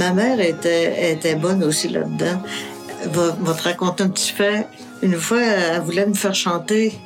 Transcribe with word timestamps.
ma 0.00 0.12
mère 0.14 0.40
était, 0.40 1.34
bonne 1.34 1.62
aussi 1.62 1.88
là-dedans. 1.88 2.40
Va, 3.12 3.36
va 3.38 3.54
te 3.54 3.62
raconter 3.64 4.04
un 4.04 4.08
petit 4.08 4.32
fait. 4.32 4.66
Une 5.02 5.14
fois, 5.14 5.42
elle 5.42 5.82
voulait 5.82 6.06
me 6.06 6.14
faire 6.14 6.34
chanter, 6.34 6.98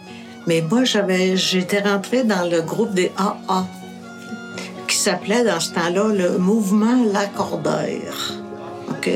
mais 0.47 0.61
moi, 0.61 0.85
j'avais, 0.85 1.37
j'étais 1.37 1.81
rentrée 1.81 2.23
dans 2.23 2.49
le 2.49 2.63
groupe 2.63 2.95
des 2.95 3.11
AA, 3.17 3.67
qui 4.87 4.97
s'appelait 4.97 5.43
dans 5.43 5.59
ce 5.59 5.73
temps-là 5.73 6.09
le 6.15 6.39
Mouvement 6.39 7.05
Lacordaire. 7.13 8.35
OK? 8.91 9.11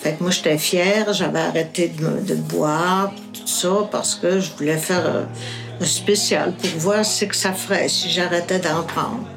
Fait 0.00 0.12
que 0.14 0.22
moi, 0.22 0.32
j'étais 0.32 0.58
fière, 0.58 1.12
j'avais 1.12 1.40
arrêté 1.40 1.92
de, 1.96 2.34
boire, 2.34 3.12
tout 3.32 3.46
ça, 3.46 3.88
parce 3.92 4.16
que 4.16 4.40
je 4.40 4.50
voulais 4.58 4.78
faire 4.78 5.26
un 5.80 5.84
spécial 5.84 6.52
pour 6.54 6.80
voir 6.80 7.04
ce 7.04 7.24
que 7.24 7.36
ça 7.36 7.52
ferait 7.52 7.88
si 7.88 8.10
j'arrêtais 8.10 8.58
d'en 8.58 8.82
prendre. 8.82 9.28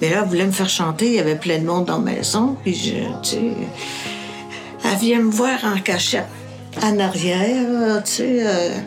Mais 0.00 0.10
là, 0.10 0.20
elle 0.22 0.28
voulait 0.28 0.46
me 0.46 0.52
faire 0.52 0.68
chanter, 0.68 1.06
il 1.06 1.14
y 1.14 1.18
avait 1.18 1.36
plein 1.36 1.58
de 1.58 1.66
monde 1.66 1.86
dans 1.86 1.98
la 1.98 2.12
maison, 2.12 2.56
puis 2.62 2.74
je, 2.74 2.94
tu 3.22 3.30
sais, 3.30 3.52
elle 4.84 4.98
vient 4.98 5.20
me 5.20 5.30
voir 5.30 5.58
en 5.64 5.80
cachette, 5.80 6.26
en 6.82 6.98
arrière, 6.98 8.02
tu 8.04 8.12
sais, 8.12 8.46
euh, 8.46 8.78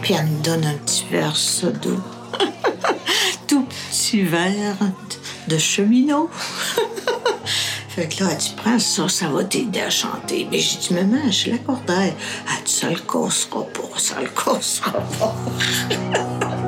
puis 0.00 0.14
elle 0.18 0.26
me 0.26 0.42
donne 0.42 0.64
un 0.64 0.74
petit 0.74 1.04
verre, 1.10 1.34
doux. 1.82 2.00
Tout 3.46 3.66
petit 3.90 4.22
verre 4.22 4.76
de 5.48 5.58
cheminot. 5.58 6.30
Fait 7.88 8.08
que 8.08 8.24
là, 8.24 8.30
elle 8.32 8.38
dit, 8.38 8.54
prends 8.56 8.78
ça, 8.78 9.06
ça 9.08 9.28
va 9.28 9.44
t'aider 9.44 9.80
à 9.80 9.90
chanter. 9.90 10.48
Mais 10.50 10.58
j'ai 10.58 10.78
dit, 10.78 10.94
maman, 10.94 11.30
je 11.30 11.50
l'accordais. 11.50 12.14
Elle 12.48 12.64
dit, 12.64 12.72
ça 12.72 12.88
le 12.88 12.96
cassera 12.96 13.64
pas, 13.64 13.98
ça 13.98 14.14
le 14.22 14.28
cassera 14.28 14.92
pas. 14.92 15.36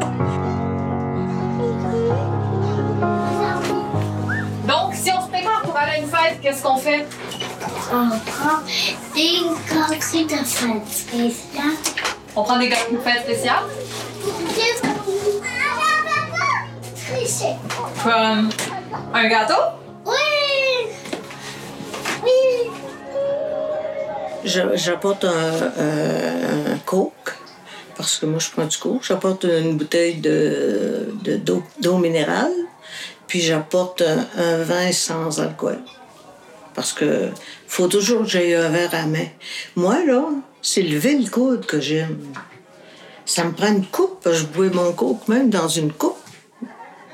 si 5.05 5.11
on 5.13 5.21
se 5.23 5.29
prépare 5.29 5.63
pour 5.63 5.77
aller 5.77 5.93
à 5.93 5.99
une 5.99 6.07
fête, 6.09 6.41
qu'est-ce 6.41 6.63
qu'on 6.63 6.77
fait? 6.79 7.07
On 7.93 8.09
prend 8.09 8.59
des 9.15 9.89
gâteries 9.89 10.25
de 10.25 10.35
fête 10.45 10.89
spéciale. 10.91 11.75
On 12.37 12.43
prend 12.43 12.59
des 12.59 12.69
gâteaux 12.69 12.93
de 12.97 12.99
fête 12.99 13.23
spéciales? 13.23 13.65
Tricher. 17.07 17.55
Comme 18.03 18.49
un 19.13 19.29
gâteau? 19.29 19.63
Oui! 20.07 20.13
Oui! 22.25 22.71
Je- 24.45 24.75
J'apporte 24.77 25.25
un, 25.25 25.29
un- 25.31 26.73
un 26.75 26.79
coke, 26.85 27.35
parce 27.97 28.17
que 28.17 28.27
moi, 28.27 28.39
je 28.41 28.51
prends 28.51 28.65
du 28.65 28.77
coke. 28.79 29.03
J'apporte 29.03 29.45
une 29.45 29.77
bouteille 29.77 30.17
de 30.17 31.09
de- 31.23 31.37
d'eau 31.37 31.63
d'eau 31.81 31.99
minérale, 31.99 32.53
puis 33.35 33.41
j'apporte 33.41 34.01
un, 34.01 34.63
vin 34.63 34.93
sans 34.93 35.41
alcool. 35.41 35.81
Parce 36.73 36.93
que 36.93 37.31
faut 37.67 37.89
toujours 37.89 38.21
que 38.21 38.29
j'aie 38.29 38.55
un 38.55 38.69
verre 38.69 38.95
à 38.95 39.07
main. 39.07 39.27
Moi, 39.75 40.05
là, 40.05 40.29
c'est 40.63 40.83
le 40.83 41.29
coude 41.29 41.67
que 41.67 41.81
j'aime. 41.81 42.33
Ça 43.27 43.43
me 43.43 43.51
prend 43.51 43.73
une 43.73 43.87
coupe, 43.87 44.29
je 44.33 44.45
bois 44.45 44.71
mon 44.73 44.93
coke 44.93 45.27
même 45.27 45.51
dans 45.51 45.67
une 45.67 45.93
coupe. 45.93 46.17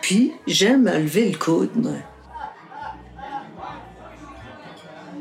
Puis 0.03 0.35
j'aime 0.47 0.85
lever 0.85 1.31
le 1.31 1.39
coude, 1.39 1.71
moi. 1.75 1.93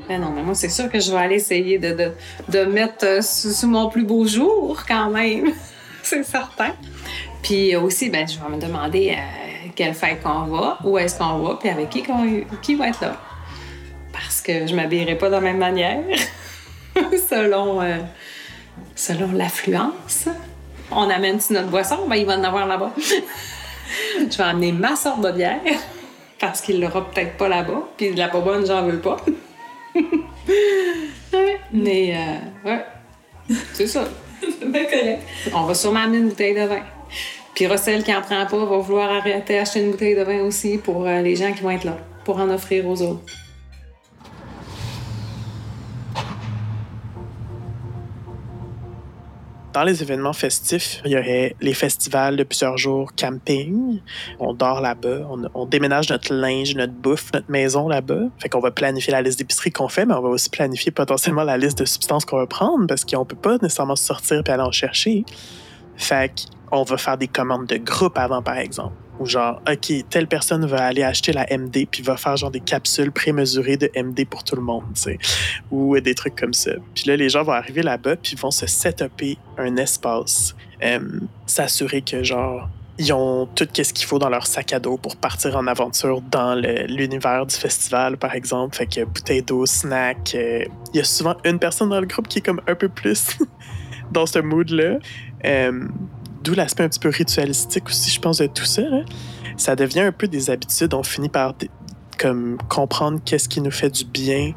Ben 0.09 0.19
non, 0.19 0.31
mais 0.31 0.43
moi, 0.43 0.53
c'est 0.53 0.67
sûr 0.67 0.91
que 0.91 0.99
je 0.99 1.11
vais 1.11 1.17
aller 1.17 1.35
essayer 1.35 1.79
de, 1.79 2.65
mettre 2.65 3.05
euh, 3.05 3.21
sous, 3.21 3.53
sous 3.53 3.67
mon 3.67 3.87
plus 3.87 4.03
beau 4.03 4.27
jour, 4.27 4.83
quand 4.85 5.09
même. 5.11 5.53
c'est 6.03 6.23
certain. 6.23 6.73
Puis 7.41 7.73
aussi, 7.77 8.09
ben, 8.09 8.27
je 8.27 8.37
vais 8.37 8.49
me 8.53 8.61
demander 8.61 9.15
euh, 9.17 9.48
quelle 9.79 9.93
fête 9.93 10.21
qu'on 10.21 10.41
va, 10.43 10.77
où 10.83 10.97
est-ce 10.97 11.17
qu'on 11.17 11.37
va, 11.39 11.55
puis 11.55 11.69
avec 11.69 11.89
qui, 11.89 12.03
qu'on- 12.03 12.43
qui 12.61 12.75
va 12.75 12.89
être 12.89 12.99
là. 12.99 13.15
Parce 14.11 14.41
que 14.41 14.67
je 14.67 14.75
m'habillerai 14.75 15.15
pas 15.17 15.27
de 15.27 15.35
la 15.35 15.39
même 15.39 15.57
manière, 15.57 16.03
selon, 17.29 17.81
euh, 17.81 17.95
selon 18.93 19.31
l'affluence. 19.31 20.27
On 20.91 21.09
amène-tu 21.09 21.53
notre 21.53 21.69
boisson? 21.69 22.07
Ben, 22.09 22.17
il 22.17 22.25
va 22.25 22.37
en 22.37 22.43
avoir 22.43 22.67
là-bas. 22.67 22.91
je 24.19 24.37
vais 24.37 24.43
amener 24.43 24.73
ma 24.73 24.97
sorte 24.97 25.21
de 25.21 25.31
bière, 25.31 25.61
parce 26.41 26.59
qu'il 26.59 26.81
l'aura 26.81 27.09
peut-être 27.09 27.37
pas 27.37 27.47
là-bas, 27.47 27.83
puis 27.95 28.11
de 28.11 28.17
la 28.17 28.27
pas 28.27 28.41
bonne, 28.41 28.65
j'en 28.65 28.83
veux 28.83 28.99
pas. 28.99 29.15
Ouais, 31.31 31.59
Mais, 31.71 32.15
euh, 32.17 32.67
ouais, 32.69 32.85
c'est 33.73 33.85
ça. 33.85 34.03
Ben. 34.65 35.19
On 35.53 35.63
va 35.63 35.73
sûrement 35.75 35.99
amener 36.01 36.17
une 36.17 36.29
bouteille 36.29 36.55
de 36.55 36.61
vin. 36.65 36.81
Puis 37.55 37.67
Russell, 37.67 38.03
qui 38.03 38.13
en 38.13 38.21
prend 38.21 38.45
pas, 38.45 38.65
va 38.65 38.77
vouloir 38.77 39.11
arrêter 39.11 39.59
acheter 39.59 39.81
une 39.81 39.91
bouteille 39.91 40.15
de 40.15 40.23
vin 40.23 40.41
aussi 40.41 40.77
pour 40.77 41.05
euh, 41.05 41.21
les 41.21 41.35
gens 41.35 41.51
qui 41.51 41.61
vont 41.61 41.71
être 41.71 41.83
là, 41.83 41.97
pour 42.23 42.39
en 42.39 42.49
offrir 42.49 42.87
aux 42.87 43.01
autres. 43.01 43.23
Dans 49.71 49.83
les 49.83 50.01
événements 50.01 50.33
festifs, 50.33 50.99
il 51.05 51.11
y 51.11 51.17
aurait 51.17 51.55
les 51.61 51.75
festivals 51.75 52.35
de 52.35 52.43
plusieurs 52.43 52.77
jours 52.77 53.11
camping. 53.15 54.01
On 54.39 54.53
dort 54.53 54.81
là-bas, 54.81 55.27
on, 55.53 55.65
déménage 55.67 56.09
notre 56.09 56.33
linge, 56.33 56.75
notre 56.75 56.93
bouffe, 56.93 57.31
notre 57.33 57.49
maison 57.51 57.87
là-bas. 57.87 58.23
Fait 58.39 58.49
qu'on 58.49 58.61
va 58.61 58.71
planifier 58.71 59.13
la 59.13 59.21
liste 59.21 59.37
d'épicerie 59.37 59.71
qu'on 59.71 59.87
fait, 59.87 60.07
mais 60.07 60.15
on 60.15 60.21
va 60.21 60.29
aussi 60.29 60.49
planifier 60.49 60.91
potentiellement 60.91 61.43
la 61.43 61.57
liste 61.57 61.77
de 61.77 61.85
substances 61.85 62.25
qu'on 62.25 62.37
va 62.37 62.47
prendre 62.47 62.87
parce 62.87 63.05
qu'on 63.05 63.25
peut 63.25 63.35
pas 63.35 63.57
nécessairement 63.61 63.95
sortir 63.95 64.41
et 64.43 64.49
aller 64.49 64.63
en 64.63 64.71
chercher. 64.71 65.23
Fait 65.95 66.47
qu'on 66.69 66.83
va 66.83 66.97
faire 66.97 67.17
des 67.17 67.27
commandes 67.27 67.67
de 67.67 67.77
groupe 67.77 68.17
avant, 68.17 68.41
par 68.41 68.57
exemple. 68.57 68.93
Ou 69.19 69.25
genre, 69.25 69.61
OK, 69.69 69.91
telle 70.09 70.27
personne 70.27 70.65
va 70.65 70.85
aller 70.85 71.03
acheter 71.03 71.33
la 71.33 71.45
MD 71.51 71.85
puis 71.91 72.01
va 72.03 72.15
faire 72.15 72.37
genre 72.37 72.51
des 72.51 72.61
capsules 72.61 73.11
prémesurées 73.11 73.75
de 73.75 73.91
MD 74.01 74.25
pour 74.25 74.45
tout 74.45 74.55
le 74.55 74.61
monde, 74.61 74.83
tu 74.95 75.01
sais. 75.01 75.17
Ou 75.71 75.99
des 75.99 76.15
trucs 76.15 76.35
comme 76.37 76.53
ça. 76.53 76.71
Puis 76.95 77.03
là, 77.07 77.17
les 77.17 77.27
gens 77.27 77.43
vont 77.43 77.51
arriver 77.51 77.81
là-bas 77.83 78.15
puis 78.15 78.35
vont 78.37 78.51
se 78.51 78.65
setuper 78.65 79.37
un 79.57 79.75
espace. 79.75 80.55
euh, 80.83 80.99
S'assurer 81.45 82.01
que 82.01 82.23
genre, 82.23 82.69
ils 82.97 83.11
ont 83.11 83.45
tout 83.55 83.67
ce 83.73 83.91
qu'il 83.93 84.05
faut 84.07 84.19
dans 84.19 84.29
leur 84.29 84.47
sac 84.47 84.71
à 84.71 84.79
dos 84.79 84.97
pour 84.97 85.17
partir 85.17 85.57
en 85.57 85.67
aventure 85.67 86.21
dans 86.21 86.55
l'univers 86.55 87.45
du 87.45 87.55
festival, 87.55 88.15
par 88.17 88.35
exemple. 88.35 88.75
Fait 88.77 88.85
que 88.87 89.03
bouteille 89.03 89.41
d'eau, 89.41 89.65
snack. 89.65 90.33
euh, 90.35 90.63
Il 90.93 90.97
y 90.97 91.01
a 91.01 91.03
souvent 91.05 91.35
une 91.43 91.59
personne 91.59 91.89
dans 91.89 91.99
le 91.99 92.07
groupe 92.07 92.29
qui 92.29 92.39
est 92.39 92.41
comme 92.45 92.61
un 92.67 92.75
peu 92.75 92.87
plus 92.87 93.37
dans 94.11 94.25
ce 94.25 94.39
mood-là. 94.39 94.97
Euh, 95.45 95.87
D'où 96.43 96.53
l'aspect 96.53 96.83
un 96.83 96.89
petit 96.89 96.99
peu 96.99 97.09
ritualistique 97.09 97.87
aussi, 97.87 98.09
je 98.09 98.19
pense, 98.19 98.37
de 98.37 98.47
tout 98.47 98.65
ça. 98.65 98.83
Ça 99.57 99.75
devient 99.75 100.01
un 100.01 100.11
peu 100.11 100.27
des 100.27 100.49
habitudes. 100.49 100.93
On 100.93 101.03
finit 101.03 101.29
par 101.29 101.53
comme 102.17 102.57
comprendre 102.67 103.19
qu'est-ce 103.23 103.49
qui 103.49 103.61
nous 103.61 103.71
fait 103.71 103.89
du 103.89 104.05
bien 104.05 104.53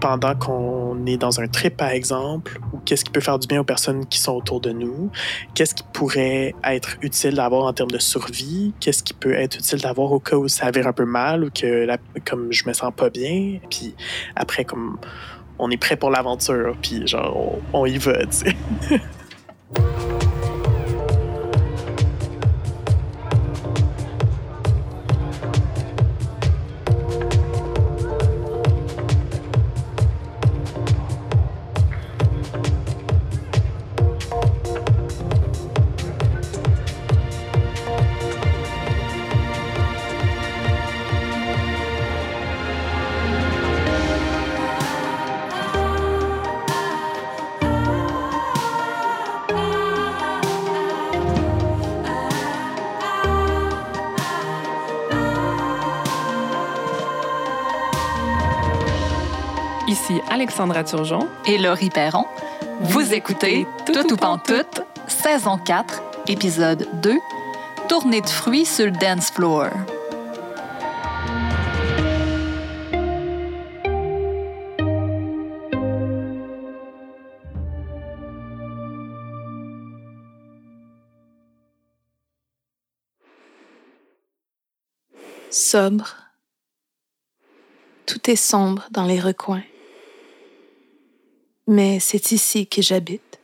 pendant 0.00 0.34
qu'on 0.34 1.04
est 1.06 1.18
dans 1.18 1.40
un 1.40 1.46
trip, 1.46 1.76
par 1.76 1.90
exemple, 1.90 2.58
ou 2.72 2.78
qu'est-ce 2.78 3.04
qui 3.04 3.10
peut 3.10 3.20
faire 3.20 3.38
du 3.38 3.46
bien 3.46 3.60
aux 3.60 3.64
personnes 3.64 4.06
qui 4.06 4.18
sont 4.18 4.32
autour 4.32 4.60
de 4.60 4.70
nous, 4.70 5.10
qu'est-ce 5.54 5.74
qui 5.74 5.84
pourrait 5.92 6.54
être 6.64 6.96
utile 7.02 7.34
d'avoir 7.34 7.66
en 7.66 7.72
termes 7.72 7.90
de 7.90 7.98
survie, 7.98 8.72
qu'est-ce 8.80 9.02
qui 9.02 9.12
peut 9.12 9.34
être 9.34 9.58
utile 9.58 9.80
d'avoir 9.80 10.10
au 10.12 10.18
cas 10.18 10.36
où 10.36 10.48
ça 10.48 10.70
vire 10.70 10.86
un 10.86 10.92
peu 10.92 11.04
mal 11.04 11.44
ou 11.44 11.50
que 11.50 11.86
comme 12.24 12.50
je 12.50 12.66
me 12.66 12.72
sens 12.72 12.92
pas 12.96 13.10
bien? 13.10 13.58
Puis 13.68 13.94
après, 14.34 14.64
comme 14.64 14.98
on 15.58 15.70
est 15.70 15.76
prêt 15.76 15.96
pour 15.96 16.10
l'aventure, 16.10 16.76
puis 16.80 17.06
genre 17.06 17.60
on, 17.72 17.82
on 17.82 17.86
y 17.86 17.98
va, 17.98 18.24
tu 18.26 18.32
sais. 18.32 18.56
Ici 59.90 60.20
Alexandra 60.30 60.84
Turgeon. 60.84 61.26
et 61.46 61.58
Laurie 61.58 61.90
Perron. 61.90 62.24
Vous 62.80 63.12
écoutez 63.12 63.66
Tout 63.86 64.12
ou 64.12 64.16
Pantoute, 64.16 64.82
saison 65.08 65.58
4, 65.58 66.00
épisode 66.28 66.86
2, 67.02 67.16
Tournée 67.88 68.20
de 68.20 68.28
fruits 68.28 68.64
sur 68.64 68.84
le 68.84 68.92
dance 68.92 69.32
floor. 69.32 69.66
sobre, 85.50 86.16
Tout 88.06 88.30
est 88.30 88.36
sombre 88.36 88.86
dans 88.92 89.04
les 89.04 89.18
recoins. 89.18 89.62
Mais 91.70 92.00
c'est 92.00 92.32
ici 92.32 92.66
que 92.66 92.82
j'habite. 92.82 93.38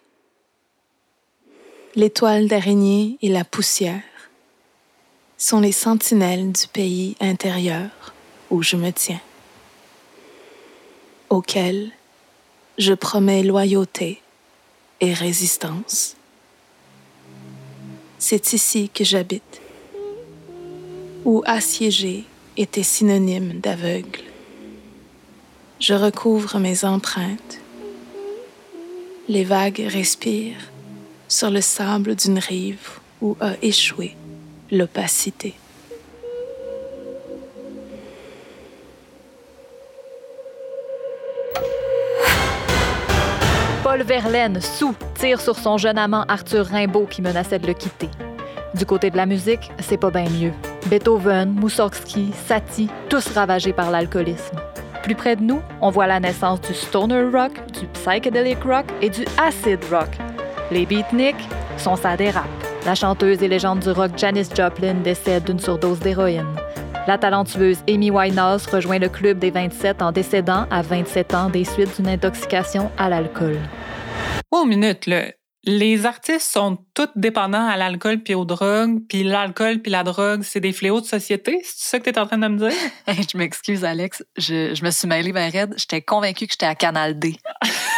L'étoile 1.94 2.48
d'araignée 2.48 3.18
et 3.22 3.28
la 3.28 3.44
poussière 3.44 4.02
sont 5.38 5.60
les 5.60 5.70
sentinelles 5.70 6.50
du 6.50 6.66
pays 6.66 7.14
intérieur 7.20 7.88
où 8.50 8.64
je 8.64 8.74
me 8.74 8.90
tiens, 8.90 9.20
auquel 11.30 11.92
je 12.78 12.94
promets 12.94 13.44
loyauté 13.44 14.20
et 15.00 15.14
résistance. 15.14 16.16
C'est 18.18 18.54
ici 18.54 18.90
que 18.92 19.04
j'habite, 19.04 19.60
où 21.24 21.44
assiéger 21.46 22.24
était 22.56 22.82
synonyme 22.82 23.60
d'aveugle. 23.60 24.24
Je 25.78 25.94
recouvre 25.94 26.58
mes 26.58 26.84
empreintes. 26.84 27.60
Les 29.28 29.42
vagues 29.42 29.84
respirent 29.88 30.70
sur 31.26 31.50
le 31.50 31.60
sable 31.60 32.14
d'une 32.14 32.38
rive 32.38 33.00
où 33.20 33.36
a 33.40 33.54
échoué 33.60 34.14
l'opacité. 34.70 35.54
Paul 43.82 44.02
Verlaine, 44.02 44.60
sous, 44.60 44.94
tire 45.18 45.40
sur 45.40 45.56
son 45.56 45.76
jeune 45.76 45.98
amant 45.98 46.24
Arthur 46.28 46.66
Rimbaud 46.66 47.06
qui 47.06 47.20
menaçait 47.20 47.58
de 47.58 47.66
le 47.66 47.74
quitter. 47.74 48.10
Du 48.74 48.86
côté 48.86 49.10
de 49.10 49.16
la 49.16 49.26
musique, 49.26 49.72
c'est 49.80 49.96
pas 49.96 50.10
bien 50.10 50.28
mieux. 50.28 50.52
Beethoven, 50.86 51.50
Moussorgsky, 51.50 52.30
Satie, 52.46 52.90
tous 53.08 53.26
ravagés 53.28 53.72
par 53.72 53.90
l'alcoolisme. 53.90 54.58
Plus 55.06 55.14
près 55.14 55.36
de 55.36 55.42
nous, 55.42 55.62
on 55.80 55.90
voit 55.90 56.08
la 56.08 56.18
naissance 56.18 56.60
du 56.62 56.74
stoner 56.74 57.22
rock, 57.32 57.52
du 57.72 57.86
psychedelic 57.92 58.58
rock 58.64 58.86
et 59.00 59.08
du 59.08 59.24
acid 59.40 59.78
rock. 59.88 60.08
Les 60.72 60.84
beatniks 60.84 61.48
sont 61.78 61.94
ça 61.94 62.16
dérape. 62.16 62.44
La 62.84 62.96
chanteuse 62.96 63.40
et 63.40 63.46
légende 63.46 63.78
du 63.78 63.90
rock 63.90 64.10
Janis 64.16 64.48
Joplin 64.52 64.94
décède 64.94 65.44
d'une 65.44 65.60
surdose 65.60 66.00
d'héroïne. 66.00 66.48
La 67.06 67.18
talentueuse 67.18 67.84
Amy 67.88 68.10
Winehouse 68.10 68.66
rejoint 68.66 68.98
le 68.98 69.08
club 69.08 69.38
des 69.38 69.52
27 69.52 70.02
en 70.02 70.10
décédant 70.10 70.66
à 70.72 70.82
27 70.82 71.34
ans 71.34 71.50
des 71.50 71.64
suites 71.64 71.94
d'une 71.94 72.08
intoxication 72.08 72.90
à 72.98 73.08
l'alcool. 73.08 73.60
Oh, 74.50 74.64
minute, 74.64 75.06
là. 75.06 75.35
Les 75.68 76.06
artistes 76.06 76.52
sont 76.52 76.78
tous 76.94 77.08
dépendants 77.16 77.66
à 77.66 77.76
l'alcool 77.76 78.22
puis 78.22 78.34
aux 78.34 78.44
drogues, 78.44 79.00
puis 79.08 79.24
l'alcool 79.24 79.82
puis 79.82 79.90
la 79.90 80.04
drogue, 80.04 80.42
c'est 80.44 80.60
des 80.60 80.72
fléaux 80.72 81.00
de 81.00 81.06
société. 81.06 81.60
C'est 81.64 81.88
ça 81.88 81.98
que 81.98 82.04
tu 82.04 82.10
es 82.10 82.18
en 82.20 82.26
train 82.26 82.38
de 82.38 82.46
me 82.46 82.56
dire? 82.56 82.78
je 83.08 83.36
m'excuse, 83.36 83.84
Alex. 83.84 84.24
Je, 84.36 84.76
je, 84.76 84.84
me 84.84 84.92
suis 84.92 85.08
mêlée 85.08 85.32
vers 85.32 85.52
Red. 85.52 85.74
J'étais 85.76 86.02
convaincue 86.02 86.46
que 86.46 86.52
j'étais 86.52 86.66
à 86.66 86.76
Canal 86.76 87.18
D. 87.18 87.36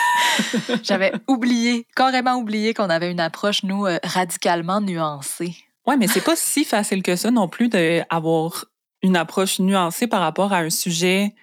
J'avais 0.83 1.13
oublié, 1.29 1.87
carrément 1.95 2.37
oublié 2.37 2.73
qu'on 2.73 2.89
avait 2.89 3.11
une 3.11 3.21
approche, 3.21 3.63
nous, 3.65 3.85
euh, 3.85 3.99
radicalement 4.03 4.81
nuancée. 4.81 5.55
Ouais, 5.87 5.99
mais 5.99 6.07
c'est 6.07 6.25
pas 6.25 6.37
si 6.37 6.65
facile 6.65 7.03
que 7.03 7.17
ça 7.17 7.31
non 7.31 7.49
plus 7.49 7.69
d'avoir 7.69 8.65
une 9.03 9.17
approche 9.17 9.59
nuancée 9.59 10.07
par 10.07 10.21
rapport 10.21 10.55
à 10.55 10.59
un 10.59 10.71
sujet 10.71 11.35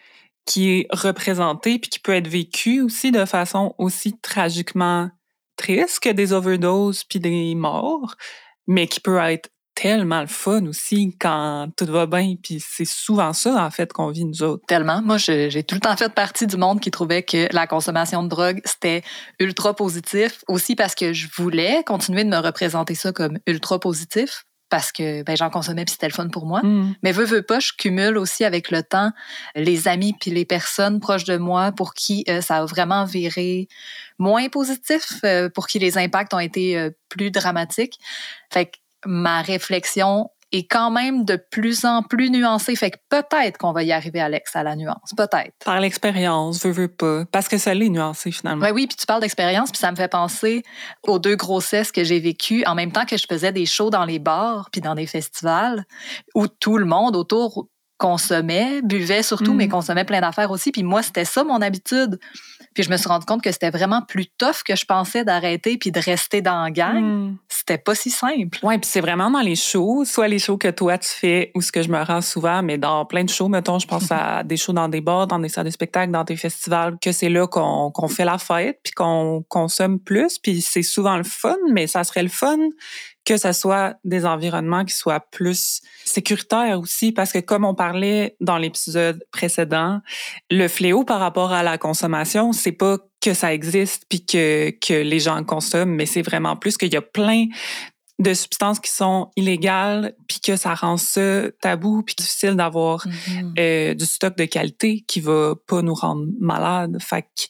qui 0.46 0.72
est 0.72 0.88
représenté 0.92 1.78
puis 1.78 1.90
qui 1.92 2.00
peut 2.00 2.14
être 2.14 2.28
vécu 2.28 2.82
aussi 2.82 3.12
de 3.12 3.26
façon 3.26 3.76
aussi 3.78 4.18
tragiquement 4.20 5.10
triste 5.56 6.08
des 6.08 6.34
overdoses 6.34 7.04
puis 7.04 7.20
des 7.20 7.56
morts, 7.56 8.16
mais 8.68 8.88
qui 8.88 9.00
peut 9.00 9.18
être 9.18 9.50
tellement 9.76 10.22
le 10.22 10.28
fun 10.28 10.66
aussi 10.66 11.16
quand 11.20 11.68
tout 11.78 11.86
va 11.86 12.06
bien. 12.06 12.36
Puis 12.42 12.64
c'est 12.66 12.86
souvent 12.86 13.34
ça, 13.34 13.64
en 13.64 13.70
fait, 13.70 13.92
qu'on 13.94 14.10
vit 14.10 14.26
nous 14.26 14.42
autres. 14.42 14.64
Tellement. 14.68 15.02
Moi, 15.02 15.18
j'ai 15.18 15.64
tout 15.64 15.76
le 15.76 15.82
temps 15.82 15.96
fait 15.98 16.14
partie 16.14 16.48
du 16.48 16.58
monde 16.58 16.80
qui 16.80 16.90
trouvait 16.90 17.24
que 17.24 17.54
la 17.54 17.68
consommation 17.68 18.24
de 18.24 18.30
drogue, 18.30 18.62
c'était 18.64 19.04
ultra 19.40 19.76
positif. 19.76 20.44
Aussi 20.48 20.76
parce 20.76 20.96
que 20.96 21.14
je 21.14 21.28
voulais 21.36 21.84
continuer 21.86 22.24
de 22.24 22.30
me 22.30 22.38
représenter 22.38 22.96
ça 22.96 23.12
comme 23.12 23.38
ultra 23.46 23.80
positif 23.80 24.46
parce 24.70 24.92
que 24.92 25.24
ben, 25.24 25.38
j'en 25.38 25.50
consommais 25.50 25.86
puis 25.86 25.94
c'était 25.94 26.08
le 26.08 26.14
fun 26.14 26.28
pour 26.30 26.46
moi. 26.46 26.62
Mm. 26.64 26.96
Mais 27.04 27.12
veux, 27.12 27.26
veux 27.26 27.44
pas, 27.44 27.60
je 27.60 27.72
cumule 27.78 28.18
aussi 28.18 28.44
avec 28.44 28.72
le 28.72 28.82
temps 28.82 29.12
les 29.56 29.88
amis 29.88 30.16
puis 30.20 30.32
les 30.32 30.46
personnes 30.46 31.00
proches 31.00 31.26
de 31.26 31.38
moi 31.38 31.72
pour 31.72 31.94
qui 31.94 32.24
euh, 32.30 32.42
ça 32.42 32.58
a 32.58 32.66
vraiment 32.66 33.06
viré 33.06 33.68
moins 34.18 34.50
positif, 34.50 35.20
euh, 35.24 35.50
pour 35.50 35.68
qui 35.68 35.80
les 35.80 35.98
impacts 35.98 36.34
ont 36.34 36.40
été 36.40 36.78
euh, 36.78 36.90
plus 37.10 37.32
dramatiques. 37.32 38.00
Fait 38.52 38.68
que 38.68 38.78
ma 39.06 39.42
réflexion 39.42 40.30
est 40.52 40.68
quand 40.68 40.92
même 40.92 41.26
de 41.26 41.36
plus 41.36 41.86
en 41.86 42.04
plus 42.04 42.30
nuancée. 42.30 42.76
Fait 42.76 42.92
que 42.92 42.98
peut-être 43.10 43.58
qu'on 43.58 43.74
va 43.74 43.84
y 43.84 43.92
arriver, 43.92 44.22
Alex, 44.22 44.56
à 44.56 44.64
la 44.64 44.76
nuance. 44.76 45.14
Peut-être. 45.16 45.54
Par 45.64 45.80
l'expérience, 45.80 46.64
veux, 46.64 46.72
veux 46.72 46.88
pas. 46.88 47.26
Parce 47.32 47.48
que 47.48 47.58
ça 47.58 47.74
l'est 47.74 47.90
nuancé, 47.90 48.32
finalement. 48.32 48.66
Oui, 48.66 48.72
oui, 48.72 48.88
puis 48.88 48.96
tu 48.96 49.06
parles 49.06 49.22
d'expérience, 49.22 49.72
puis 49.72 49.80
ça 49.80 49.92
me 49.92 49.96
fait 49.96 50.08
penser 50.08 50.64
aux 51.04 51.20
deux 51.20 51.36
grossesses 51.36 51.92
que 51.92 52.04
j'ai 52.04 52.20
vécues 52.20 52.64
en 52.66 52.76
même 52.76 52.92
temps 52.92 53.06
que 53.06 53.18
je 53.18 53.26
faisais 53.28 53.52
des 53.52 53.66
shows 53.66 53.90
dans 53.90 54.06
les 54.06 54.20
bars, 54.20 54.70
puis 54.72 54.82
dans 54.82 54.96
des 54.96 55.08
festivals, 55.08 55.84
où 56.36 56.48
tout 56.48 56.78
le 56.78 56.86
monde 56.86 57.16
autour 57.16 57.68
consommait, 57.98 58.82
buvait 58.82 59.24
surtout, 59.24 59.54
Mm. 59.54 59.58
mais 59.58 59.68
consommait 59.70 60.04
plein 60.04 60.22
d'affaires 60.22 60.52
aussi. 60.52 60.72
Puis 60.72 60.84
moi, 60.84 61.02
c'était 61.02 61.26
ça 61.26 61.44
mon 61.44 61.62
habitude. 61.62 62.20
Puis 62.74 62.84
je 62.84 62.90
me 62.90 62.98
suis 62.98 63.08
rendu 63.08 63.26
compte 63.26 63.42
que 63.42 63.52
c'était 63.52 63.70
vraiment 63.70 64.02
plus 64.02 64.28
tough 64.38 64.64
que 64.68 64.76
je 64.76 64.86
pensais 64.86 65.24
d'arrêter 65.24 65.78
puis 65.78 65.92
de 65.92 66.00
rester 66.00 66.42
dans 66.42 66.62
la 66.64 66.72
gang. 66.72 67.02
Mm. 67.02 67.38
C'était 67.48 67.78
pas 67.78 67.96
si 67.96 68.10
simple. 68.10 68.60
Ouais, 68.64 68.78
puis 68.78 68.90
c'est 68.90 69.00
vraiment 69.00 69.32
dans 69.32 69.40
les 69.40 69.56
shows, 69.56 70.04
soit 70.04 70.28
les 70.28 70.40
shows 70.40 70.58
que 70.58 70.68
toi 70.68 70.98
tu 70.98 71.08
fais 71.10 71.52
ou 71.56 71.62
ce 71.62 71.72
que 71.72 71.82
je 71.82 71.90
me 71.90 72.02
rends 72.04 72.22
souvent, 72.22 72.62
mais 72.62 72.78
dans 72.78 73.06
plein 73.06 73.24
de 73.24 73.30
shows, 73.30 73.48
mettons, 73.48 73.80
je 73.80 73.88
pense 73.88 74.12
à 74.12 74.44
des 74.44 74.58
shows 74.58 74.74
dans 74.74 74.90
des 74.90 75.02
bars, 75.02 75.28
dans 75.28 75.40
des 75.40 75.50
salles 75.50 75.66
de 75.66 75.70
spectacle, 75.70 76.12
dans 76.12 76.24
des 76.26 76.36
festivals, 76.36 76.98
que 77.02 77.12
c'est 77.14 77.30
là 77.30 77.48
qu'on 77.48 77.92
qu'on 77.92 78.08
fait 78.10 78.26
la 78.26 78.38
fête, 78.38 78.80
puis 78.84 78.92
qu'on 78.92 79.44
consomme 79.48 80.00
plus, 80.00 80.38
puis 80.38 80.62
c'est 80.62 80.84
souvent 80.84 81.16
le 81.16 81.24
fun, 81.24 81.56
mais 81.72 81.88
ça 81.88 82.04
serait 82.04 82.24
le 82.24 82.30
fun 82.30 82.58
que 83.26 83.38
ça 83.38 83.54
soit 83.54 83.96
des 84.04 84.26
environnements 84.26 84.86
qui 84.86 84.96
soient 84.96 85.20
plus 85.20 85.82
sécuritaires 86.06 86.80
aussi, 86.80 87.12
parce 87.12 87.32
que 87.32 87.40
comme 87.40 87.66
on 87.66 87.74
parlait 87.74 88.36
dans 88.40 88.58
l'épisode 88.58 89.24
précédent, 89.32 90.02
le 90.52 90.68
fléau 90.68 91.04
par 91.04 91.20
rapport 91.20 91.52
à 91.52 91.64
la 91.64 91.78
consommation, 91.78 92.54
c'est 92.54 92.72
pas 92.72 93.00
que 93.22 93.34
ça 93.34 93.54
existe 93.54 94.06
puis 94.08 94.26
que, 94.26 94.70
que 94.70 94.94
les 94.94 95.20
gens 95.20 95.44
consomment, 95.44 95.96
mais 95.96 96.06
c'est 96.06 96.22
vraiment 96.22 96.56
plus 96.56 96.78
qu'il 96.78 96.94
y 96.94 96.98
a 96.98 97.02
plein 97.02 97.48
de 98.20 98.34
substances 98.34 98.80
qui 98.80 98.92
sont 98.92 99.30
illégales 99.36 100.16
puis 100.28 100.40
que 100.40 100.56
ça 100.56 100.74
rend 100.74 100.98
ça 100.98 101.52
tabou 101.62 102.02
puis 102.04 102.16
difficile 102.16 102.56
d'avoir 102.56 103.06
euh, 103.60 103.94
du 103.94 104.06
stock 104.06 104.38
de 104.38 104.46
qualité 104.46 105.04
qui 105.06 105.20
va 105.20 105.56
pas 105.68 105.82
nous 105.82 105.94
rendre 105.94 106.26
malades. 106.40 106.98
Fait 107.02 107.24
que 107.24 107.44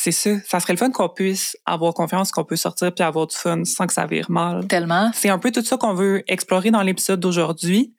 c'est 0.00 0.12
ça. 0.12 0.30
Ça 0.46 0.60
serait 0.60 0.74
le 0.74 0.78
fun 0.78 0.90
qu'on 0.90 1.08
puisse 1.08 1.56
avoir 1.66 1.92
confiance 1.92 2.30
qu'on 2.30 2.44
peut 2.44 2.56
sortir 2.56 2.94
puis 2.94 3.04
avoir 3.04 3.26
du 3.26 3.36
fun 3.36 3.64
sans 3.64 3.86
que 3.86 3.92
ça 3.92 4.06
vire 4.06 4.30
mal. 4.30 4.66
Tellement. 4.66 5.10
C'est 5.12 5.28
un 5.28 5.38
peu 5.38 5.50
tout 5.50 5.64
ça 5.64 5.76
qu'on 5.76 5.94
veut 5.94 6.22
explorer 6.28 6.70
dans 6.70 6.82
l'épisode 6.82 7.20
d'aujourd'hui. 7.20 7.94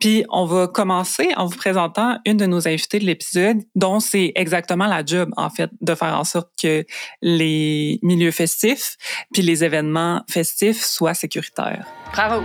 Puis 0.00 0.24
on 0.30 0.46
va 0.46 0.66
commencer 0.66 1.30
en 1.36 1.46
vous 1.46 1.56
présentant 1.56 2.18
une 2.24 2.36
de 2.36 2.46
nos 2.46 2.66
invitées 2.66 2.98
de 2.98 3.04
l'épisode, 3.04 3.58
dont 3.74 4.00
c'est 4.00 4.32
exactement 4.34 4.86
la 4.86 5.04
job, 5.04 5.30
en 5.36 5.50
fait, 5.50 5.70
de 5.80 5.94
faire 5.94 6.18
en 6.18 6.24
sorte 6.24 6.50
que 6.60 6.84
les 7.22 7.98
milieux 8.02 8.32
festifs 8.32 8.96
puis 9.32 9.42
les 9.42 9.64
événements 9.64 10.22
festifs 10.28 10.82
soient 10.82 11.14
sécuritaires. 11.14 11.86
Bravo. 12.12 12.42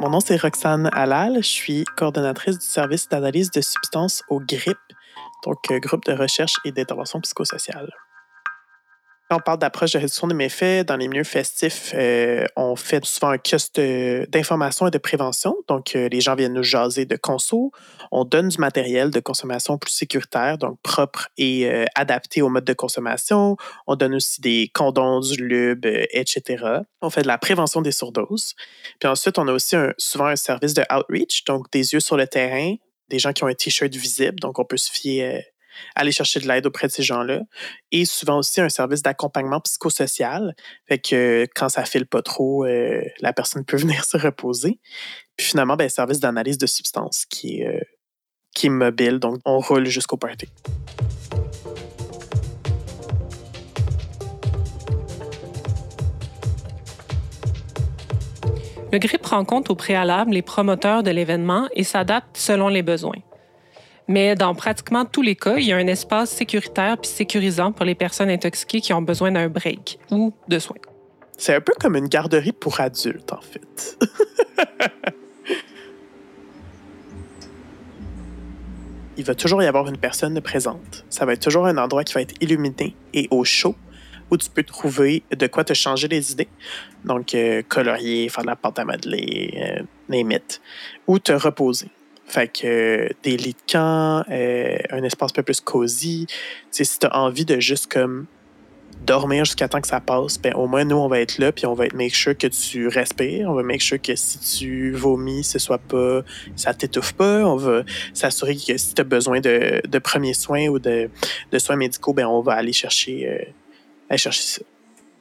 Mon 0.00 0.08
nom, 0.08 0.20
c'est 0.20 0.40
Roxane 0.40 0.88
Halal. 0.94 1.42
Je 1.42 1.48
suis 1.48 1.84
coordonnatrice 1.84 2.58
du 2.58 2.64
service 2.64 3.06
d'analyse 3.10 3.50
de 3.50 3.60
substances 3.60 4.22
au 4.30 4.40
GRIP, 4.40 4.78
donc 5.44 5.58
euh, 5.70 5.78
groupe 5.78 6.06
de 6.06 6.12
recherche 6.12 6.54
et 6.64 6.72
d'intervention 6.72 7.20
psychosociale. 7.20 7.92
On 9.32 9.38
parle 9.38 9.60
d'approche 9.60 9.92
de 9.92 9.98
réduction 9.98 10.26
des 10.26 10.34
méfaits, 10.34 10.84
dans 10.84 10.96
les 10.96 11.06
milieux 11.06 11.22
festifs, 11.22 11.92
euh, 11.94 12.44
on 12.56 12.74
fait 12.74 13.04
souvent 13.04 13.28
un 13.28 13.38
kiosque 13.38 13.80
d'information 14.28 14.88
et 14.88 14.90
de 14.90 14.98
prévention. 14.98 15.56
Donc, 15.68 15.94
euh, 15.94 16.08
les 16.08 16.20
gens 16.20 16.34
viennent 16.34 16.54
nous 16.54 16.64
jaser 16.64 17.04
de 17.04 17.14
conso. 17.14 17.70
On 18.10 18.24
donne 18.24 18.48
du 18.48 18.58
matériel 18.58 19.10
de 19.10 19.20
consommation 19.20 19.78
plus 19.78 19.92
sécuritaire, 19.92 20.58
donc 20.58 20.80
propre 20.82 21.28
et 21.38 21.70
euh, 21.70 21.84
adapté 21.94 22.42
au 22.42 22.48
mode 22.48 22.64
de 22.64 22.72
consommation. 22.72 23.56
On 23.86 23.94
donne 23.94 24.16
aussi 24.16 24.40
des 24.40 24.68
condoms, 24.74 25.20
du 25.20 25.46
lube, 25.46 25.86
etc. 25.86 26.80
On 27.00 27.08
fait 27.08 27.22
de 27.22 27.28
la 27.28 27.38
prévention 27.38 27.82
des 27.82 27.92
surdoses. 27.92 28.56
Puis 28.98 29.08
ensuite, 29.08 29.38
on 29.38 29.46
a 29.46 29.52
aussi 29.52 29.76
souvent 29.96 30.26
un 30.26 30.36
service 30.36 30.74
de 30.74 30.82
outreach, 30.92 31.44
donc 31.44 31.70
des 31.70 31.92
yeux 31.92 32.00
sur 32.00 32.16
le 32.16 32.26
terrain, 32.26 32.74
des 33.10 33.20
gens 33.20 33.32
qui 33.32 33.44
ont 33.44 33.48
un 33.48 33.54
t-shirt 33.54 33.94
visible, 33.94 34.40
donc 34.40 34.58
on 34.58 34.64
peut 34.64 34.76
se 34.76 34.90
fier, 34.90 35.49
aller 35.94 36.12
chercher 36.12 36.40
de 36.40 36.48
l'aide 36.48 36.66
auprès 36.66 36.86
de 36.86 36.92
ces 36.92 37.02
gens-là. 37.02 37.40
Et 37.92 38.04
souvent 38.04 38.38
aussi 38.38 38.60
un 38.60 38.68
service 38.68 39.02
d'accompagnement 39.02 39.60
psychosocial, 39.60 40.54
fait 40.88 40.98
que 40.98 41.46
quand 41.54 41.68
ça 41.68 41.84
file 41.84 42.06
pas 42.06 42.22
trop, 42.22 42.64
euh, 42.64 43.02
la 43.20 43.32
personne 43.32 43.64
peut 43.64 43.76
venir 43.78 44.04
se 44.04 44.16
reposer. 44.16 44.80
Puis 45.36 45.46
finalement, 45.46 45.76
ben, 45.76 45.88
service 45.88 46.20
d'analyse 46.20 46.58
de 46.58 46.66
substances 46.66 47.24
qui 47.26 47.64
euh, 47.64 47.80
qui 48.54 48.66
est 48.66 48.70
mobile, 48.70 49.18
donc 49.18 49.38
on 49.44 49.58
roule 49.58 49.86
jusqu'au 49.86 50.16
party. 50.16 50.48
Le 58.92 58.98
GRIP 58.98 59.24
rend 59.24 59.44
compte 59.44 59.70
au 59.70 59.76
préalable 59.76 60.32
les 60.32 60.42
promoteurs 60.42 61.04
de 61.04 61.12
l'événement 61.12 61.68
et 61.74 61.84
s'adapte 61.84 62.36
selon 62.36 62.66
les 62.66 62.82
besoins. 62.82 63.22
Mais 64.10 64.34
dans 64.34 64.56
pratiquement 64.56 65.04
tous 65.04 65.22
les 65.22 65.36
cas, 65.36 65.58
il 65.58 65.66
y 65.66 65.72
a 65.72 65.76
un 65.76 65.86
espace 65.86 66.30
sécuritaire 66.30 66.98
puis 66.98 67.08
sécurisant 67.08 67.70
pour 67.70 67.86
les 67.86 67.94
personnes 67.94 68.28
intoxiquées 68.28 68.80
qui 68.80 68.92
ont 68.92 69.02
besoin 69.02 69.30
d'un 69.30 69.48
break 69.48 70.00
ou 70.10 70.32
de 70.48 70.58
soins. 70.58 70.74
C'est 71.38 71.54
un 71.54 71.60
peu 71.60 71.72
comme 71.78 71.94
une 71.94 72.08
garderie 72.08 72.50
pour 72.50 72.80
adultes, 72.80 73.32
en 73.32 73.40
fait. 73.40 73.96
Il 79.16 79.22
va 79.22 79.36
toujours 79.36 79.62
y 79.62 79.66
avoir 79.66 79.86
une 79.86 79.98
personne 79.98 80.40
présente. 80.40 81.04
Ça 81.08 81.24
va 81.24 81.34
être 81.34 81.42
toujours 81.42 81.66
un 81.66 81.78
endroit 81.78 82.02
qui 82.02 82.14
va 82.14 82.22
être 82.22 82.34
illuminé 82.40 82.96
et 83.14 83.28
au 83.30 83.44
chaud, 83.44 83.76
où 84.32 84.36
tu 84.36 84.50
peux 84.50 84.64
trouver 84.64 85.22
de 85.30 85.46
quoi 85.46 85.62
te 85.62 85.72
changer 85.72 86.08
les 86.08 86.32
idées. 86.32 86.48
Donc, 87.04 87.32
euh, 87.36 87.62
colorier, 87.62 88.28
faire 88.28 88.42
de 88.42 88.48
la 88.48 88.56
pâte 88.56 88.80
à 88.80 88.84
modeler, 88.84 89.84
euh, 90.10 90.30
it. 90.32 90.60
Ou 91.06 91.20
te 91.20 91.30
reposer. 91.30 91.92
Fait 92.30 92.46
que 92.46 92.64
euh, 92.64 93.08
des 93.24 93.36
lits 93.36 93.54
de 93.54 93.72
camp, 93.72 94.24
euh, 94.30 94.78
un 94.90 95.02
espace 95.02 95.32
un 95.32 95.34
peu 95.34 95.42
plus 95.42 95.60
cosy. 95.60 96.28
Si 96.70 96.84
tu 96.84 97.04
as 97.04 97.16
envie 97.16 97.44
de 97.44 97.58
juste 97.58 97.92
comme 97.92 98.26
dormir 99.04 99.44
jusqu'à 99.44 99.66
temps 99.66 99.80
que 99.80 99.88
ça 99.88 100.00
passe, 100.00 100.38
ben 100.38 100.54
au 100.54 100.68
moins 100.68 100.84
nous 100.84 100.94
on 100.94 101.08
va 101.08 101.18
être 101.18 101.38
là 101.38 101.50
puis 101.50 101.66
on 101.66 101.74
va 101.74 101.86
être 101.86 101.94
make 101.94 102.14
sure 102.14 102.38
que 102.38 102.46
tu 102.46 102.86
respires, 102.86 103.50
on 103.50 103.54
va 103.54 103.64
make 103.64 103.80
sure 103.80 104.00
que 104.00 104.14
si 104.14 104.38
tu 104.38 104.92
vomis, 104.92 105.42
ce 105.42 105.58
soit 105.58 105.78
pas 105.78 106.22
ça 106.54 106.72
t'étouffe 106.72 107.14
pas, 107.14 107.44
on 107.44 107.56
va 107.56 107.82
s'assurer 108.14 108.54
que 108.54 108.76
si 108.76 108.94
tu 108.94 109.00
as 109.00 109.04
besoin 109.04 109.40
de, 109.40 109.80
de 109.84 109.98
premiers 109.98 110.34
soins 110.34 110.68
ou 110.68 110.78
de, 110.78 111.10
de 111.50 111.58
soins 111.58 111.76
médicaux, 111.76 112.12
ben 112.12 112.26
on 112.26 112.42
va 112.42 112.52
aller 112.52 112.72
chercher 112.72 113.28
euh, 113.28 113.44
aller 114.08 114.18
chercher 114.18 114.42
ça. 114.42 114.62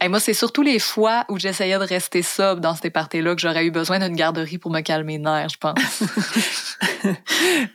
Hey, 0.02 0.08
moi, 0.08 0.20
c'est 0.20 0.34
surtout 0.34 0.62
les 0.62 0.80
fois 0.80 1.26
où 1.28 1.38
j'essayais 1.38 1.78
de 1.78 1.84
rester 1.84 2.22
sobre 2.22 2.62
dans 2.62 2.74
ces 2.74 2.90
parties-là 2.90 3.36
que 3.36 3.42
j'aurais 3.42 3.66
eu 3.66 3.72
besoin 3.72 4.00
d'une 4.00 4.16
garderie 4.16 4.58
pour 4.58 4.72
me 4.72 4.80
calmer 4.80 5.18
les 5.18 5.24
nerfs, 5.24 5.50
je 5.50 5.58
pense. 5.58 6.04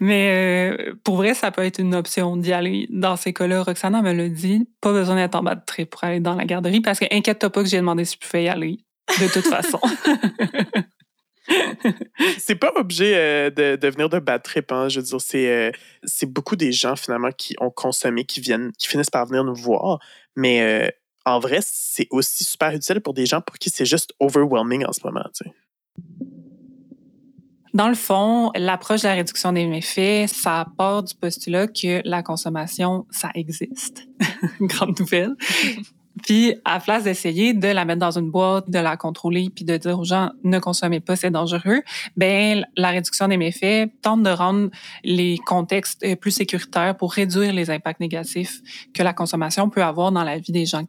Mais 0.00 0.72
euh, 0.78 0.94
pour 1.04 1.16
vrai, 1.16 1.34
ça 1.34 1.50
peut 1.50 1.64
être 1.64 1.78
une 1.78 1.94
option 1.94 2.38
d'y 2.38 2.52
aller. 2.52 2.86
Dans 2.90 3.16
ces 3.16 3.34
cas-là, 3.34 3.62
Roxana 3.62 4.00
me 4.00 4.12
l'a 4.12 4.28
dit, 4.28 4.66
pas 4.80 4.92
besoin 4.92 5.16
d'être 5.16 5.34
en 5.34 5.42
bas 5.42 5.54
de 5.54 5.64
trip 5.66 5.90
pour 5.90 6.02
aller 6.04 6.20
dans 6.20 6.34
la 6.34 6.46
garderie 6.46 6.80
parce 6.80 6.98
que 6.98 7.04
inquiète-toi 7.10 7.50
pas 7.50 7.62
que 7.62 7.68
j'ai 7.68 7.76
demandé 7.76 8.06
si 8.06 8.16
je 8.20 8.26
pouvais 8.26 8.44
y 8.44 8.48
aller. 8.48 8.78
De 9.20 9.30
toute 9.30 9.46
façon. 9.46 9.80
c'est 12.38 12.54
pas 12.54 12.72
obligé 12.74 13.16
euh, 13.16 13.50
de, 13.50 13.76
de 13.76 13.88
venir 13.88 14.08
de 14.08 14.18
bad 14.18 14.42
trip. 14.42 14.72
Hein. 14.72 14.88
Je 14.88 15.00
veux 15.00 15.06
dire, 15.06 15.20
c'est, 15.20 15.48
euh, 15.50 15.70
c'est 16.04 16.30
beaucoup 16.30 16.56
des 16.56 16.72
gens 16.72 16.96
finalement 16.96 17.30
qui 17.36 17.54
ont 17.60 17.70
consommé, 17.70 18.24
qui 18.24 18.40
viennent, 18.40 18.72
qui 18.78 18.88
finissent 18.88 19.10
par 19.10 19.26
venir 19.26 19.44
nous 19.44 19.54
voir. 19.54 19.98
Mais 20.36 20.62
euh, 20.62 20.88
en 21.24 21.38
vrai, 21.38 21.60
c'est 21.62 22.06
aussi 22.10 22.44
super 22.44 22.74
utile 22.74 23.00
pour 23.00 23.14
des 23.14 23.26
gens 23.26 23.40
pour 23.40 23.58
qui 23.58 23.70
c'est 23.70 23.86
juste 23.86 24.12
overwhelming 24.20 24.84
en 24.84 24.92
ce 24.92 25.00
moment. 25.04 25.24
Dans 27.72 27.88
le 27.88 27.94
fond, 27.94 28.52
l'approche 28.54 29.02
de 29.02 29.08
la 29.08 29.14
réduction 29.14 29.52
des 29.52 29.66
méfaits, 29.66 30.28
ça 30.28 30.66
part 30.78 31.02
du 31.02 31.14
postulat 31.14 31.66
que 31.66 32.02
la 32.04 32.22
consommation, 32.22 33.06
ça 33.10 33.30
existe. 33.34 34.06
Grande 34.60 34.98
nouvelle. 35.00 35.34
Puis, 36.22 36.54
à 36.64 36.80
place 36.80 37.04
d'essayer 37.04 37.54
de 37.54 37.68
la 37.68 37.84
mettre 37.84 37.98
dans 37.98 38.18
une 38.18 38.30
boîte, 38.30 38.70
de 38.70 38.78
la 38.78 38.96
contrôler, 38.96 39.50
puis 39.54 39.64
de 39.64 39.76
dire 39.76 39.98
aux 39.98 40.04
gens 40.04 40.30
ne 40.44 40.58
consommez 40.58 41.00
pas, 41.00 41.16
c'est 41.16 41.30
dangereux, 41.30 41.82
ben 42.16 42.64
la 42.76 42.90
réduction 42.90 43.28
des 43.28 43.36
méfaits 43.36 43.90
tente 44.02 44.22
de 44.22 44.30
rendre 44.30 44.70
les 45.02 45.38
contextes 45.38 46.04
euh, 46.04 46.16
plus 46.16 46.30
sécuritaires 46.30 46.96
pour 46.96 47.12
réduire 47.12 47.52
les 47.52 47.70
impacts 47.70 48.00
négatifs 48.00 48.60
que 48.94 49.02
la 49.02 49.12
consommation 49.12 49.68
peut 49.68 49.82
avoir 49.82 50.12
dans 50.12 50.24
la 50.24 50.38
vie 50.38 50.52
des 50.52 50.66
gens. 50.66 50.84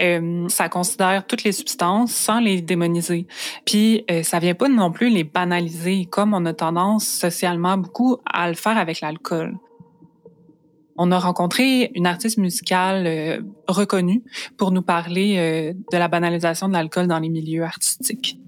Euh, 0.00 0.48
ça 0.48 0.68
considère 0.68 1.26
toutes 1.26 1.44
les 1.44 1.52
substances 1.52 2.12
sans 2.12 2.40
les 2.40 2.62
démoniser. 2.62 3.26
Puis, 3.64 4.04
euh, 4.10 4.22
ça 4.22 4.38
vient 4.38 4.54
pas 4.54 4.68
non 4.68 4.90
plus 4.90 5.10
les 5.10 5.24
banaliser, 5.24 6.06
comme 6.06 6.34
on 6.34 6.44
a 6.46 6.52
tendance 6.52 7.06
socialement 7.06 7.76
beaucoup 7.76 8.18
à 8.24 8.48
le 8.48 8.54
faire 8.54 8.78
avec 8.78 9.00
l'alcool. 9.00 9.56
On 10.96 11.12
a 11.12 11.18
rencontré 11.18 11.90
une 11.94 12.06
artiste 12.06 12.38
musicale 12.38 13.06
euh, 13.06 13.40
reconnue 13.68 14.22
pour 14.56 14.70
nous 14.72 14.82
parler 14.82 15.36
euh, 15.38 15.72
de 15.92 15.98
la 15.98 16.08
banalisation 16.08 16.68
de 16.68 16.74
l'alcool 16.74 17.06
dans 17.06 17.18
les 17.18 17.28
milieux 17.28 17.62
artistiques. 17.62 18.38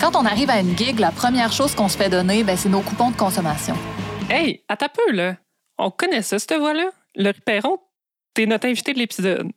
Quand 0.00 0.14
on 0.14 0.24
arrive 0.24 0.48
à 0.48 0.60
une 0.60 0.76
gig, 0.76 1.00
la 1.00 1.10
première 1.10 1.52
chose 1.52 1.74
qu'on 1.74 1.88
se 1.88 1.96
fait 1.96 2.08
donner, 2.08 2.42
ben, 2.42 2.56
c'est 2.56 2.68
nos 2.68 2.80
coupons 2.80 3.10
de 3.10 3.16
consommation. 3.16 3.74
Hey, 4.30 4.62
à 4.68 4.76
ta 4.76 4.88
peu, 4.88 5.12
là. 5.12 5.36
On 5.76 5.90
connaît 5.90 6.22
ça, 6.22 6.38
cette 6.38 6.54
voix-là? 6.58 6.90
Le 7.14 7.32
Perron, 7.32 7.78
t'es 8.32 8.46
notre 8.46 8.68
invité 8.68 8.94
de 8.94 8.98
l'épisode. 8.98 9.48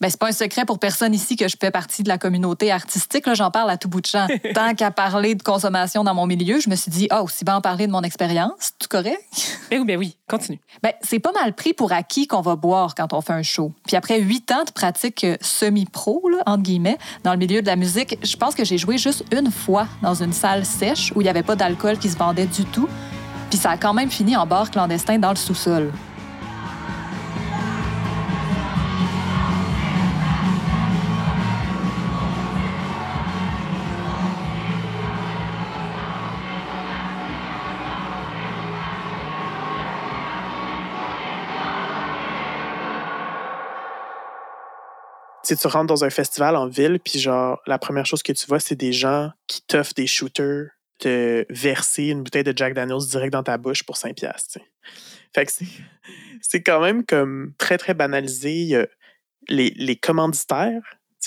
Ben, 0.00 0.10
c'est 0.10 0.20
pas 0.20 0.28
un 0.28 0.32
secret 0.32 0.64
pour 0.66 0.78
personne 0.78 1.14
ici 1.14 1.36
que 1.36 1.48
je 1.48 1.56
fais 1.58 1.70
partie 1.70 2.02
de 2.02 2.08
la 2.08 2.18
communauté 2.18 2.70
artistique. 2.70 3.24
J'en 3.32 3.50
parle 3.50 3.70
à 3.70 3.76
tout 3.78 3.88
bout 3.88 4.00
de 4.00 4.06
champ. 4.06 4.26
Tant 4.54 4.74
qu'à 4.74 4.90
parler 4.90 5.34
de 5.34 5.42
consommation 5.42 6.04
dans 6.04 6.14
mon 6.14 6.26
milieu, 6.26 6.60
je 6.60 6.68
me 6.68 6.76
suis 6.76 6.90
dit, 6.90 7.08
oh, 7.12 7.22
aussi 7.24 7.44
bien 7.44 7.56
en 7.56 7.60
parler 7.60 7.86
de 7.86 7.92
mon 7.92 8.02
expérience. 8.02 8.72
Tout 8.78 8.88
correct? 8.90 9.22
Ben 9.70 9.78
oui, 9.80 9.86
ben 9.86 9.98
oui. 9.98 10.16
Continue. 10.28 10.60
Ben, 10.82 10.92
c'est 11.02 11.18
pas 11.18 11.32
mal 11.32 11.54
pris 11.54 11.72
pour 11.72 11.92
acquis 11.92 12.26
qu'on 12.26 12.42
va 12.42 12.56
boire 12.56 12.94
quand 12.94 13.12
on 13.14 13.20
fait 13.22 13.32
un 13.32 13.42
show. 13.42 13.72
Puis 13.86 13.96
après 13.96 14.20
huit 14.20 14.50
ans 14.52 14.64
de 14.64 14.70
pratique 14.70 15.24
euh, 15.24 15.36
semi-pro, 15.40 16.22
entre 16.44 16.62
guillemets, 16.62 16.98
dans 17.24 17.32
le 17.32 17.38
milieu 17.38 17.62
de 17.62 17.66
la 17.66 17.76
musique, 17.76 18.18
je 18.22 18.36
pense 18.36 18.54
que 18.54 18.64
j'ai 18.64 18.78
joué 18.78 18.98
juste 18.98 19.24
une 19.32 19.50
fois 19.50 19.88
dans 20.02 20.14
une 20.14 20.32
salle 20.32 20.66
sèche 20.66 21.12
où 21.14 21.22
il 21.22 21.24
y 21.24 21.30
avait 21.30 21.42
pas 21.42 21.56
d'alcool 21.56 21.98
qui 21.98 22.10
se 22.10 22.16
vendait 22.16 22.46
du 22.46 22.64
tout. 22.64 22.88
Puis 23.50 23.58
ça 23.58 23.70
a 23.70 23.76
quand 23.76 23.94
même 23.94 24.10
fini 24.10 24.36
en 24.36 24.46
bar 24.46 24.70
clandestin 24.70 25.18
dans 25.18 25.30
le 25.30 25.36
sous-sol. 25.36 25.92
Sais, 45.46 45.56
tu 45.56 45.66
rentres 45.66 45.86
dans 45.86 46.04
un 46.04 46.10
festival 46.10 46.56
en 46.56 46.66
ville, 46.66 46.98
puis 47.02 47.18
genre, 47.18 47.60
la 47.66 47.78
première 47.78 48.06
chose 48.06 48.22
que 48.22 48.32
tu 48.32 48.46
vois, 48.46 48.60
c'est 48.60 48.76
des 48.76 48.92
gens 48.92 49.30
qui 49.46 49.62
t'offrent 49.62 49.94
des 49.94 50.06
shooters, 50.06 50.68
te 50.98 51.44
verser 51.50 52.04
une 52.04 52.22
bouteille 52.22 52.44
de 52.44 52.52
Jack 52.56 52.74
Daniels 52.74 53.06
direct 53.08 53.32
dans 53.32 53.42
ta 53.42 53.58
bouche 53.58 53.82
pour 53.82 53.96
5 53.96 54.14
piastres. 54.16 54.58
Fait 55.34 55.44
que 55.44 55.52
c'est, 56.40 56.62
quand 56.62 56.80
même 56.80 57.04
comme 57.04 57.52
très, 57.58 57.76
très 57.76 57.92
banalisé. 57.92 58.86
Les, 59.48 59.70
les 59.76 59.96
commanditaires, 59.96 60.82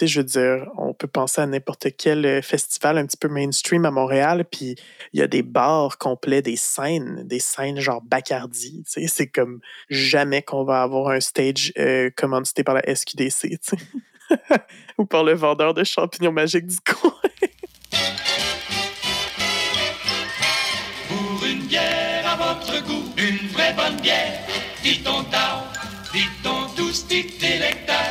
je 0.07 0.19
veux 0.19 0.25
dire, 0.25 0.69
on 0.77 0.93
peut 0.93 1.07
penser 1.07 1.41
à 1.41 1.45
n'importe 1.45 1.87
quel 1.97 2.25
euh, 2.25 2.41
festival 2.41 2.97
un 2.97 3.05
petit 3.05 3.17
peu 3.17 3.27
mainstream 3.27 3.85
à 3.85 3.91
Montréal, 3.91 4.45
puis 4.49 4.75
il 5.13 5.19
y 5.19 5.23
a 5.23 5.27
des 5.27 5.43
bars 5.43 5.97
complets, 5.97 6.41
des 6.41 6.55
scènes, 6.55 7.23
des 7.25 7.39
scènes 7.39 7.79
genre 7.79 8.01
Bacardi, 8.01 8.83
tu 8.85 9.01
sais, 9.01 9.07
c'est 9.07 9.27
comme 9.27 9.59
jamais 9.89 10.41
qu'on 10.41 10.63
va 10.63 10.81
avoir 10.81 11.09
un 11.09 11.19
stage 11.19 11.73
euh, 11.77 12.09
commandité 12.15 12.63
par 12.63 12.75
la 12.75 12.95
SQDC. 12.95 13.57
Ou 14.97 15.05
par 15.05 15.23
le 15.23 15.33
vendeur 15.33 15.73
de 15.73 15.83
champignons 15.83 16.31
magiques 16.31 16.67
du 16.67 16.79
coin. 16.81 17.11
Pour 21.07 21.45
une 21.45 21.63
bière 21.67 22.27
à 22.27 22.35
votre 22.35 22.85
goût, 22.85 23.05
une 23.17 23.47
vraie 23.49 23.73
bonne 23.73 23.99
bière. 24.01 24.39
Dit-on 24.83 25.23
dit-on 26.13 26.69
délectable, 27.39 28.08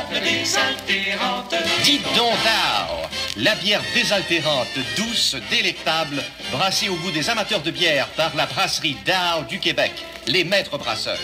désaltérante. 0.49 1.53
Dites 1.83 2.03
donc 2.17 2.33
Tao, 2.43 3.07
la 3.37 3.53
bière 3.55 3.81
désaltérante, 3.93 4.67
douce, 4.97 5.35
délectable, 5.51 6.23
brassée 6.51 6.89
au 6.89 6.95
goût 6.95 7.11
des 7.11 7.29
amateurs 7.29 7.61
de 7.61 7.69
bière 7.69 8.07
par 8.17 8.35
la 8.35 8.47
brasserie 8.47 8.97
Dao 9.05 9.43
du 9.43 9.59
Québec, 9.59 9.91
les 10.25 10.43
maîtres 10.43 10.79
brasseurs. 10.79 11.19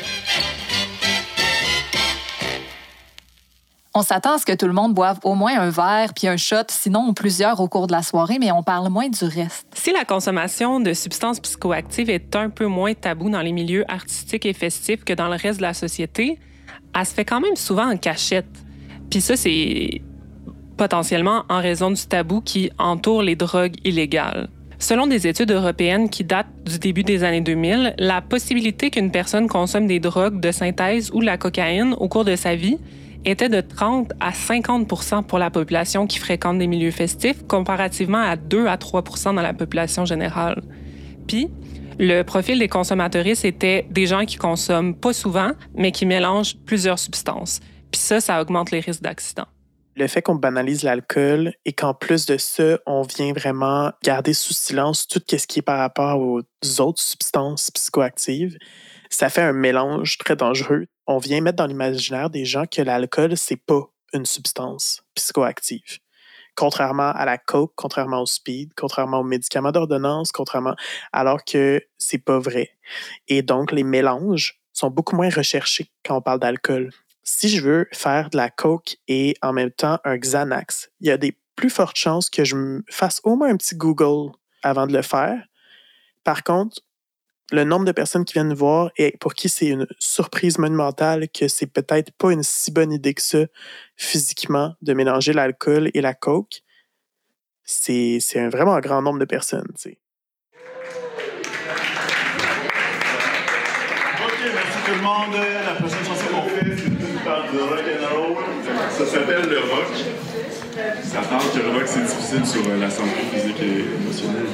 On 3.96 4.04
s'attend 4.04 4.36
à 4.36 4.38
ce 4.38 4.46
que 4.46 4.54
tout 4.54 4.68
le 4.68 4.74
monde 4.74 4.94
boive 4.94 5.18
au 5.24 5.34
moins 5.34 5.58
un 5.58 5.72
verre 5.72 6.14
puis 6.14 6.28
un 6.28 6.38
shot, 6.38 6.68
sinon 6.70 7.14
plusieurs 7.16 7.60
au 7.62 7.68
cours 7.68 7.88
de 7.88 7.94
la 7.94 8.04
soirée, 8.04 8.38
mais 8.40 8.52
on 8.52 8.62
parle 8.62 8.90
moins 8.90 9.10
du 9.10 9.26
reste. 9.26 9.66
Si 9.74 9.92
la 9.92 10.06
consommation 10.06 10.80
de 10.80 10.94
substances 10.94 11.40
psychoactives 11.40 12.12
est 12.12 12.36
un 12.36 12.52
peu 12.52 12.68
moins 12.68 12.94
tabou 12.94 13.32
dans 13.32 13.42
les 13.42 13.54
milieux 13.54 13.86
artistiques 13.88 14.46
et 14.46 14.54
festifs 14.54 15.04
que 15.04 15.14
dans 15.14 15.30
le 15.30 15.36
reste 15.36 15.58
de 15.58 15.64
la 15.64 15.74
société, 15.74 16.38
elle 16.94 17.06
se 17.06 17.14
fait 17.14 17.26
quand 17.26 17.42
même 17.42 17.56
souvent 17.56 17.92
en 17.92 17.98
cachette. 17.98 18.65
Puis 19.16 19.22
ça, 19.22 19.38
c'est 19.38 20.02
potentiellement 20.76 21.46
en 21.48 21.62
raison 21.62 21.90
du 21.90 22.06
tabou 22.06 22.42
qui 22.42 22.70
entoure 22.78 23.24
les 23.24 23.38
drogues 23.38 23.76
illégales. 23.86 24.50
Selon 24.78 25.08
des 25.08 25.26
études 25.26 25.52
européennes 25.52 26.10
qui 26.10 26.26
datent 26.26 26.52
du 26.66 26.80
début 26.80 27.04
des 27.04 27.24
années 27.24 27.40
2000, 27.40 27.96
la 27.98 28.20
possibilité 28.20 28.90
qu'une 28.90 29.12
personne 29.12 29.48
consomme 29.48 29.88
des 29.88 30.02
drogues 30.02 30.42
de 30.42 30.52
synthèse 30.52 31.12
ou 31.14 31.22
la 31.22 31.38
cocaïne 31.38 31.96
au 31.98 32.10
cours 32.10 32.26
de 32.26 32.36
sa 32.36 32.56
vie 32.58 32.78
était 33.24 33.48
de 33.48 33.62
30 33.62 34.12
à 34.20 34.32
50% 34.32 35.24
pour 35.24 35.40
la 35.40 35.50
population 35.50 36.08
qui 36.08 36.20
fréquente 36.20 36.60
des 36.60 36.68
milieux 36.68 36.92
festifs, 36.92 37.42
comparativement 37.48 38.22
à 38.22 38.36
2 38.36 38.68
à 38.68 38.76
3% 38.76 39.34
dans 39.34 39.42
la 39.42 39.54
population 39.54 40.04
générale. 40.04 40.62
Puis, 41.26 41.48
Le 41.98 42.24
profil 42.24 42.60
des 42.60 42.68
consommateuristes 42.68 43.46
était 43.46 43.88
des 43.90 44.06
gens 44.06 44.26
qui 44.26 44.36
consomment 44.36 44.94
pas 44.94 45.14
souvent, 45.14 45.52
mais 45.76 45.94
qui 45.94 46.06
mélangent 46.06 46.58
plusieurs 46.66 47.00
substances. 47.00 47.62
Puis 47.92 48.02
ça, 48.02 48.22
ça 48.22 48.42
augmente 48.42 48.72
les 48.72 48.80
risques 48.80 49.02
d'accident. 49.02 49.48
Le 49.96 50.08
fait 50.08 50.22
qu'on 50.22 50.36
banalise 50.36 50.84
l'alcool 50.84 51.54
et 51.64 51.72
qu'en 51.72 51.94
plus 51.94 52.26
de 52.26 52.38
ça, 52.38 52.80
on 52.86 53.04
vient 53.04 53.32
vraiment 53.32 53.92
garder 54.04 54.34
sous 54.34 54.54
silence 54.54 55.08
tout 55.08 55.22
ce 55.28 55.48
qui 55.48 55.60
est 55.60 55.62
par 55.62 55.80
rapport 55.80 56.20
aux 56.20 56.42
autres 56.80 57.02
substances 57.02 57.72
psychoactives, 57.72 58.58
ça 59.10 59.30
fait 59.30 59.42
un 59.42 59.54
mélange 59.54 60.18
très 60.18 60.36
dangereux. 60.36 60.88
On 61.08 61.18
vient 61.18 61.40
mettre 61.40 61.58
dans 61.58 61.68
l'imaginaire 61.68 62.30
des 62.30 62.44
gens 62.44 62.66
que 62.66 62.82
l'alcool, 62.82 63.38
c'est 63.38 63.62
pas 63.64 63.84
une 64.14 64.26
substance 64.26 65.02
psychoactive 65.16 66.00
contrairement 66.56 67.12
à 67.12 67.26
la 67.26 67.38
coke, 67.38 67.74
contrairement 67.76 68.22
au 68.22 68.26
speed, 68.26 68.72
contrairement 68.76 69.20
aux 69.20 69.24
médicaments 69.24 69.72
d'ordonnance, 69.72 70.32
contrairement 70.32 70.76
alors 71.12 71.44
que 71.44 71.82
c'est 71.98 72.24
pas 72.24 72.40
vrai. 72.40 72.72
Et 73.28 73.42
donc 73.42 73.72
les 73.72 73.84
mélanges 73.84 74.62
sont 74.74 74.90
beaucoup 74.90 75.16
moins 75.16 75.30
recherchés 75.30 75.92
quand 76.04 76.18
on 76.18 76.22
parle 76.22 76.40
d'alcool. 76.40 76.92
Si 77.28 77.50
je 77.50 77.60
veux 77.60 77.88
faire 77.92 78.30
de 78.30 78.38
la 78.38 78.52
coke 78.52 78.98
et 79.08 79.36
en 79.42 79.52
même 79.52 79.72
temps 79.72 79.98
un 80.04 80.16
Xanax, 80.16 80.92
il 81.00 81.08
y 81.08 81.12
a 81.12 81.18
des 81.18 81.36
plus 81.56 81.72
fortes 81.72 81.98
chances 81.98 82.30
que 82.30 82.46
je 82.46 82.82
fasse 82.88 83.20
au 83.24 83.36
moins 83.36 83.50
un 83.50 83.58
petit 83.58 83.76
Google 83.76 84.32
avant 84.62 84.86
de 84.86 84.94
le 84.94 85.02
faire. 85.02 85.44
Par 86.24 86.44
contre, 86.44 86.82
le 87.52 87.64
nombre 87.64 87.86
de 87.86 87.92
personnes 87.92 88.26
qui 88.26 88.34
viennent 88.34 88.54
voir 88.54 88.92
et 88.98 89.18
pour 89.20 89.34
qui 89.34 89.50
c'est 89.50 89.66
une 89.66 89.88
surprise 89.98 90.60
monumentale 90.60 91.28
que 91.30 91.48
c'est 91.48 91.66
peut-être 91.66 92.12
pas 92.12 92.32
une 92.32 92.44
si 92.44 92.70
bonne 92.70 92.92
idée 92.92 93.16
que 93.16 93.24
ça 93.24 93.46
physiquement 93.96 94.76
de 94.84 94.94
mélanger 94.94 95.34
l'alcool 95.34 95.90
et 95.96 96.02
la 96.02 96.14
coke, 96.14 96.62
c'est, 97.64 98.20
c'est 98.22 98.48
vraiment 98.50 98.76
un 98.76 98.82
grand 98.82 99.02
nombre 99.02 99.18
de 99.18 99.26
personnes. 99.26 99.74
Ça 107.26 109.06
s'appelle 109.06 109.50
le 109.50 109.60
rock. 109.60 109.92
Ça 111.04 111.22
parle 111.22 111.52
que 111.52 111.58
le 111.58 111.72
rock, 111.72 111.84
c'est 111.88 112.06
difficile 112.06 112.46
sur 112.46 112.62
la 112.80 112.90
santé 112.90 113.10
physique 113.34 113.60
et 113.62 113.86
émotionnelle. 114.00 114.46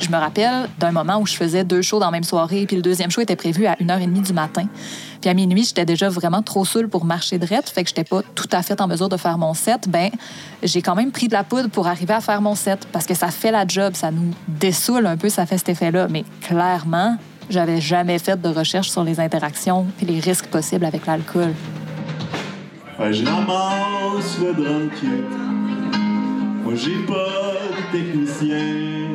Je 0.00 0.08
me 0.10 0.16
rappelle 0.16 0.68
d'un 0.78 0.92
moment 0.92 1.18
où 1.18 1.26
je 1.26 1.34
faisais 1.34 1.64
deux 1.64 1.82
shows 1.82 1.98
dans 1.98 2.06
la 2.06 2.12
même 2.12 2.24
soirée, 2.24 2.64
puis 2.66 2.76
le 2.76 2.82
deuxième 2.82 3.10
show 3.10 3.20
était 3.20 3.36
prévu 3.36 3.66
à 3.66 3.74
1h30 3.74 4.22
du 4.22 4.32
matin. 4.32 4.66
Puis 5.20 5.28
à 5.28 5.34
minuit, 5.34 5.64
j'étais 5.64 5.84
déjà 5.84 6.08
vraiment 6.08 6.40
trop 6.40 6.64
saoule 6.64 6.88
pour 6.88 7.04
marcher 7.04 7.38
de 7.38 7.46
fait 7.46 7.62
que 7.62 7.88
j'étais 7.88 8.04
pas 8.04 8.22
tout 8.34 8.48
à 8.52 8.62
fait 8.62 8.80
en 8.80 8.86
mesure 8.86 9.10
de 9.10 9.16
faire 9.18 9.36
mon 9.36 9.52
set. 9.52 9.88
Ben, 9.88 10.10
j'ai 10.62 10.80
quand 10.80 10.94
même 10.94 11.10
pris 11.10 11.28
de 11.28 11.34
la 11.34 11.44
poudre 11.44 11.68
pour 11.68 11.86
arriver 11.88 12.14
à 12.14 12.20
faire 12.22 12.40
mon 12.40 12.54
set 12.54 12.86
parce 12.90 13.06
que 13.06 13.14
ça 13.14 13.28
fait 13.28 13.50
la 13.50 13.66
job, 13.66 13.94
ça 13.94 14.10
nous 14.10 14.30
dessoule 14.48 15.06
un 15.06 15.18
peu, 15.18 15.28
ça 15.28 15.44
fait 15.44 15.58
cet 15.58 15.70
effet-là. 15.70 16.08
Mais 16.10 16.24
clairement, 16.42 17.16
j'avais 17.50 17.80
jamais 17.80 18.18
fait 18.18 18.40
de 18.40 18.48
recherche 18.48 18.90
sur 18.90 19.04
les 19.04 19.20
interactions 19.20 19.86
et 20.00 20.04
les 20.04 20.20
risques 20.20 20.46
possibles 20.46 20.84
avec 20.84 21.06
l'alcool. 21.06 21.52
je 22.98 23.22
le 23.22 24.54
drum. 24.54 24.90
Moi, 26.64 26.74
j'ai 26.76 26.98
pas 27.06 27.52
de 27.76 27.92
technicien 27.92 29.08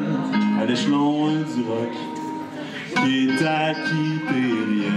à 0.62 0.66
l'échelon 0.66 1.28
du 1.28 1.64
rock 1.68 1.94
qui 2.96 3.28
est 3.28 3.46
acquis 3.46 4.20
rien. 4.30 4.92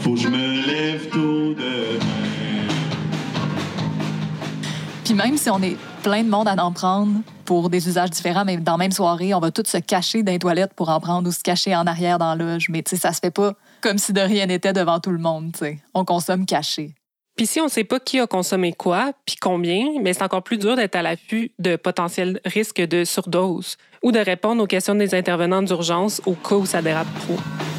Faut 0.00 0.14
que 0.14 0.20
je 0.20 0.28
me 0.28 0.66
lève 0.66 1.08
tôt 1.08 1.54
demain. 1.54 2.04
Puis 5.04 5.14
même 5.14 5.36
si 5.36 5.50
on 5.50 5.60
est 5.62 5.76
plein 6.02 6.22
de 6.22 6.28
monde 6.28 6.48
à 6.48 6.54
en 6.62 6.70
prendre 6.70 7.20
pour 7.48 7.70
des 7.70 7.88
usages 7.88 8.10
différents, 8.10 8.44
mais 8.44 8.58
dans 8.58 8.72
la 8.72 8.78
même 8.78 8.92
soirée, 8.92 9.32
on 9.32 9.40
va 9.40 9.50
tous 9.50 9.66
se 9.66 9.78
cacher 9.78 10.22
dans 10.22 10.32
les 10.32 10.38
toilettes 10.38 10.74
pour 10.74 10.90
en 10.90 11.00
prendre 11.00 11.26
ou 11.26 11.32
se 11.32 11.42
cacher 11.42 11.74
en 11.74 11.86
arrière 11.86 12.18
dans 12.18 12.34
l'âge. 12.34 12.68
Mais 12.68 12.82
tu 12.82 12.90
sais, 12.90 12.96
ça 13.00 13.14
se 13.14 13.20
fait 13.20 13.30
pas 13.30 13.54
comme 13.80 13.96
si 13.96 14.12
de 14.12 14.20
rien 14.20 14.44
n'était 14.44 14.74
devant 14.74 15.00
tout 15.00 15.12
le 15.12 15.18
monde. 15.18 15.52
tu 15.52 15.60
sais. 15.60 15.78
On 15.94 16.04
consomme 16.04 16.44
caché. 16.44 16.94
Puis 17.38 17.46
si 17.46 17.58
on 17.62 17.64
ne 17.64 17.70
sait 17.70 17.84
pas 17.84 18.00
qui 18.00 18.20
a 18.20 18.26
consommé 18.26 18.74
quoi, 18.74 19.12
puis 19.24 19.36
combien, 19.36 19.86
mais 20.02 20.12
c'est 20.12 20.24
encore 20.24 20.42
plus 20.42 20.58
dur 20.58 20.76
d'être 20.76 20.96
à 20.96 21.00
l'affût 21.00 21.50
de 21.58 21.76
potentiels 21.76 22.38
risques 22.44 22.82
de 22.82 23.04
surdose 23.04 23.78
ou 24.02 24.12
de 24.12 24.18
répondre 24.18 24.62
aux 24.62 24.66
questions 24.66 24.94
des 24.94 25.14
intervenants 25.14 25.62
d'urgence 25.62 26.20
au 26.26 26.34
cas 26.34 26.56
où 26.56 26.66
ça 26.66 26.82
dérape 26.82 27.08
trop. 27.20 27.77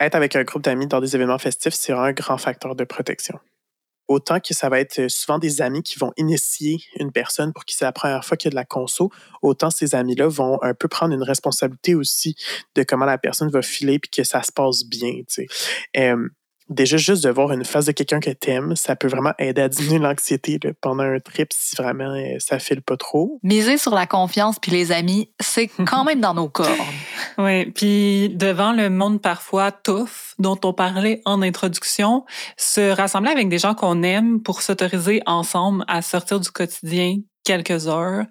Être 0.00 0.14
avec 0.14 0.36
un 0.36 0.42
groupe 0.42 0.62
d'amis 0.62 0.86
dans 0.86 1.00
des 1.00 1.14
événements 1.14 1.38
festifs, 1.38 1.74
c'est 1.74 1.92
un 1.92 2.12
grand 2.12 2.38
facteur 2.38 2.74
de 2.74 2.84
protection. 2.84 3.38
Autant 4.06 4.38
que 4.38 4.52
ça 4.52 4.68
va 4.68 4.80
être 4.80 5.00
euh, 5.00 5.08
souvent 5.08 5.38
des 5.38 5.62
amis 5.62 5.82
qui 5.82 5.98
vont 5.98 6.12
initier 6.18 6.78
une 7.00 7.10
personne 7.10 7.54
pour 7.54 7.64
qui 7.64 7.74
c'est 7.74 7.86
la 7.86 7.92
première 7.92 8.22
fois 8.22 8.36
qu'il 8.36 8.48
y 8.48 8.50
a 8.50 8.52
de 8.52 8.56
la 8.56 8.66
conso, 8.66 9.10
autant 9.40 9.70
ces 9.70 9.94
amis-là 9.94 10.28
vont 10.28 10.58
un 10.62 10.74
peu 10.74 10.88
prendre 10.88 11.14
une 11.14 11.22
responsabilité 11.22 11.94
aussi 11.94 12.36
de 12.74 12.82
comment 12.82 13.06
la 13.06 13.16
personne 13.16 13.48
va 13.48 13.62
filer 13.62 13.98
puis 13.98 14.10
que 14.10 14.22
ça 14.22 14.42
se 14.42 14.52
passe 14.52 14.84
bien. 14.84 15.22
Tu 15.26 15.46
sais 15.94 16.14
déjà 16.68 16.96
juste 16.96 17.24
de 17.24 17.30
voir 17.30 17.52
une 17.52 17.64
face 17.64 17.86
de 17.86 17.92
quelqu'un 17.92 18.20
que 18.20 18.30
t'aimes, 18.30 18.76
ça 18.76 18.96
peut 18.96 19.08
vraiment 19.08 19.32
aider 19.38 19.62
à 19.62 19.68
diminuer 19.68 19.98
l'anxiété 19.98 20.58
pendant 20.80 21.02
un 21.02 21.20
trip 21.20 21.52
si 21.52 21.76
vraiment 21.76 22.14
euh, 22.14 22.36
ça 22.38 22.58
file 22.58 22.82
pas 22.82 22.96
trop. 22.96 23.38
Miser 23.42 23.78
sur 23.78 23.94
la 23.94 24.06
confiance 24.06 24.58
puis 24.58 24.72
les 24.72 24.92
amis, 24.92 25.30
c'est 25.40 25.68
quand 25.86 26.04
même 26.04 26.20
dans 26.20 26.34
nos 26.34 26.48
corps. 26.48 26.68
Oui, 27.38 27.66
puis 27.66 28.30
devant 28.30 28.72
le 28.72 28.90
monde 28.90 29.20
parfois 29.20 29.72
tough 29.72 30.34
dont 30.38 30.58
on 30.64 30.72
parlait 30.72 31.20
en 31.24 31.42
introduction, 31.42 32.24
se 32.56 32.92
rassembler 32.92 33.30
avec 33.30 33.48
des 33.48 33.58
gens 33.58 33.74
qu'on 33.74 34.02
aime 34.02 34.42
pour 34.42 34.62
s'autoriser 34.62 35.20
ensemble 35.26 35.84
à 35.88 36.02
sortir 36.02 36.40
du 36.40 36.50
quotidien 36.50 37.16
quelques 37.44 37.88
heures 37.88 38.24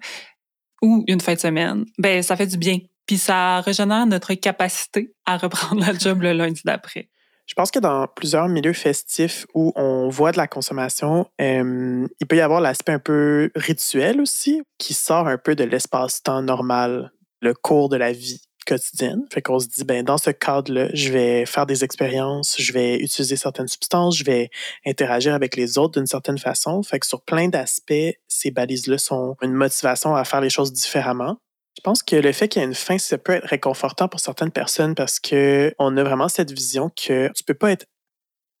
ou 0.82 1.04
une 1.06 1.20
fin 1.20 1.34
de 1.34 1.38
semaine, 1.38 1.84
ben 1.98 2.22
ça 2.22 2.36
fait 2.36 2.46
du 2.46 2.58
bien. 2.58 2.78
Puis 3.06 3.18
ça 3.18 3.60
régénère 3.60 4.06
notre 4.06 4.34
capacité 4.34 5.14
à 5.26 5.36
reprendre 5.36 5.84
la 5.84 5.96
job 5.96 6.22
le 6.22 6.32
lundi 6.32 6.62
d'après. 6.64 7.08
Je 7.46 7.54
pense 7.54 7.70
que 7.70 7.78
dans 7.78 8.06
plusieurs 8.06 8.48
milieux 8.48 8.72
festifs 8.72 9.46
où 9.54 9.72
on 9.76 10.08
voit 10.08 10.32
de 10.32 10.38
la 10.38 10.46
consommation, 10.46 11.26
euh, 11.40 12.06
il 12.20 12.26
peut 12.26 12.36
y 12.36 12.40
avoir 12.40 12.60
l'aspect 12.60 12.92
un 12.92 12.98
peu 12.98 13.50
rituel 13.54 14.20
aussi, 14.20 14.62
qui 14.78 14.94
sort 14.94 15.28
un 15.28 15.36
peu 15.36 15.54
de 15.54 15.64
l'espace-temps 15.64 16.42
normal, 16.42 17.12
le 17.42 17.52
cours 17.52 17.90
de 17.90 17.96
la 17.96 18.12
vie 18.12 18.40
quotidienne. 18.64 19.24
Fait 19.32 19.42
qu'on 19.42 19.58
se 19.58 19.66
dit, 19.66 19.84
ben, 19.84 20.02
dans 20.02 20.16
ce 20.16 20.30
cadre-là, 20.30 20.88
je 20.94 21.12
vais 21.12 21.44
faire 21.44 21.66
des 21.66 21.84
expériences, 21.84 22.56
je 22.58 22.72
vais 22.72 22.96
utiliser 22.96 23.36
certaines 23.36 23.68
substances, 23.68 24.16
je 24.16 24.24
vais 24.24 24.50
interagir 24.86 25.34
avec 25.34 25.56
les 25.56 25.76
autres 25.76 25.98
d'une 25.98 26.06
certaine 26.06 26.38
façon. 26.38 26.82
Fait 26.82 26.98
que 26.98 27.06
sur 27.06 27.22
plein 27.22 27.48
d'aspects, 27.48 28.16
ces 28.26 28.50
balises-là 28.50 28.98
sont 28.98 29.36
une 29.42 29.52
motivation 29.52 30.14
à 30.14 30.24
faire 30.24 30.40
les 30.40 30.50
choses 30.50 30.72
différemment. 30.72 31.36
Je 31.76 31.80
pense 31.82 32.02
que 32.02 32.16
le 32.16 32.32
fait 32.32 32.48
qu'il 32.48 32.62
y 32.62 32.64
ait 32.64 32.68
une 32.68 32.74
fin, 32.74 32.98
ça 32.98 33.18
peut 33.18 33.32
être 33.32 33.46
réconfortant 33.46 34.08
pour 34.08 34.20
certaines 34.20 34.52
personnes 34.52 34.94
parce 34.94 35.18
que 35.18 35.74
on 35.78 35.96
a 35.96 36.04
vraiment 36.04 36.28
cette 36.28 36.52
vision 36.52 36.88
que 36.90 37.30
tu 37.34 37.44
peux 37.44 37.54
pas 37.54 37.72
être 37.72 37.86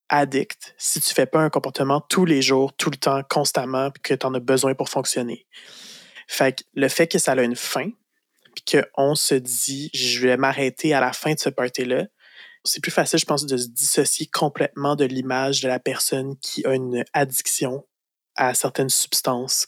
addict 0.08 0.74
si 0.78 1.00
tu 1.00 1.14
fais 1.14 1.26
pas 1.26 1.40
un 1.40 1.50
comportement 1.50 2.00
tous 2.00 2.24
les 2.24 2.42
jours, 2.42 2.72
tout 2.74 2.90
le 2.90 2.96
temps, 2.96 3.22
constamment, 3.28 3.90
puis 3.90 4.02
que 4.02 4.14
tu 4.14 4.26
en 4.26 4.34
as 4.34 4.40
besoin 4.40 4.74
pour 4.74 4.88
fonctionner. 4.88 5.46
Fait 6.26 6.58
que 6.58 6.64
le 6.74 6.88
fait 6.88 7.06
que 7.06 7.18
ça 7.18 7.32
a 7.32 7.42
une 7.42 7.56
fin, 7.56 7.90
puis 8.54 8.80
qu'on 8.96 9.14
se 9.14 9.34
dit, 9.34 9.90
je 9.94 10.20
vais 10.20 10.36
m'arrêter 10.36 10.94
à 10.94 11.00
la 11.00 11.12
fin 11.12 11.34
de 11.34 11.38
ce 11.38 11.48
party-là, 11.48 12.06
c'est 12.64 12.80
plus 12.80 12.92
facile, 12.92 13.18
je 13.18 13.26
pense, 13.26 13.44
de 13.44 13.56
se 13.56 13.68
dissocier 13.68 14.26
complètement 14.26 14.96
de 14.96 15.04
l'image 15.04 15.60
de 15.60 15.68
la 15.68 15.78
personne 15.78 16.36
qui 16.38 16.66
a 16.66 16.74
une 16.74 17.04
addiction 17.12 17.86
à 18.36 18.54
certaines 18.54 18.88
substances 18.88 19.66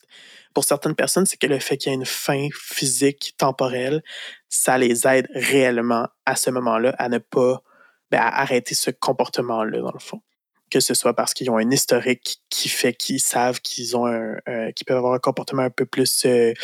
pour 0.57 0.64
certaines 0.64 0.95
personnes, 0.95 1.27
c'est 1.27 1.37
que 1.37 1.47
le 1.47 1.59
fait 1.59 1.77
qu'il 1.77 1.92
y 1.92 1.95
ait 1.95 1.99
une 1.99 2.07
fin 2.07 2.49
physique 2.51 3.35
temporelle, 3.37 4.03
ça 4.49 4.79
les 4.79 5.07
aide 5.07 5.29
réellement 5.35 6.09
à 6.25 6.35
ce 6.35 6.49
moment-là 6.49 6.95
à 6.97 7.11
ne 7.11 7.19
pas 7.19 7.62
ben, 8.11 8.23
arrêter 8.23 8.75
ce 8.75 8.90
comportement-là, 8.90 9.83
dans 9.83 9.92
le 9.92 9.99
fond. 9.99 10.23
Que 10.71 10.81
ce 10.81 10.95
soit 10.95 11.12
parce 11.12 11.35
qu'ils 11.35 11.51
ont 11.51 11.59
un 11.59 11.71
historique 11.71 12.38
qui 12.49 12.71
fait 12.71 12.95
qu'ils 12.95 13.21
savent 13.21 13.61
qu'ils 13.61 13.99
ont 13.99 14.07
un, 14.07 14.38
qu'ils 14.73 14.87
peuvent 14.87 14.97
avoir 14.97 15.12
un 15.12 15.19
comportement 15.19 15.61
un 15.61 15.69
peu 15.69 15.85
plus 15.85 16.25
euh, 16.25 16.55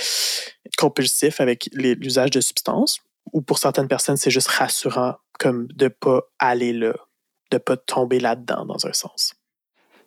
compulsif 0.78 1.42
avec 1.42 1.68
l'usage 1.74 2.30
de 2.30 2.40
substances, 2.40 3.00
ou 3.34 3.42
pour 3.42 3.58
certaines 3.58 3.88
personnes, 3.88 4.16
c'est 4.16 4.30
juste 4.30 4.48
rassurant 4.48 5.16
comme 5.38 5.66
de 5.66 5.88
pas 5.88 6.22
aller 6.38 6.72
là, 6.72 6.94
de 7.50 7.58
pas 7.58 7.76
tomber 7.76 8.20
là-dedans 8.20 8.64
dans 8.64 8.86
un 8.86 8.94
sens. 8.94 9.34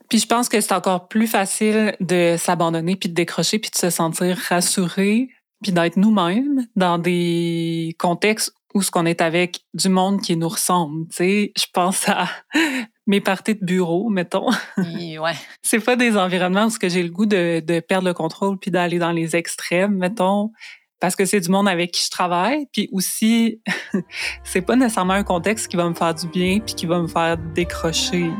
Puis 0.10 0.20
je 0.20 0.28
pense 0.28 0.50
que 0.50 0.62
c'est 0.62 0.74
encore 0.74 1.08
plus 1.08 1.28
facile 1.28 1.96
de 2.00 2.36
s'abandonner 2.38 2.96
puis 2.96 3.10
de 3.10 3.14
décrocher 3.14 3.60
puis 3.60 3.72
de 3.72 3.78
se 3.78 3.90
sentir 3.90 4.38
rassuré 4.50 5.30
puis 5.64 5.72
d'être 5.72 5.98
nous-mêmes 5.98 6.68
dans 6.76 6.98
des 6.98 7.96
contextes 8.00 8.54
où 8.74 8.82
ce 8.82 8.92
qu'on 8.92 9.06
est 9.06 9.22
avec 9.22 9.62
du 9.74 9.88
monde 9.90 10.22
qui 10.22 10.36
nous 10.36 10.50
ressemble. 10.50 11.08
Tu 11.08 11.16
sais, 11.16 11.52
je 11.58 11.66
pense 11.74 12.08
à 12.10 12.28
mes 13.08 13.22
parties 13.22 13.56
de 13.56 13.64
bureau, 13.64 14.10
mettons. 14.10 14.50
ouais. 14.78 15.34
C'est 15.62 15.80
pas 15.80 15.96
des 15.96 16.18
environnements 16.18 16.68
où 16.68 16.72
j'ai 16.82 17.04
le 17.04 17.10
goût 17.10 17.26
de, 17.26 17.62
de 17.62 17.80
perdre 17.80 18.08
le 18.08 18.14
contrôle 18.14 18.60
puis 18.60 18.72
d'aller 18.72 19.00
dans 19.00 19.12
les 19.12 19.36
extrêmes, 19.36 19.96
mettons 19.96 20.52
parce 21.00 21.16
que 21.16 21.26
c'est 21.26 21.40
du 21.40 21.50
monde 21.50 21.68
avec 21.68 21.92
qui 21.92 22.04
je 22.04 22.10
travaille, 22.10 22.68
puis 22.72 22.90
aussi 22.92 23.62
c'est 24.44 24.62
pas 24.62 24.76
nécessairement 24.76 25.14
un 25.14 25.24
contexte 25.24 25.68
qui 25.68 25.78
va 25.78 25.88
me 25.88 25.94
faire 25.94 26.16
du 26.16 26.28
bien 26.28 26.60
puis 26.60 26.74
qui 26.74 26.86
va 26.86 27.00
me 27.00 27.08
faire 27.08 27.38
décrocher. 27.38 28.32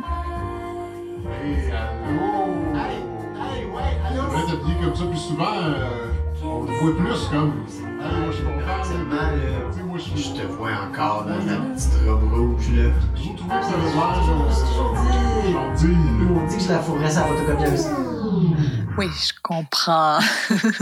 Souvent, 5.36 5.58
euh, 5.58 6.08
on 6.44 6.64
le 6.64 6.74
voit 6.74 6.96
plus 6.96 7.28
comme. 7.30 7.66
Hey, 8.02 8.20
moi 8.22 8.32
je 8.32 8.36
suis 8.36 8.46
content. 8.46 9.86
moi 9.86 9.98
je 9.98 10.42
te 10.42 10.48
vois 10.48 10.72
encore 10.90 11.26
dans 11.26 11.36
la 11.36 11.58
petite 11.74 11.94
robe 12.06 12.34
rouge 12.34 12.70
là. 12.76 12.92
J'ai 13.16 13.36
trouvé 13.36 13.56
que 13.60 13.66
ça 13.66 13.74
avait 13.74 13.94
l'air 13.94 14.24
gentil. 14.24 14.64
On 15.58 16.48
dit 16.48 16.58
que 16.58 16.64
je 16.64 16.70
la 16.70 16.80
fourrais 16.80 17.10
sa 17.10 17.24
photocopieuse. 17.24 17.88
Oui, 18.98 19.08
je 19.10 19.34
comprends. 19.44 20.20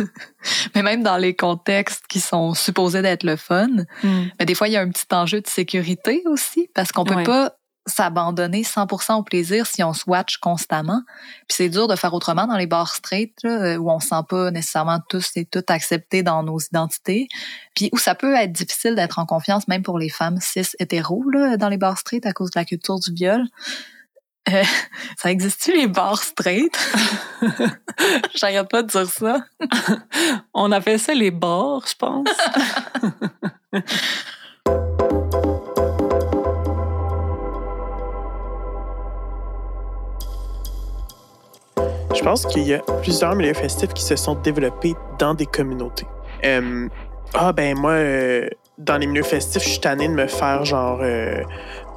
mais 0.76 0.84
même 0.84 1.02
dans 1.02 1.18
les 1.18 1.36
contextes 1.36 2.06
qui 2.08 2.20
sont 2.20 2.54
supposés 2.54 3.02
d'être 3.02 3.24
le 3.24 3.38
fun, 3.38 3.70
mais 4.04 4.46
des 4.46 4.54
fois, 4.54 4.68
il 4.68 4.74
y 4.74 4.78
a 4.78 4.82
un 4.82 4.90
petit 4.90 5.08
enjeu 5.12 5.42
de 5.42 5.48
sécurité 5.48 6.22
aussi, 6.28 6.70
parce 6.76 6.92
qu'on 6.92 7.06
peut 7.06 7.24
pas 7.24 7.54
s'abandonner 7.86 8.64
100% 8.64 9.16
au 9.16 9.24
plaisir 9.24 9.68
si 9.68 9.84
on 9.84 9.94
se 9.94 10.04
watch 10.08 10.38
constamment. 10.38 11.02
Puis 11.48 11.58
c'est 11.58 11.70
dur 11.70 11.88
de 11.88 11.96
faire 11.96 12.14
autrement 12.14 12.48
dans 12.48 12.58
les 12.58 12.68
bars 12.68 12.96
straight, 12.96 13.34
là, 13.44 13.78
où 13.78 13.90
on 13.90 14.00
se 14.00 14.08
sent 14.08 14.24
pas 14.28 14.52
nécessairement 14.52 15.00
tous 15.10 15.32
et 15.36 15.46
toutes 15.46 15.70
acceptés 15.70 16.24
dans 16.24 16.44
nos 16.44 16.60
identités. 16.60 17.28
Puis 17.76 17.90
où 17.92 17.98
ça 17.98 18.16
peut 18.16 18.36
être 18.36 18.52
difficile 18.52 18.96
d'être 18.96 19.20
en 19.20 19.26
confiance, 19.26 19.68
même 19.68 19.84
pour 19.84 20.00
les 20.00 20.10
femmes 20.10 20.40
cis 20.40 20.68
hétéros, 20.80 21.30
là, 21.30 21.58
dans 21.58 21.70
les 21.70 21.78
bars 21.78 21.98
straight 21.98 22.26
à 22.26 22.34
cause 22.34 22.52
de 22.52 22.60
la 22.60 22.66
culture 22.66 23.00
du 23.00 23.14
viol. 23.14 23.48
Euh, 24.50 24.64
ça 25.18 25.32
existe-tu 25.32 25.74
les 25.74 25.88
bars 25.88 26.22
straight? 26.22 26.78
J'arrête 28.36 28.70
pas 28.70 28.84
de 28.84 28.88
dire 28.88 29.10
ça. 29.10 29.46
On 30.54 30.72
appelle 30.72 31.00
ça 31.00 31.14
les 31.14 31.32
bars, 31.32 31.84
je 31.88 31.96
pense. 31.96 32.28
Je 42.14 42.22
pense 42.22 42.46
qu'il 42.46 42.64
y 42.64 42.76
a 42.76 42.80
plusieurs 43.02 43.36
milieux 43.36 43.56
festifs 43.56 43.92
qui 43.94 44.04
se 44.04 44.16
sont 44.16 44.36
développés 44.36 44.94
dans 45.18 45.34
des 45.34 45.48
communautés. 45.48 46.06
Euh, 46.46 46.88
ah 47.34 47.52
ben 47.54 47.76
moi, 47.78 47.94
euh, 47.94 48.48
dans 48.78 48.98
les 48.98 49.08
milieux 49.08 49.24
festifs, 49.24 49.64
je 49.64 49.70
suis 49.70 49.80
tanné 49.80 50.08
de 50.08 50.14
me 50.14 50.28
faire 50.28 50.64
genre 50.64 51.00
euh, 51.02 51.42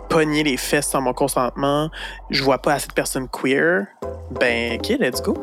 pogner 0.08 0.42
les 0.42 0.56
fesses 0.56 0.88
sans 0.88 1.02
mon 1.02 1.12
consentement. 1.12 1.90
Je 2.30 2.42
vois 2.42 2.58
pas 2.58 2.74
assez 2.74 2.88
de 2.88 2.94
personnes 2.94 3.28
queer. 3.28 3.88
Ben 4.30 4.78
ok, 4.78 4.96
let's 4.98 5.20
go. 5.20 5.34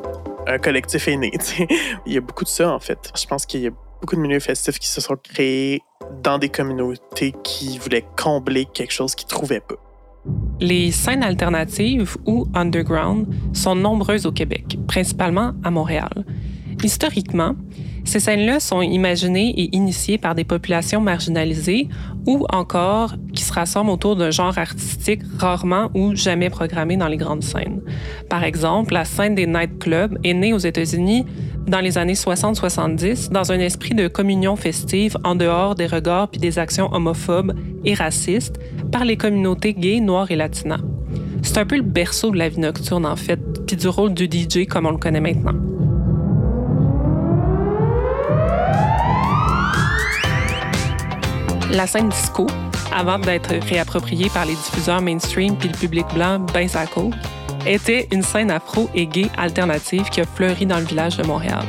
Un 0.47 0.57
collectif 0.57 1.07
est 1.07 1.17
né. 1.17 1.31
Il 2.07 2.13
y 2.13 2.17
a 2.17 2.21
beaucoup 2.21 2.43
de 2.43 2.49
ça 2.49 2.71
en 2.71 2.79
fait. 2.79 3.11
Je 3.15 3.27
pense 3.27 3.45
qu'il 3.45 3.61
y 3.61 3.67
a 3.67 3.71
beaucoup 4.01 4.15
de 4.15 4.21
milieux 4.21 4.39
festifs 4.39 4.79
qui 4.79 4.87
se 4.87 5.01
sont 5.01 5.15
créés 5.15 5.83
dans 6.23 6.39
des 6.39 6.49
communautés 6.49 7.33
qui 7.43 7.77
voulaient 7.77 8.05
combler 8.17 8.65
quelque 8.65 8.91
chose 8.91 9.13
qu'ils 9.13 9.27
trouvaient 9.27 9.61
pas. 9.61 9.75
Les 10.59 10.91
scènes 10.91 11.23
alternatives 11.23 12.15
ou 12.25 12.47
underground 12.53 13.27
sont 13.53 13.75
nombreuses 13.75 14.25
au 14.25 14.31
Québec, 14.31 14.77
principalement 14.87 15.53
à 15.63 15.71
Montréal. 15.71 16.25
Historiquement, 16.83 17.55
ces 18.05 18.19
scènes-là 18.19 18.59
sont 18.59 18.81
imaginées 18.81 19.49
et 19.57 19.75
initiées 19.75 20.17
par 20.17 20.35
des 20.35 20.43
populations 20.43 20.99
marginalisées 20.99 21.87
ou 22.27 22.45
encore 22.51 23.13
qui 23.33 23.43
se 23.43 23.53
rassemblent 23.53 23.91
autour 23.91 24.15
d'un 24.15 24.31
genre 24.31 24.57
artistique 24.57 25.21
rarement 25.37 25.89
ou 25.93 26.15
jamais 26.15 26.49
programmé 26.49 26.97
dans 26.97 27.07
les 27.07 27.17
grandes 27.17 27.43
scènes. 27.43 27.81
Par 28.29 28.43
exemple, 28.43 28.93
la 28.93 29.05
scène 29.05 29.35
des 29.35 29.47
nightclubs 29.47 30.17
est 30.23 30.33
née 30.33 30.53
aux 30.53 30.57
États-Unis 30.57 31.25
dans 31.67 31.79
les 31.79 31.97
années 31.97 32.13
60-70 32.13 33.31
dans 33.31 33.51
un 33.51 33.59
esprit 33.59 33.95
de 33.95 34.07
communion 34.07 34.55
festive 34.55 35.17
en 35.23 35.35
dehors 35.35 35.75
des 35.75 35.87
regards 35.87 36.27
puis 36.27 36.39
des 36.39 36.59
actions 36.59 36.91
homophobes 36.93 37.53
et 37.85 37.93
racistes 37.93 38.59
par 38.91 39.05
les 39.05 39.15
communautés 39.15 39.73
gays, 39.73 40.01
noires 40.01 40.29
et 40.29 40.35
latinas. 40.35 40.81
C'est 41.41 41.57
un 41.57 41.65
peu 41.65 41.77
le 41.77 41.83
berceau 41.83 42.31
de 42.31 42.37
la 42.37 42.49
vie 42.49 42.59
nocturne 42.59 43.05
en 43.05 43.15
fait, 43.15 43.39
puis 43.65 43.75
du 43.75 43.87
rôle 43.87 44.13
du 44.13 44.25
DJ 44.25 44.65
comme 44.67 44.85
on 44.85 44.91
le 44.91 44.97
connaît 44.97 45.21
maintenant. 45.21 45.72
La 51.73 51.87
scène 51.87 52.09
disco, 52.09 52.45
avant 52.95 53.17
d'être 53.17 53.51
réappropriée 53.67 54.29
par 54.29 54.45
les 54.45 54.53
diffuseurs 54.53 55.01
mainstream 55.01 55.57
puis 55.57 55.69
le 55.69 55.75
public 55.75 56.05
blanc 56.13 56.39
ben 56.53 56.67
était 57.65 58.07
une 58.11 58.21
scène 58.21 58.51
afro 58.51 58.91
et 58.93 59.07
gay 59.07 59.25
alternative 59.37 60.07
qui 60.11 60.21
a 60.21 60.25
fleuri 60.25 60.67
dans 60.67 60.77
le 60.77 60.85
village 60.85 61.17
de 61.17 61.23
Montréal. 61.23 61.65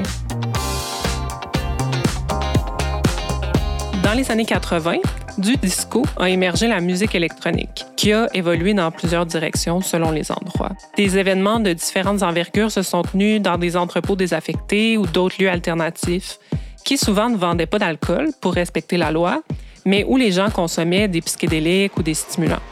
Dans 4.03 4.13
les 4.13 4.31
années 4.31 4.45
80, 4.45 4.97
du 5.39 5.57
disco 5.57 6.03
a 6.19 6.29
émergé 6.29 6.69
la 6.69 6.83
musique 6.83 7.15
électronique, 7.15 7.87
qui 7.97 8.13
a 8.13 8.29
évolué 8.35 8.75
dans 8.75 8.91
plusieurs 8.91 9.25
directions 9.25 9.81
selon 9.81 10.11
les 10.11 10.31
endroits. 10.31 10.73
Des 10.99 11.17
événements 11.17 11.61
de 11.61 11.73
différentes 11.73 12.23
envergures 12.23 12.71
se 12.71 12.83
sont 12.83 13.01
tenus 13.01 13.41
dans 13.41 13.57
des 13.57 13.75
entrepôts 13.75 14.17
désaffectés 14.17 14.99
ou 14.99 15.07
d'autres 15.07 15.37
lieux 15.41 15.49
alternatifs, 15.49 16.39
qui 16.85 16.99
souvent 16.99 17.31
ne 17.31 17.37
vendaient 17.37 17.65
pas 17.65 17.79
d'alcool 17.79 18.29
pour 18.43 18.53
respecter 18.53 18.99
la 18.99 19.11
loi, 19.11 19.43
mais 19.85 20.05
où 20.09 20.17
les 20.17 20.33
gens 20.33 20.51
consommaient 20.51 21.09
des 21.09 21.21
psychédéliques 21.21 21.97
ou 21.97 22.03
des 22.03 22.15
stimulants. 22.15 22.63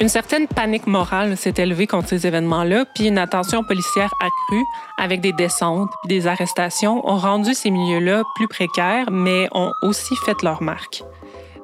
Une 0.00 0.08
certaine 0.08 0.46
panique 0.46 0.86
morale 0.86 1.36
s'est 1.36 1.54
élevée 1.56 1.88
contre 1.88 2.08
ces 2.08 2.24
événements-là, 2.24 2.84
puis 2.94 3.08
une 3.08 3.18
attention 3.18 3.64
policière 3.64 4.12
accrue 4.20 4.64
avec 4.96 5.20
des 5.20 5.32
descentes 5.32 5.90
puis 6.02 6.16
des 6.16 6.28
arrestations 6.28 7.04
ont 7.08 7.16
rendu 7.16 7.52
ces 7.52 7.70
milieux-là 7.70 8.22
plus 8.36 8.46
précaires, 8.46 9.10
mais 9.10 9.48
ont 9.52 9.72
aussi 9.82 10.14
fait 10.24 10.40
leur 10.44 10.62
marque. 10.62 11.02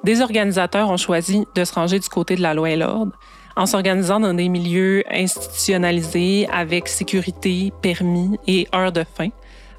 Des 0.02 0.20
organisateurs 0.20 0.90
ont 0.90 0.96
choisi 0.96 1.46
de 1.54 1.64
se 1.64 1.72
ranger 1.72 2.00
du 2.00 2.08
côté 2.08 2.34
de 2.34 2.42
la 2.42 2.54
loi 2.54 2.70
et 2.70 2.76
l'ordre 2.76 3.12
en 3.56 3.66
s'organisant 3.66 4.20
dans 4.20 4.34
des 4.34 4.48
milieux 4.48 5.04
institutionnalisés 5.10 6.48
avec 6.52 6.88
sécurité, 6.88 7.72
permis 7.82 8.37
et 8.46 8.66
heures 8.74 8.92
de 8.92 9.04
fin, 9.04 9.28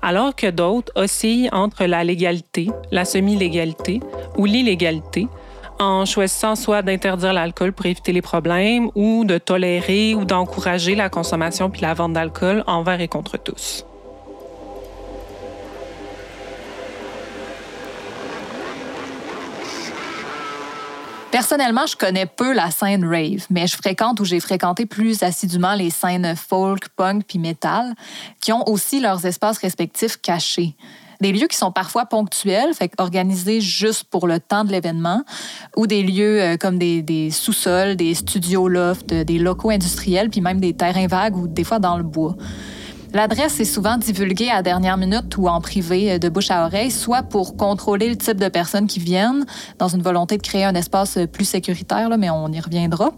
alors 0.01 0.36
que 0.36 0.49
d'autres 0.49 0.91
oscillent 0.95 1.49
entre 1.51 1.86
la 1.86 2.03
légalité, 2.03 2.69
la 2.91 3.05
semi-légalité 3.05 3.99
ou 4.38 4.45
l'illégalité, 4.45 5.27
en 5.79 6.05
choisissant 6.05 6.55
soit 6.55 6.81
d'interdire 6.81 7.34
l'alcool 7.34 7.73
pour 7.73 7.86
éviter 7.86 8.13
les 8.13 8.21
problèmes 8.21 8.89
ou 8.95 9.25
de 9.25 9.38
tolérer 9.38 10.15
ou 10.15 10.25
d'encourager 10.25 10.95
la 10.95 11.10
consommation 11.10 11.69
puis 11.69 11.81
la 11.81 11.93
vente 11.93 12.13
d'alcool 12.13 12.63
envers 12.67 13.01
et 13.01 13.08
contre 13.08 13.38
tous. 13.38 13.86
Personnellement, 21.36 21.86
je 21.86 21.98
connais 21.98 22.28
peu 22.28 22.54
la 22.54 22.71
scène 22.71 23.04
rave, 23.04 23.45
mais 23.50 23.67
je 23.67 23.76
fréquente 23.76 24.21
ou 24.21 24.24
j'ai 24.24 24.39
fréquenté 24.39 24.86
plus 24.86 25.21
assidûment 25.21 25.76
les 25.76 25.89
scènes 25.89 26.34
folk, 26.34 26.88
punk 26.95 27.26
puis 27.28 27.39
metal, 27.39 27.93
qui 28.39 28.54
ont 28.54 28.65
aussi 28.69 29.02
leurs 29.02 29.26
espaces 29.26 29.58
respectifs 29.58 30.15
cachés 30.15 30.78
des 31.19 31.34
lieux 31.34 31.48
qui 31.48 31.58
sont 31.58 31.74
parfois 31.74 32.06
ponctuels, 32.06 32.71
organisés 32.98 33.60
juste 33.60 34.06
pour 34.06 34.28
le 34.28 34.39
temps 34.39 34.63
de 34.63 34.71
l'événement, 34.71 35.24
ou 35.76 35.88
des 35.88 36.04
lieux 36.04 36.41
euh, 36.41 36.58
comme 36.58 36.78
des, 36.78 37.02
des 37.02 37.32
sous-sols, 37.32 37.95
des 37.95 38.13
studios 38.13 38.67
loft, 38.67 39.13
des 39.13 39.39
locaux 39.39 39.71
industriels, 39.71 40.30
puis 40.30 40.39
même 40.39 40.60
des 40.60 40.74
terrains 40.74 41.08
vagues 41.08 41.36
ou 41.36 41.48
des 41.48 41.63
fois 41.63 41.80
dans 41.80 41.98
le 41.98 42.04
bois. 42.04 42.36
L'adresse 43.15 43.62
est 43.62 43.63
souvent 43.63 43.95
divulguée 43.95 44.49
à 44.49 44.62
dernière 44.62 44.97
minute 44.97 45.38
ou 45.38 45.47
en 45.47 45.62
privé 45.62 46.12
euh, 46.12 46.17
de 46.17 46.28
bouche 46.28 46.51
à 46.51 46.65
oreille, 46.65 46.91
soit 46.91 47.23
pour 47.23 47.56
contrôler 47.56 48.10
le 48.10 48.17
type 48.17 48.36
de 48.36 48.49
personnes 48.49 48.88
qui 48.88 48.99
viennent, 48.99 49.45
dans 49.80 49.88
une 49.88 50.01
volonté 50.01 50.36
de 50.36 50.41
créer 50.41 50.65
un 50.65 50.75
espace 50.75 51.15
euh, 51.15 51.25
plus 51.25 51.45
sécuritaire, 51.45 52.10
mais 52.17 52.30
on 52.30 52.51
y 52.51 52.60
reviendra, 52.60 53.13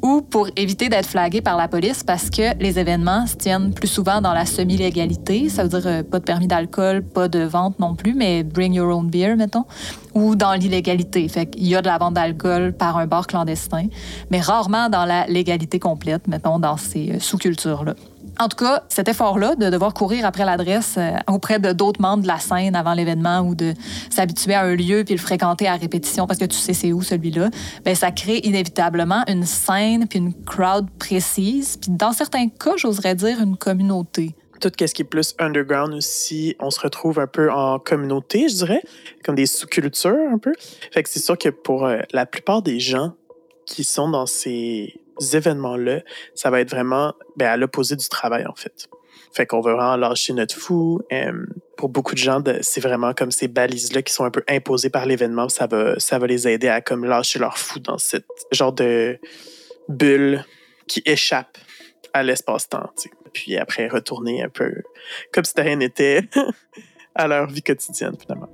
ou 0.00 0.22
pour 0.22 0.46
éviter 0.54 0.88
d'être 0.88 1.08
flagué 1.08 1.40
par 1.40 1.56
la 1.56 1.66
police 1.66 2.04
parce 2.04 2.30
que 2.30 2.56
les 2.60 2.78
événements 2.78 3.26
se 3.26 3.34
tiennent 3.34 3.74
plus 3.74 3.88
souvent 3.88 4.20
dans 4.20 4.32
la 4.32 4.46
semi-légalité, 4.46 5.48
ça 5.48 5.64
veut 5.64 5.70
dire 5.70 5.88
euh, 5.88 6.02
pas 6.04 6.20
de 6.20 6.24
permis 6.24 6.46
d'alcool, 6.46 7.02
pas 7.02 7.26
de 7.26 7.40
vente 7.40 7.80
non 7.80 7.96
plus, 7.96 8.14
mais 8.14 8.44
bring 8.44 8.72
your 8.72 8.96
own 8.96 9.10
beer, 9.10 9.34
mettons, 9.34 9.64
ou 10.14 10.36
dans 10.36 10.52
l'illégalité. 10.52 11.26
Fait 11.26 11.46
qu'il 11.46 11.66
y 11.66 11.74
a 11.74 11.82
de 11.82 11.88
la 11.88 11.98
vente 11.98 12.14
d'alcool 12.14 12.74
par 12.74 12.96
un 12.96 13.08
bar 13.08 13.26
clandestin, 13.26 13.88
mais 14.30 14.40
rarement 14.40 14.88
dans 14.88 15.04
la 15.04 15.26
légalité 15.26 15.80
complète, 15.80 16.28
mettons, 16.28 16.60
dans 16.60 16.76
ces 16.76 17.18
sous-cultures-là. 17.18 17.94
En 18.38 18.48
tout 18.48 18.56
cas, 18.56 18.82
cet 18.88 19.08
effort-là 19.08 19.54
de 19.56 19.68
devoir 19.68 19.92
courir 19.92 20.24
après 20.24 20.44
l'adresse 20.44 20.94
euh, 20.96 21.12
auprès 21.28 21.58
de 21.58 21.72
d'autres 21.72 22.00
membres 22.00 22.22
de 22.22 22.28
la 22.28 22.38
scène 22.38 22.74
avant 22.74 22.94
l'événement 22.94 23.40
ou 23.40 23.54
de 23.54 23.74
s'habituer 24.10 24.54
à 24.54 24.62
un 24.62 24.74
lieu 24.74 25.04
puis 25.04 25.14
le 25.14 25.20
fréquenter 25.20 25.68
à 25.68 25.76
répétition 25.76 26.26
parce 26.26 26.38
que 26.38 26.46
tu 26.46 26.56
sais 26.56 26.72
c'est 26.72 26.92
où 26.92 27.02
celui-là, 27.02 27.50
ben 27.84 27.94
ça 27.94 28.10
crée 28.10 28.40
inévitablement 28.42 29.22
une 29.28 29.44
scène 29.44 30.08
puis 30.08 30.18
une 30.18 30.32
crowd 30.44 30.88
précise 30.98 31.76
puis 31.76 31.90
dans 31.90 32.12
certains 32.12 32.48
cas, 32.48 32.72
j'oserais 32.76 33.14
dire 33.14 33.40
une 33.40 33.56
communauté. 33.56 34.34
tout 34.60 34.70
ce 34.78 34.94
qui 34.94 35.02
est 35.02 35.06
plus 35.06 35.34
underground 35.38 35.92
aussi, 35.92 36.56
on 36.58 36.70
se 36.70 36.80
retrouve 36.80 37.18
un 37.18 37.26
peu 37.26 37.50
en 37.50 37.78
communauté, 37.78 38.48
je 38.48 38.54
dirais, 38.54 38.82
comme 39.24 39.34
des 39.34 39.46
sous-cultures 39.46 40.32
un 40.32 40.38
peu. 40.38 40.54
Fait 40.90 41.02
que 41.02 41.08
c'est 41.10 41.20
sûr 41.20 41.36
que 41.36 41.50
pour 41.50 41.84
euh, 41.84 41.98
la 42.12 42.24
plupart 42.24 42.62
des 42.62 42.80
gens 42.80 43.12
qui 43.66 43.84
sont 43.84 44.08
dans 44.08 44.26
ces 44.26 45.01
événements-là, 45.22 46.00
ça 46.34 46.50
va 46.50 46.60
être 46.60 46.70
vraiment 46.70 47.14
ben, 47.36 47.48
à 47.48 47.56
l'opposé 47.56 47.96
du 47.96 48.08
travail, 48.08 48.46
en 48.46 48.54
fait. 48.54 48.88
Fait 49.32 49.46
qu'on 49.46 49.60
va 49.60 49.72
vraiment 49.72 49.96
lâcher 49.96 50.34
notre 50.34 50.54
fou. 50.54 51.00
Euh, 51.12 51.46
pour 51.76 51.88
beaucoup 51.88 52.12
de 52.12 52.18
gens, 52.18 52.42
c'est 52.60 52.80
vraiment 52.80 53.14
comme 53.14 53.30
ces 53.30 53.48
balises-là 53.48 54.02
qui 54.02 54.12
sont 54.12 54.24
un 54.24 54.30
peu 54.30 54.44
imposées 54.46 54.90
par 54.90 55.06
l'événement. 55.06 55.48
Ça 55.48 55.66
va, 55.66 55.98
ça 55.98 56.18
va 56.18 56.26
les 56.26 56.46
aider 56.46 56.68
à 56.68 56.80
comme 56.80 57.04
lâcher 57.04 57.38
leur 57.38 57.56
fou 57.56 57.78
dans 57.78 57.98
cette 57.98 58.26
genre 58.50 58.72
de 58.72 59.18
bulle 59.88 60.44
qui 60.86 61.02
échappe 61.06 61.56
à 62.12 62.22
l'espace-temps. 62.22 62.90
Puis 63.32 63.56
après, 63.56 63.88
retourner 63.88 64.42
un 64.42 64.50
peu 64.50 64.82
comme 65.32 65.44
si 65.44 65.54
rien 65.56 65.76
n'était 65.76 66.22
à 67.14 67.26
leur 67.26 67.46
vie 67.46 67.62
quotidienne, 67.62 68.16
finalement. 68.20 68.50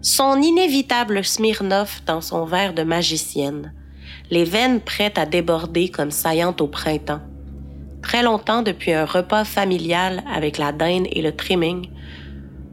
Son 0.00 0.40
inévitable 0.40 1.24
Smirnoff 1.24 2.04
dans 2.06 2.20
son 2.20 2.44
verre 2.44 2.72
de 2.72 2.84
magicienne, 2.84 3.72
les 4.30 4.44
veines 4.44 4.80
prêtes 4.80 5.18
à 5.18 5.26
déborder 5.26 5.88
comme 5.88 6.12
saillantes 6.12 6.60
au 6.60 6.68
printemps. 6.68 7.20
Très 8.00 8.22
longtemps 8.22 8.62
depuis 8.62 8.92
un 8.92 9.04
repas 9.04 9.44
familial 9.44 10.22
avec 10.32 10.56
la 10.56 10.70
dinde 10.70 11.08
et 11.10 11.20
le 11.20 11.34
trimming, 11.34 11.88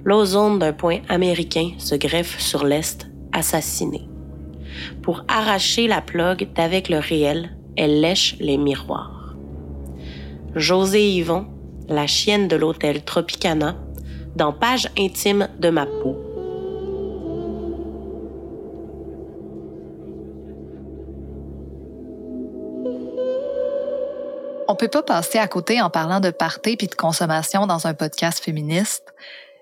l'ozone 0.03 0.59
d'un 0.59 0.71
point 0.71 0.99
américain 1.09 1.71
se 1.79 1.95
greffe 1.95 2.39
sur 2.39 2.63
l'Est, 2.63 3.07
assassiné. 3.33 4.07
Pour 5.01 5.23
arracher 5.27 5.87
la 5.87 6.01
plug 6.01 6.53
d'avec 6.53 6.89
le 6.89 6.99
réel, 6.99 7.57
elle 7.75 8.01
lèche 8.01 8.35
les 8.39 8.59
miroirs. 8.59 9.35
José 10.53 11.09
Yvon, 11.09 11.47
la 11.89 12.05
chienne 12.05 12.47
de 12.47 12.55
l'hôtel 12.55 13.03
Tropicana, 13.03 13.75
dans 14.35 14.53
Page 14.53 14.89
intime 14.95 15.49
de 15.59 15.69
ma 15.69 15.87
peau. 15.87 16.34
On 24.75 24.77
peut 24.77 24.89
pas 24.89 25.03
passer 25.03 25.37
à 25.37 25.47
côté 25.47 25.81
en 25.81 25.89
parlant 25.89 26.19
de 26.19 26.31
party 26.31 26.75
puis 26.75 26.87
de 26.87 26.95
consommation 26.95 27.65
dans 27.65 27.87
un 27.87 27.93
podcast 27.93 28.43
féministe. 28.43 29.05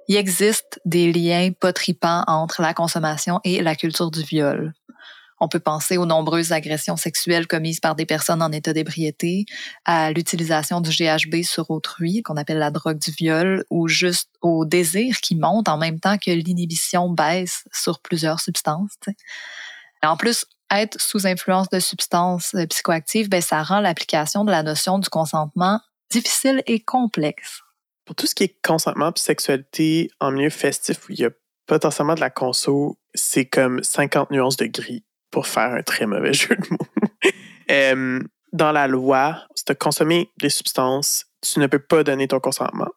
Il 0.08 0.15
existe 0.15 0.82
des 0.86 1.13
liens 1.13 1.52
pas 1.52 1.71
tripants 1.71 2.23
entre 2.26 2.63
la 2.63 2.73
consommation 2.73 3.39
et 3.43 3.62
la 3.62 3.76
culture 3.76 4.10
du 4.10 4.23
viol. 4.23 4.73
On 5.39 5.47
peut 5.47 5.60
penser 5.60 5.97
aux 5.97 6.08
nombreuses 6.08 6.52
agressions 6.52 6.97
sexuelles 6.97 7.45
commises 7.45 7.80
par 7.80 7.93
des 7.93 8.08
personnes 8.08 8.41
en 8.41 8.52
état 8.52 8.73
d'ébriété, 8.73 9.45
à 9.86 10.12
l'utilisation 10.12 10.82
du 10.82 10.89
GHB 10.89 11.43
sur 11.43 11.69
autrui, 11.69 12.23
qu'on 12.23 12.36
appelle 12.36 12.58
la 12.58 12.71
drogue 12.71 12.97
du 12.97 13.12
viol, 13.12 13.65
ou 13.69 13.88
juste 13.88 14.32
au 14.41 14.65
désir 14.65 15.17
qui 15.21 15.36
monte 15.36 15.69
en 15.69 15.78
même 15.78 15.99
temps 15.99 16.17
que 16.17 16.32
l'inhibition 16.32 17.12
baisse 17.12 17.65
sur 17.71 17.99
plusieurs 17.99 18.39
substances. 18.39 18.97
En 20.02 20.17
plus, 20.17 20.47
être 20.71 20.99
sous 20.99 21.28
influence 21.28 21.69
de 21.69 21.80
substances 21.80 22.54
euh, 22.56 22.65
psychoactives, 22.65 23.30
ben, 23.30 23.41
ça 23.41 23.63
rend 23.63 23.80
l'application 23.80 24.43
de 24.43 24.52
la 24.52 24.63
notion 24.63 24.99
du 24.99 25.10
consentement 25.10 25.80
difficile 26.10 26.63
et 26.65 26.80
complexe. 26.80 27.62
Pour 28.06 28.15
tout 28.15 28.28
ce 28.28 28.36
qui 28.36 28.43
est 28.43 28.58
consentement 28.62 29.12
et 29.12 29.19
sexualité 29.19 30.10
en 30.19 30.32
milieu 30.32 30.49
festif 30.49 31.08
où 31.08 31.13
il 31.13 31.19
y 31.19 31.26
a 31.26 31.32
potentiellement 31.65 32.15
de 32.15 32.19
la 32.19 32.30
conso, 32.30 32.97
c'est 33.13 33.45
comme 33.45 33.82
50 33.84 34.32
nuances 34.32 34.58
de 34.58 34.65
gris 34.65 35.06
pour 35.32 35.47
faire 35.47 35.73
un 35.73 35.84
très 35.84 36.06
mauvais 36.06 36.34
jeu 36.34 36.56
de 36.56 36.67
mots. 36.71 38.28
Dans 38.52 38.71
la 38.71 38.88
loi, 38.88 39.47
si 39.56 39.65
tu 39.65 39.71
as 39.71 39.76
consommé 39.76 40.30
des 40.39 40.49
substances, 40.49 41.26
tu 41.41 41.60
ne 41.60 41.65
peux 41.65 41.80
pas 41.80 42.04
donner 42.04 42.28
ton 42.28 42.39
consentement. 42.39 42.89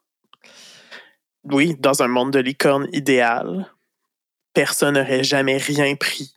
Oui, 1.44 1.76
dans 1.78 2.02
un 2.02 2.08
monde 2.08 2.30
de 2.30 2.40
licorne 2.40 2.86
idéal, 2.92 3.72
personne 4.52 4.96
n'aurait 4.96 5.24
jamais 5.24 5.56
rien 5.56 5.94
pris 5.96 6.35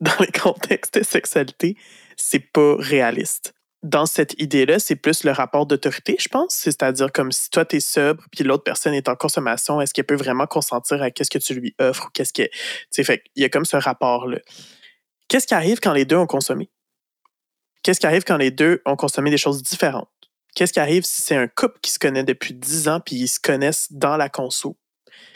dans 0.00 0.16
les 0.20 0.32
contextes 0.32 0.98
de 0.98 1.04
sexualité. 1.04 1.76
C'est 2.16 2.52
pas 2.52 2.76
réaliste 2.78 3.54
dans 3.82 4.06
cette 4.06 4.34
idée-là, 4.40 4.78
c'est 4.78 4.96
plus 4.96 5.24
le 5.24 5.30
rapport 5.30 5.66
d'autorité, 5.66 6.16
je 6.18 6.28
pense. 6.28 6.54
C'est-à-dire 6.54 7.10
comme 7.12 7.32
si 7.32 7.48
toi, 7.50 7.64
tu 7.64 7.76
es 7.76 7.80
sobre, 7.80 8.24
puis 8.30 8.44
l'autre 8.44 8.64
personne 8.64 8.94
est 8.94 9.08
en 9.08 9.16
consommation, 9.16 9.80
est-ce 9.80 9.94
qu'elle 9.94 10.04
peut 10.04 10.16
vraiment 10.16 10.46
consentir 10.46 11.02
à 11.02 11.10
qu'est-ce 11.10 11.30
que 11.30 11.38
tu 11.38 11.54
lui 11.54 11.74
offres 11.78 12.06
ou 12.06 12.10
qu'est-ce 12.10 12.32
que... 12.32 12.48
Il 12.98 13.42
y 13.42 13.44
a 13.44 13.48
comme 13.48 13.64
ce 13.64 13.76
rapport-là. 13.76 14.38
Qu'est-ce 15.28 15.46
qui 15.46 15.54
arrive 15.54 15.80
quand 15.80 15.92
les 15.92 16.04
deux 16.04 16.16
ont 16.16 16.26
consommé? 16.26 16.70
Qu'est-ce 17.82 18.00
qui 18.00 18.06
arrive 18.06 18.24
quand 18.24 18.36
les 18.36 18.50
deux 18.50 18.82
ont 18.84 18.96
consommé 18.96 19.30
des 19.30 19.38
choses 19.38 19.62
différentes? 19.62 20.10
Qu'est-ce 20.54 20.72
qui 20.72 20.80
arrive 20.80 21.04
si 21.04 21.22
c'est 21.22 21.36
un 21.36 21.48
couple 21.48 21.78
qui 21.80 21.92
se 21.92 21.98
connaît 21.98 22.24
depuis 22.24 22.54
10 22.54 22.88
ans 22.88 23.00
puis 23.00 23.16
ils 23.16 23.28
se 23.28 23.40
connaissent 23.40 23.90
dans 23.92 24.16
la 24.16 24.28
conso? 24.28 24.76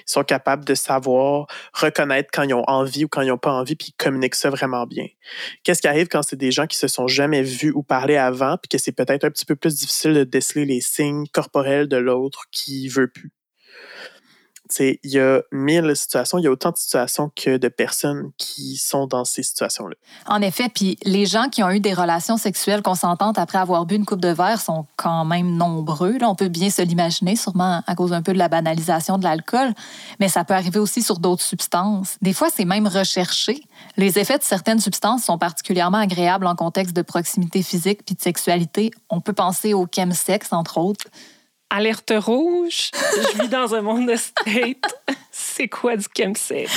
Ils 0.06 0.12
sont 0.12 0.24
capables 0.24 0.64
de 0.64 0.74
savoir 0.74 1.46
reconnaître 1.72 2.30
quand 2.32 2.42
ils 2.42 2.54
ont 2.54 2.64
envie 2.68 3.04
ou 3.04 3.08
quand 3.08 3.22
ils 3.22 3.28
n'ont 3.28 3.38
pas 3.38 3.52
envie, 3.52 3.76
puis 3.76 3.88
ils 3.88 4.02
communiquent 4.02 4.34
ça 4.34 4.50
vraiment 4.50 4.86
bien. 4.86 5.06
Qu'est-ce 5.62 5.80
qui 5.82 5.88
arrive 5.88 6.08
quand 6.08 6.22
c'est 6.22 6.36
des 6.36 6.50
gens 6.52 6.66
qui 6.66 6.76
se 6.78 6.88
sont 6.88 7.06
jamais 7.06 7.42
vus 7.42 7.72
ou 7.74 7.82
parlé 7.82 8.16
avant, 8.16 8.56
puis 8.58 8.68
que 8.68 8.78
c'est 8.78 8.92
peut-être 8.92 9.24
un 9.24 9.30
petit 9.30 9.46
peu 9.46 9.56
plus 9.56 9.74
difficile 9.76 10.14
de 10.14 10.24
déceler 10.24 10.64
les 10.66 10.80
signes 10.80 11.26
corporels 11.32 11.88
de 11.88 11.96
l'autre 11.96 12.44
qui 12.50 12.88
veut 12.88 13.08
plus? 13.08 13.30
Il 14.78 14.98
y 15.04 15.18
a 15.18 15.42
mille 15.52 15.94
situations, 15.94 16.38
il 16.38 16.44
y 16.44 16.46
a 16.46 16.50
autant 16.50 16.70
de 16.70 16.76
situations 16.76 17.30
que 17.34 17.58
de 17.58 17.68
personnes 17.68 18.30
qui 18.38 18.76
sont 18.76 19.06
dans 19.06 19.24
ces 19.24 19.42
situations-là. 19.42 19.94
En 20.26 20.40
effet, 20.40 20.68
puis 20.74 20.96
les 21.04 21.26
gens 21.26 21.48
qui 21.50 21.62
ont 21.62 21.70
eu 21.70 21.80
des 21.80 21.92
relations 21.92 22.38
sexuelles 22.38 22.82
consentantes 22.82 23.38
après 23.38 23.58
avoir 23.58 23.84
bu 23.84 23.96
une 23.96 24.06
coupe 24.06 24.20
de 24.20 24.28
verre 24.28 24.60
sont 24.60 24.86
quand 24.96 25.24
même 25.26 25.56
nombreux. 25.56 26.16
On 26.22 26.34
peut 26.34 26.48
bien 26.48 26.70
se 26.70 26.80
l'imaginer, 26.82 27.36
sûrement 27.36 27.82
à 27.86 27.94
cause 27.94 28.12
un 28.12 28.22
peu 28.22 28.32
de 28.32 28.38
la 28.38 28.48
banalisation 28.48 29.18
de 29.18 29.24
l'alcool, 29.24 29.74
mais 30.18 30.28
ça 30.28 30.44
peut 30.44 30.54
arriver 30.54 30.78
aussi 30.78 31.02
sur 31.02 31.18
d'autres 31.18 31.42
substances. 31.42 32.16
Des 32.22 32.32
fois, 32.32 32.48
c'est 32.54 32.64
même 32.64 32.86
recherché. 32.86 33.62
Les 33.96 34.18
effets 34.18 34.38
de 34.38 34.44
certaines 34.44 34.80
substances 34.80 35.24
sont 35.24 35.38
particulièrement 35.38 35.98
agréables 35.98 36.46
en 36.46 36.54
contexte 36.54 36.96
de 36.96 37.02
proximité 37.02 37.62
physique 37.62 38.00
puis 38.04 38.14
de 38.14 38.20
sexualité. 38.20 38.90
On 39.10 39.20
peut 39.20 39.32
penser 39.32 39.74
au 39.74 39.86
chemsex, 39.86 40.52
entre 40.52 40.78
autres. 40.78 41.06
Alerte 41.76 42.12
rouge, 42.16 42.92
je 42.94 43.42
vis 43.42 43.48
dans 43.48 43.74
un 43.74 43.80
monde 43.80 44.08
de 44.08 44.14
state. 44.14 44.94
C'est 45.32 45.66
quoi 45.66 45.96
du 45.96 46.06
chemsex? 46.16 46.70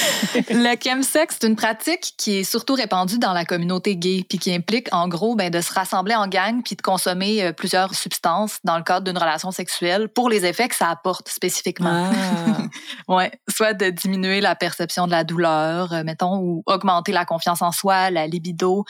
Le 0.50 0.76
chemsex, 0.84 1.38
c'est 1.40 1.48
une 1.48 1.56
pratique 1.56 2.16
qui 2.18 2.38
est 2.38 2.44
surtout 2.44 2.74
répandue 2.74 3.20
dans 3.20 3.34
la 3.34 3.46
communauté 3.46 3.96
gay, 3.96 4.26
puis 4.28 4.40
qui 4.40 4.52
implique 4.52 4.88
en 4.92 5.08
gros 5.08 5.36
ben, 5.36 5.52
de 5.52 5.62
se 5.62 5.72
rassembler 5.72 6.16
en 6.16 6.28
gang 6.28 6.64
puis 6.64 6.76
de 6.76 6.82
consommer 6.82 7.44
euh, 7.44 7.54
plusieurs 7.54 7.94
substances 7.94 8.58
dans 8.64 8.76
le 8.76 8.84
cadre 8.84 9.06
d'une 9.06 9.20
relation 9.20 9.52
sexuelle 9.52 10.10
pour 10.10 10.32
les 10.32 10.46
effets 10.46 10.68
que 10.68 10.76
ça 10.76 10.90
apporte 10.90 11.30
spécifiquement. 11.30 12.10
ouais, 13.08 13.32
soit 13.48 13.76
de 13.76 13.92
diminuer 13.92 14.42
la 14.42 14.56
perception 14.56 15.06
de 15.06 15.12
la 15.12 15.24
douleur, 15.24 15.94
euh, 15.94 16.04
mettons, 16.04 16.40
ou 16.40 16.64
augmenter 16.66 17.12
la 17.12 17.26
confiance 17.26 17.62
en 17.62 17.72
soi, 17.72 18.10
la 18.10 18.26
libido. 18.26 18.84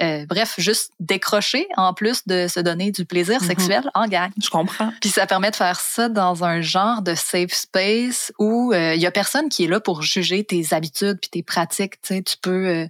Euh, 0.00 0.26
bref, 0.26 0.54
juste 0.58 0.92
décrocher 1.00 1.66
en 1.76 1.92
plus 1.92 2.26
de 2.26 2.46
se 2.46 2.60
donner 2.60 2.92
du 2.92 3.04
plaisir 3.04 3.40
Mhm. 3.40 3.46
sexuel 3.48 3.90
en 3.94 4.06
gang. 4.06 4.30
Je 4.40 4.48
comprends. 4.48 4.92
Puis 5.00 5.10
ça 5.10 5.26
permet 5.26 5.50
de 5.50 5.56
faire 5.56 5.80
ça 5.80 6.08
dans 6.08 6.44
un 6.44 6.60
genre 6.60 7.02
de 7.02 7.14
safe 7.14 7.52
space 7.52 8.32
où 8.38 8.72
euh, 8.72 8.94
il 8.94 9.00
y 9.00 9.06
a 9.06 9.10
personne 9.10 9.48
qui 9.48 9.64
est 9.64 9.68
là 9.68 9.80
pour 9.80 10.02
juger 10.02 10.44
tes 10.44 10.66
habitudes 10.72 11.18
puis 11.20 11.30
tes 11.30 11.42
pratiques. 11.42 12.00
Tu 12.02 12.14
sais, 12.14 12.22
tu 12.22 12.36
peux 12.40 12.66
euh, 12.68 12.86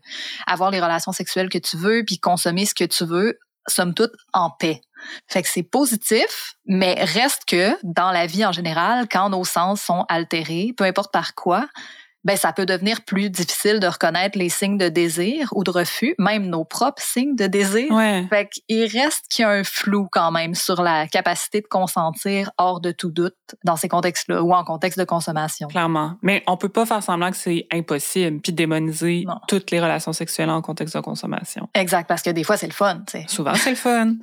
avoir 0.47 0.71
les 0.71 0.81
relations 0.81 1.13
sexuelles 1.13 1.49
que 1.49 1.59
tu 1.59 1.77
veux 1.77 2.05
puis 2.05 2.19
consommer 2.19 2.67
ce 2.67 2.75
que 2.75 2.85
tu 2.85 3.05
veux, 3.05 3.39
somme 3.69 3.95
toute 3.95 4.13
en 4.33 4.51
paix. 4.51 4.83
Fait 5.29 5.43
que 5.43 5.49
c'est 5.49 5.63
positif, 5.63 6.55
mais 6.67 6.95
reste 7.05 7.45
que 7.47 7.77
dans 7.85 8.11
la 8.11 8.27
vie 8.27 8.45
en 8.45 8.53
général, 8.53 9.07
quand 9.11 9.31
nos 9.31 9.45
sens 9.45 9.81
sont 9.81 10.05
altérés, 10.09 10.75
peu 10.77 10.85
importe 10.85 11.13
par 11.13 11.35
quoi, 11.35 11.69
ben 12.29 12.37
ça 12.37 12.53
peut 12.53 12.67
devenir 12.67 13.01
plus 13.07 13.31
difficile 13.31 13.81
de 13.81 13.87
reconnaître 13.87 14.39
les 14.39 14.51
signes 14.51 14.77
de 14.77 14.91
désir 14.91 15.49
ou 15.53 15.65
de 15.65 15.71
refus, 15.71 16.15
même 16.19 16.51
nos 16.51 16.63
propres 16.63 17.01
signes 17.03 17.35
de 17.35 17.47
désir. 17.47 17.91
Ouais. 17.91 18.27
Fait 18.29 18.51
qu'il 18.51 18.85
reste 18.85 19.29
qu'il 19.31 19.45
y 19.45 19.47
a 19.47 19.51
un 19.51 19.65
flou 19.65 20.09
quand 20.13 20.31
même 20.31 20.55
sur 20.55 20.83
la 20.83 21.07
capacité 21.07 21.63
de 21.63 21.67
consentir 21.67 22.51
hors 22.59 22.83
de 22.83 22.91
tout 22.93 23.11
doute 23.11 23.33
dans 23.65 23.77
ces 23.77 23.89
contextes-là 23.89 24.43
ou 24.43 24.53
en 24.53 24.63
contexte 24.63 24.99
de 24.99 25.05
consommation. 25.05 25.69
Clairement. 25.69 26.17
Mais 26.21 26.43
on 26.47 26.59
peut 26.59 26.69
pas 26.69 26.85
faire 26.85 27.03
semblant 27.03 27.31
que 27.31 27.37
c'est 27.39 27.67
impossible 27.73 28.43
puis 28.43 28.53
démoniser 28.53 29.25
toutes 29.49 29.71
les 29.71 29.81
relations 29.81 30.13
sexuelles 30.13 30.51
en 30.51 30.61
contexte 30.61 30.95
de 30.95 31.01
consommation. 31.01 31.71
Exact, 31.73 32.07
parce 32.07 32.21
que 32.21 32.29
des 32.29 32.45
fois, 32.45 32.59
c'est 32.59 32.67
le 32.67 32.75
fun, 32.75 33.05
tu 33.07 33.13
sais. 33.13 33.25
Souvent, 33.27 33.55
c'est 33.55 33.71
le 33.71 33.77
fun. 33.77 34.17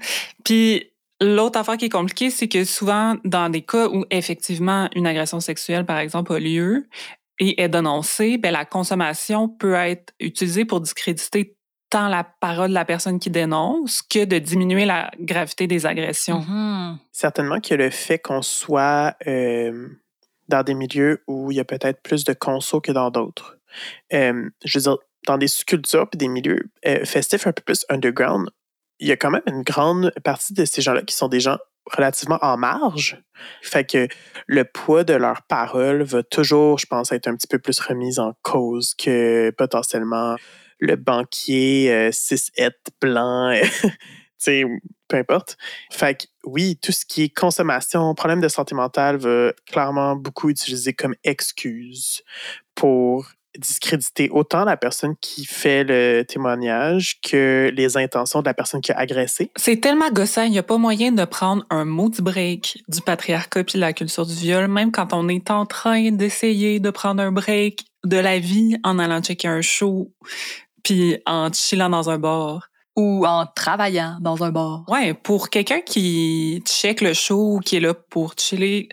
Puis 0.43 0.91
l'autre 1.19 1.57
affaire 1.57 1.77
qui 1.77 1.85
est 1.85 1.89
compliquée, 1.89 2.29
c'est 2.29 2.47
que 2.47 2.65
souvent, 2.65 3.15
dans 3.23 3.49
des 3.49 3.63
cas 3.63 3.87
où 3.87 4.05
effectivement 4.11 4.89
une 4.93 5.07
agression 5.07 5.39
sexuelle, 5.39 5.87
par 5.87 5.97
exemple, 5.97 6.33
a 6.33 6.39
lieu 6.39 6.87
et 7.39 7.61
est 7.61 7.69
dénoncée, 7.69 8.37
ben, 8.37 8.51
la 8.51 8.65
consommation 8.65 9.49
peut 9.49 9.73
être 9.73 10.13
utilisée 10.19 10.65
pour 10.65 10.81
discréditer 10.81 11.57
tant 11.89 12.07
la 12.07 12.23
parole 12.23 12.69
de 12.69 12.73
la 12.73 12.85
personne 12.85 13.19
qui 13.19 13.29
dénonce 13.29 14.01
que 14.01 14.25
de 14.25 14.39
diminuer 14.39 14.85
la 14.85 15.11
gravité 15.19 15.67
des 15.67 15.85
agressions. 15.85 16.39
Mm-hmm. 16.39 16.97
Certainement 17.11 17.59
que 17.59 17.75
le 17.75 17.89
fait 17.89 18.19
qu'on 18.19 18.41
soit 18.41 19.15
euh, 19.27 19.89
dans 20.47 20.63
des 20.63 20.73
milieux 20.73 21.23
où 21.27 21.51
il 21.51 21.57
y 21.57 21.59
a 21.59 21.65
peut-être 21.65 22.01
plus 22.01 22.23
de 22.23 22.33
conso 22.33 22.81
que 22.81 22.91
dans 22.91 23.11
d'autres. 23.11 23.57
Euh, 24.13 24.49
je 24.63 24.79
veux 24.79 24.83
dire, 24.83 24.97
dans 25.27 25.37
des 25.37 25.47
sous-cultures 25.47 26.09
puis 26.09 26.17
des 26.17 26.27
milieux 26.27 26.69
euh, 26.85 27.03
festifs 27.05 27.47
un 27.47 27.51
peu 27.51 27.63
plus 27.63 27.85
underground, 27.89 28.49
il 28.99 29.07
y 29.07 29.11
a 29.11 29.17
quand 29.17 29.31
même 29.31 29.41
une 29.47 29.63
grande 29.63 30.11
partie 30.23 30.53
de 30.53 30.65
ces 30.65 30.81
gens-là 30.81 31.01
qui 31.01 31.15
sont 31.15 31.27
des 31.27 31.39
gens 31.39 31.57
relativement 31.91 32.39
en 32.41 32.57
marge. 32.57 33.21
Fait 33.61 33.89
que 33.89 34.07
le 34.47 34.65
poids 34.65 35.03
de 35.03 35.13
leurs 35.13 35.43
paroles 35.43 36.03
va 36.03 36.23
toujours, 36.23 36.79
je 36.79 36.87
pense, 36.87 37.11
être 37.11 37.27
un 37.27 37.35
petit 37.35 37.47
peu 37.47 37.59
plus 37.59 37.79
remis 37.79 38.19
en 38.19 38.33
cause 38.41 38.95
que 38.95 39.51
potentiellement 39.51 40.35
le 40.79 40.95
banquier 40.95 41.91
euh, 41.91 42.11
cis 42.11 42.51
blanc, 43.01 43.53
tu 43.81 43.89
sais, 44.37 44.63
peu 45.07 45.17
importe. 45.17 45.57
Fait 45.91 46.15
que 46.15 46.25
oui, 46.45 46.77
tout 46.81 46.91
ce 46.91 47.05
qui 47.05 47.23
est 47.23 47.29
consommation, 47.29 48.13
problème 48.15 48.41
de 48.41 48.47
santé 48.47 48.75
mentale 48.75 49.17
va 49.17 49.53
clairement 49.67 50.15
beaucoup 50.15 50.49
utiliser 50.49 50.93
comme 50.93 51.15
excuse 51.23 52.23
pour 52.73 53.27
discréditer 53.57 54.29
autant 54.31 54.65
la 54.65 54.77
personne 54.77 55.15
qui 55.21 55.45
fait 55.45 55.83
le 55.83 56.23
témoignage 56.23 57.19
que 57.21 57.71
les 57.73 57.97
intentions 57.97 58.41
de 58.41 58.45
la 58.45 58.53
personne 58.53 58.81
qui 58.81 58.91
a 58.91 58.97
agressé. 58.97 59.51
C'est 59.55 59.81
tellement 59.81 60.09
gossant, 60.11 60.43
il 60.43 60.51
n'y 60.51 60.59
a 60.59 60.63
pas 60.63 60.77
moyen 60.77 61.11
de 61.11 61.25
prendre 61.25 61.65
un 61.69 61.85
mot 61.85 62.09
du 62.09 62.21
break 62.21 62.83
du 62.87 63.01
patriarcat 63.01 63.63
puis 63.63 63.75
de 63.75 63.81
la 63.81 63.93
culture 63.93 64.25
du 64.25 64.33
viol, 64.33 64.67
même 64.67 64.91
quand 64.91 65.13
on 65.13 65.27
est 65.27 65.51
en 65.51 65.65
train 65.65 66.11
d'essayer 66.11 66.79
de 66.79 66.89
prendre 66.89 67.21
un 67.21 67.31
break 67.31 67.85
de 68.05 68.17
la 68.17 68.39
vie 68.39 68.77
en 68.83 68.99
allant 68.99 69.21
checker 69.21 69.47
un 69.47 69.61
show 69.61 70.11
puis 70.83 71.17
en 71.25 71.51
chillant 71.51 71.89
dans 71.89 72.09
un 72.09 72.19
bar. 72.19 72.69
Ou 72.97 73.25
en 73.25 73.45
travaillant 73.45 74.17
dans 74.21 74.41
un 74.45 74.51
bar. 74.51 74.85
Ouais, 74.87 75.13
pour 75.13 75.49
quelqu'un 75.49 75.81
qui 75.81 76.63
check 76.65 77.01
le 77.01 77.13
show 77.13 77.55
ou 77.55 77.59
qui 77.59 77.75
est 77.75 77.81
là 77.81 77.93
pour 77.93 78.35
chiller, 78.37 78.87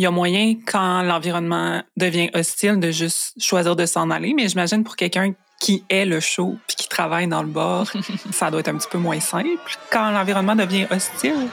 il 0.00 0.04
y 0.04 0.06
a 0.06 0.10
moyen, 0.10 0.54
quand 0.64 1.02
l'environnement 1.02 1.82
devient 1.94 2.30
hostile, 2.32 2.80
de 2.80 2.90
juste 2.90 3.34
choisir 3.38 3.76
de 3.76 3.84
s'en 3.84 4.08
aller. 4.08 4.32
Mais 4.32 4.48
j'imagine 4.48 4.82
pour 4.82 4.96
quelqu'un 4.96 5.34
qui 5.60 5.84
est 5.90 6.06
le 6.06 6.20
show 6.20 6.56
puis 6.66 6.74
qui 6.74 6.88
travaille 6.88 7.28
dans 7.28 7.42
le 7.42 7.50
bar, 7.50 7.86
ça 8.30 8.50
doit 8.50 8.60
être 8.60 8.68
un 8.68 8.78
petit 8.78 8.88
peu 8.90 8.96
moins 8.96 9.20
simple 9.20 9.50
quand 9.90 10.10
l'environnement 10.10 10.56
devient 10.56 10.86
hostile. 10.90 11.48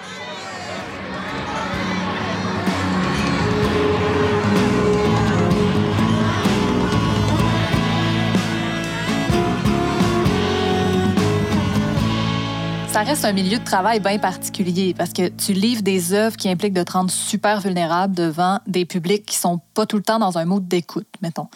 Ça 12.97 13.03
reste 13.03 13.25
un 13.25 13.31
milieu 13.31 13.59
de 13.59 13.63
travail 13.63 13.99
bien 13.99 14.17
particulier 14.17 14.95
parce 14.97 15.13
que 15.13 15.27
tu 15.27 15.53
livres 15.53 15.83
des 15.83 16.13
œuvres 16.13 16.35
qui 16.35 16.49
impliquent 16.49 16.73
de 16.73 16.81
te 16.81 16.93
rendre 16.93 17.11
super 17.11 17.61
vulnérable 17.61 18.15
devant 18.15 18.57
des 18.65 18.85
publics 18.85 19.23
qui 19.23 19.37
sont 19.37 19.61
pas 19.75 19.85
tout 19.85 19.97
le 19.97 20.01
temps 20.01 20.17
dans 20.17 20.39
un 20.39 20.45
mode 20.45 20.67
d'écoute, 20.67 21.05
mettons. 21.21 21.47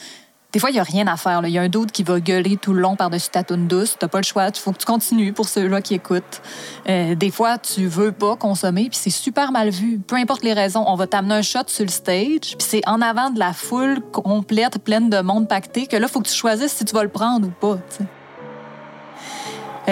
Des 0.54 0.60
fois, 0.60 0.70
il 0.70 0.74
n'y 0.74 0.80
a 0.80 0.84
rien 0.84 1.08
à 1.08 1.18
faire. 1.18 1.42
Il 1.44 1.50
y 1.50 1.58
a 1.58 1.64
un 1.64 1.68
doute 1.68 1.92
qui 1.92 2.04
va 2.04 2.20
gueuler 2.20 2.58
tout 2.58 2.74
le 2.74 2.82
long 2.82 2.96
par-dessus 2.96 3.30
ta 3.30 3.42
toune 3.42 3.66
douce. 3.66 3.98
Tu 4.00 4.08
pas 4.08 4.20
le 4.20 4.24
choix. 4.24 4.50
Il 4.50 4.60
faut 4.60 4.72
que 4.72 4.78
tu 4.78 4.86
continues 4.86 5.34
pour 5.34 5.50
ceux-là 5.50 5.82
qui 5.82 5.96
écoutent. 5.96 6.44
Euh, 6.88 7.16
des 7.16 7.32
fois, 7.32 7.58
tu 7.58 7.88
veux 7.88 8.12
pas 8.12 8.36
consommer, 8.36 8.90
puis 8.90 9.00
c'est 9.02 9.10
super 9.10 9.52
mal 9.52 9.72
vu. 9.72 9.98
Peu 9.98 10.18
importe 10.18 10.44
les 10.44 10.54
raisons, 10.54 10.84
on 10.86 10.96
va 10.96 11.08
t'amener 11.08 11.34
un 11.34 11.42
shot 11.42 11.62
sur 11.66 11.86
le 11.86 11.92
stage, 11.92 12.56
puis 12.56 12.68
c'est 12.70 12.88
en 12.88 13.02
avant 13.02 13.32
de 13.32 13.40
la 13.40 13.54
foule 13.54 14.00
complète, 14.12 14.78
pleine 14.78 15.10
de 15.10 15.22
monde 15.22 15.48
pacté, 15.48 15.88
que 15.88 15.98
là, 15.98 16.06
il 16.08 16.12
faut 16.12 16.22
que 16.22 16.30
tu 16.30 16.36
choisisses 16.36 16.74
si 16.74 16.86
tu 16.86 16.94
vas 16.94 17.02
le 17.02 17.10
prendre 17.10 17.48
ou 17.48 17.52
pas. 17.52 17.80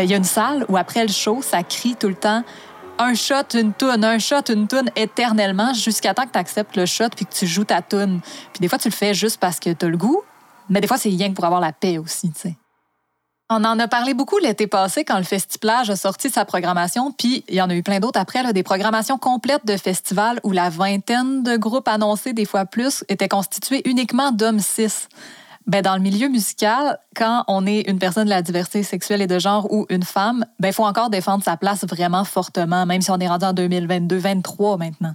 Il 0.04 0.10
y 0.10 0.14
a 0.14 0.18
une 0.18 0.24
salle 0.24 0.66
où 0.70 0.78
après 0.78 1.04
le 1.04 1.12
show, 1.12 1.42
ça 1.42 1.64
crie 1.64 1.96
tout 1.96 2.08
le 2.08 2.16
temps 2.16 2.44
un 3.00 3.14
shot, 3.14 3.56
une 3.56 3.74
toune, 3.74 4.04
un 4.04 4.20
shot, 4.20 4.44
une 4.50 4.68
toune 4.68 4.92
éternellement 4.96 5.74
jusqu'à 5.74 6.14
temps 6.14 6.26
que 6.26 6.34
tu 6.34 6.38
acceptes 6.38 6.76
le 6.76 6.86
shot 6.86 7.10
puis 7.16 7.26
que 7.26 7.34
tu 7.34 7.48
joues 7.48 7.64
ta 7.64 7.82
toune. 7.82 8.20
Puis 8.52 8.60
des 8.60 8.68
fois, 8.68 8.78
tu 8.78 8.90
le 8.90 8.94
fais 8.94 9.14
juste 9.14 9.40
parce 9.40 9.60
que 9.60 9.72
tu 9.72 9.86
as 9.86 9.90
le 9.90 9.98
goût, 9.98 10.22
mais 10.68 10.82
des 10.82 10.88
fois, 10.88 10.98
c'est 10.98 11.10
rien 11.10 11.30
que 11.30 11.36
pour 11.36 11.46
avoir 11.46 11.62
la 11.62 11.72
paix 11.72 11.98
aussi, 11.98 12.32
tu 12.32 12.42
sais. 12.42 12.58
On 13.52 13.64
en 13.64 13.80
a 13.80 13.88
parlé 13.88 14.14
beaucoup 14.14 14.38
l'été 14.38 14.68
passé 14.68 15.04
quand 15.04 15.18
le 15.18 15.24
Festiplage 15.24 15.90
a 15.90 15.96
sorti 15.96 16.30
sa 16.30 16.46
programmation, 16.46 17.12
puis 17.12 17.44
il 17.48 17.56
y 17.56 17.62
en 17.62 17.70
a 17.72 17.76
eu 17.76 17.82
plein 17.82 18.00
d'autres 18.00 18.20
après, 18.20 18.44
là, 18.44 18.54
des 18.54 18.62
programmations 18.62 19.18
complètes 19.18 19.66
de 19.66 19.76
festivals 19.76 20.40
où 20.44 20.52
la 20.52 20.70
vingtaine 20.70 21.42
de 21.42 21.58
groupes 21.58 21.88
annoncés, 21.88 22.34
des 22.34 22.46
fois 22.46 22.66
plus, 22.66 23.04
étaient 23.10 23.28
constitués 23.28 23.82
uniquement 23.90 24.32
d'hommes 24.32 24.60
cis. 24.60 25.08
Ben, 25.67 25.84
dans 25.84 25.95
le 25.95 26.02
milieu 26.02 26.30
musical, 26.30 26.98
quand 27.15 27.43
on 27.48 27.67
est 27.67 27.82
une 27.82 28.00
personne 28.00 28.26
de 28.26 28.30
la 28.30 28.41
diversité 28.41 28.82
sexuelle 28.82 29.22
et 29.22 29.28
de 29.28 29.38
genre 29.38 29.72
ou 29.72 29.86
une 29.89 30.04
femme, 30.04 30.45
ben, 30.60 30.69
il 30.69 30.74
faut 30.74 30.86
encore 30.86 31.10
défendre 31.10 31.43
sa 31.43 31.58
place 31.58 31.86
vraiment 31.86 32.24
fortement, 32.24 32.86
même 32.86 33.02
si 33.02 33.12
on 33.12 33.19
est 33.19 33.28
rendu 33.28 33.45
en 33.45 33.54
2022-23 33.54 34.80
maintenant. 34.80 35.13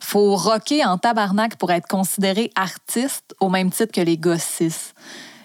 faut 0.00 0.36
rocker 0.36 0.84
en 0.84 0.98
tabarnak 0.98 1.56
pour 1.56 1.72
être 1.72 1.88
considéré 1.88 2.50
artiste 2.56 3.34
au 3.40 3.48
même 3.48 3.70
titre 3.70 3.92
que 3.92 4.02
les 4.02 4.18
gossis. 4.18 4.92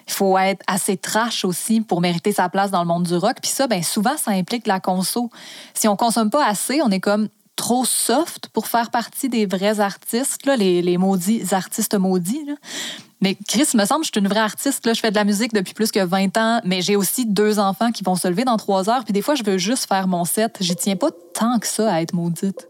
Il 0.06 0.12
faut 0.12 0.36
être 0.36 0.62
assez 0.66 0.98
trash 0.98 1.44
aussi 1.44 1.80
pour 1.80 2.00
mériter 2.00 2.32
sa 2.32 2.48
place 2.48 2.70
dans 2.70 2.82
le 2.82 2.88
monde 2.88 3.04
du 3.04 3.14
rock. 3.14 3.36
Puis 3.40 3.50
ça, 3.50 3.66
ben 3.66 3.82
souvent, 3.82 4.16
ça 4.18 4.32
implique 4.32 4.66
la 4.66 4.80
conso. 4.80 5.30
Si 5.72 5.88
on 5.88 5.96
consomme 5.96 6.28
pas 6.28 6.44
assez, 6.46 6.82
on 6.82 6.90
est 6.90 7.00
comme 7.00 7.28
trop 7.56 7.84
soft 7.84 8.48
pour 8.48 8.66
faire 8.66 8.90
partie 8.90 9.28
des 9.28 9.46
vrais 9.46 9.80
artistes, 9.80 10.46
là, 10.46 10.56
les, 10.56 10.82
les 10.82 10.98
maudits 10.98 11.44
artistes 11.52 11.94
maudits. 11.94 12.50
Mais 13.22 13.36
Chris, 13.46 13.68
me 13.74 13.84
semble, 13.84 14.04
je 14.04 14.10
suis 14.12 14.20
une 14.20 14.26
vraie 14.26 14.40
artiste. 14.40 14.84
Là. 14.84 14.94
Je 14.94 15.00
fais 15.00 15.10
de 15.10 15.14
la 15.14 15.22
musique 15.22 15.54
depuis 15.54 15.74
plus 15.74 15.92
que 15.92 16.04
20 16.04 16.36
ans, 16.36 16.60
mais 16.64 16.82
j'ai 16.82 16.96
aussi 16.96 17.24
deux 17.24 17.60
enfants 17.60 17.92
qui 17.92 18.02
vont 18.02 18.16
se 18.16 18.26
lever 18.26 18.42
dans 18.42 18.56
trois 18.56 18.90
heures. 18.90 19.04
Puis 19.04 19.12
des 19.12 19.22
fois, 19.22 19.36
je 19.36 19.44
veux 19.44 19.58
juste 19.58 19.86
faire 19.86 20.08
mon 20.08 20.24
set. 20.24 20.56
J'y 20.60 20.74
tiens 20.74 20.96
pas 20.96 21.10
tant 21.32 21.60
que 21.60 21.68
ça 21.68 21.94
à 21.94 22.00
être 22.02 22.14
maudite. 22.14 22.68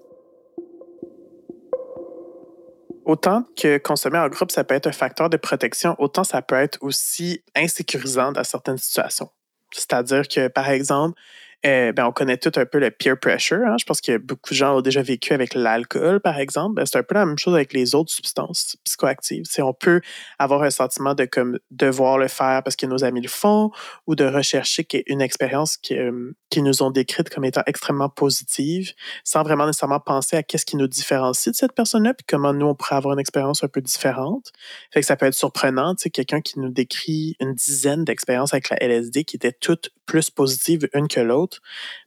Autant 3.06 3.44
que 3.56 3.78
consommer 3.78 4.18
en 4.18 4.28
groupe, 4.28 4.50
ça 4.50 4.62
peut 4.62 4.74
être 4.74 4.86
un 4.86 4.92
facteur 4.92 5.30
de 5.30 5.38
protection, 5.38 5.96
autant 5.98 6.22
ça 6.22 6.42
peut 6.42 6.54
être 6.54 6.78
aussi 6.82 7.42
insécurisant 7.56 8.30
dans 8.30 8.44
certaines 8.44 8.78
situations. 8.78 9.30
C'est-à-dire 9.72 10.28
que, 10.28 10.48
par 10.48 10.68
exemple, 10.68 11.18
euh, 11.64 11.92
ben, 11.92 12.06
on 12.06 12.12
connaît 12.12 12.38
tout 12.38 12.52
un 12.56 12.66
peu 12.66 12.78
le 12.78 12.90
peer 12.90 13.18
pressure. 13.18 13.60
Hein. 13.66 13.76
Je 13.78 13.84
pense 13.84 14.00
que 14.00 14.18
beaucoup 14.18 14.50
de 14.50 14.56
gens 14.56 14.76
ont 14.76 14.80
déjà 14.80 15.02
vécu 15.02 15.32
avec 15.32 15.54
l'alcool, 15.54 16.20
par 16.20 16.38
exemple. 16.38 16.74
Ben, 16.74 16.86
c'est 16.86 16.98
un 16.98 17.02
peu 17.02 17.14
la 17.14 17.24
même 17.24 17.38
chose 17.38 17.54
avec 17.54 17.72
les 17.72 17.94
autres 17.94 18.10
substances 18.10 18.76
psychoactives. 18.84 19.44
On 19.58 19.72
peut 19.72 20.00
avoir 20.38 20.62
un 20.62 20.70
sentiment 20.70 21.14
de 21.14 21.24
comme 21.24 21.58
devoir 21.70 22.18
le 22.18 22.28
faire 22.28 22.62
parce 22.64 22.74
que 22.74 22.86
nos 22.86 23.04
amis 23.04 23.20
le 23.20 23.28
font 23.28 23.70
ou 24.06 24.16
de 24.16 24.24
rechercher 24.24 24.86
une 25.06 25.20
expérience 25.20 25.76
qui, 25.76 25.96
euh, 25.96 26.32
qui 26.50 26.62
nous 26.62 26.82
ont 26.82 26.90
décrite 26.90 27.30
comme 27.30 27.44
étant 27.44 27.62
extrêmement 27.66 28.08
positive 28.08 28.92
sans 29.24 29.42
vraiment 29.42 29.66
nécessairement 29.66 30.00
penser 30.00 30.36
à 30.36 30.42
qu'est-ce 30.42 30.66
qui 30.66 30.76
nous 30.76 30.88
différencie 30.88 31.52
de 31.52 31.56
cette 31.56 31.72
personne-là 31.72 32.14
puis 32.14 32.26
comment 32.28 32.52
nous, 32.52 32.66
on 32.66 32.74
pourrait 32.74 32.96
avoir 32.96 33.14
une 33.14 33.20
expérience 33.20 33.62
un 33.62 33.68
peu 33.68 33.80
différente. 33.80 34.52
Fait 34.92 35.00
que 35.00 35.06
ça 35.06 35.16
peut 35.16 35.26
être 35.26 35.34
surprenant, 35.34 35.94
tu 35.94 36.02
sais, 36.02 36.10
quelqu'un 36.10 36.40
qui 36.40 36.58
nous 36.58 36.70
décrit 36.70 37.36
une 37.40 37.54
dizaine 37.54 38.04
d'expériences 38.04 38.52
avec 38.52 38.68
la 38.70 38.82
LSD 38.82 39.24
qui 39.24 39.36
étaient 39.36 39.52
toutes 39.52 39.90
plus 40.12 40.28
positives 40.28 40.86
une 40.92 41.08
que 41.08 41.20
l'autre 41.20 41.62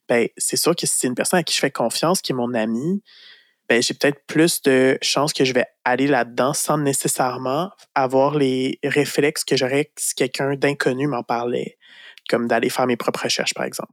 ben, 0.08 0.28
c'est 0.38 0.58
sûr 0.58 0.76
que 0.76 0.86
si 0.86 0.94
c'est 1.00 1.08
une 1.08 1.16
personne 1.16 1.40
à 1.40 1.44
qui 1.44 1.56
je 1.56 1.60
fais 1.60 1.72
confiance, 1.72 2.22
qui 2.22 2.34
est 2.34 2.36
mon 2.36 2.54
ami, 2.54 3.02
ben, 3.68 3.82
j'ai 3.82 3.96
peut-être 3.96 4.24
plus 4.28 4.62
de 4.62 5.00
chances 5.02 5.34
que 5.34 5.44
je 5.44 5.54
vais 5.54 5.66
aller 5.84 6.06
là-dedans 6.06 6.54
sans 6.54 6.78
nécessairement 6.78 7.72
avoir 7.96 8.38
les 8.38 8.78
réflexes 8.84 9.44
que 9.44 9.58
j'aurais 9.58 9.92
si 9.98 10.14
quelqu'un 10.14 10.54
d'inconnu 10.54 11.08
m'en 11.08 11.24
parlait, 11.24 11.80
comme 12.30 12.48
d'aller 12.48 12.70
faire 12.70 12.86
mes 12.86 12.96
propres 12.96 13.24
recherches, 13.24 13.56
par 13.56 13.66
exemple. 13.66 13.92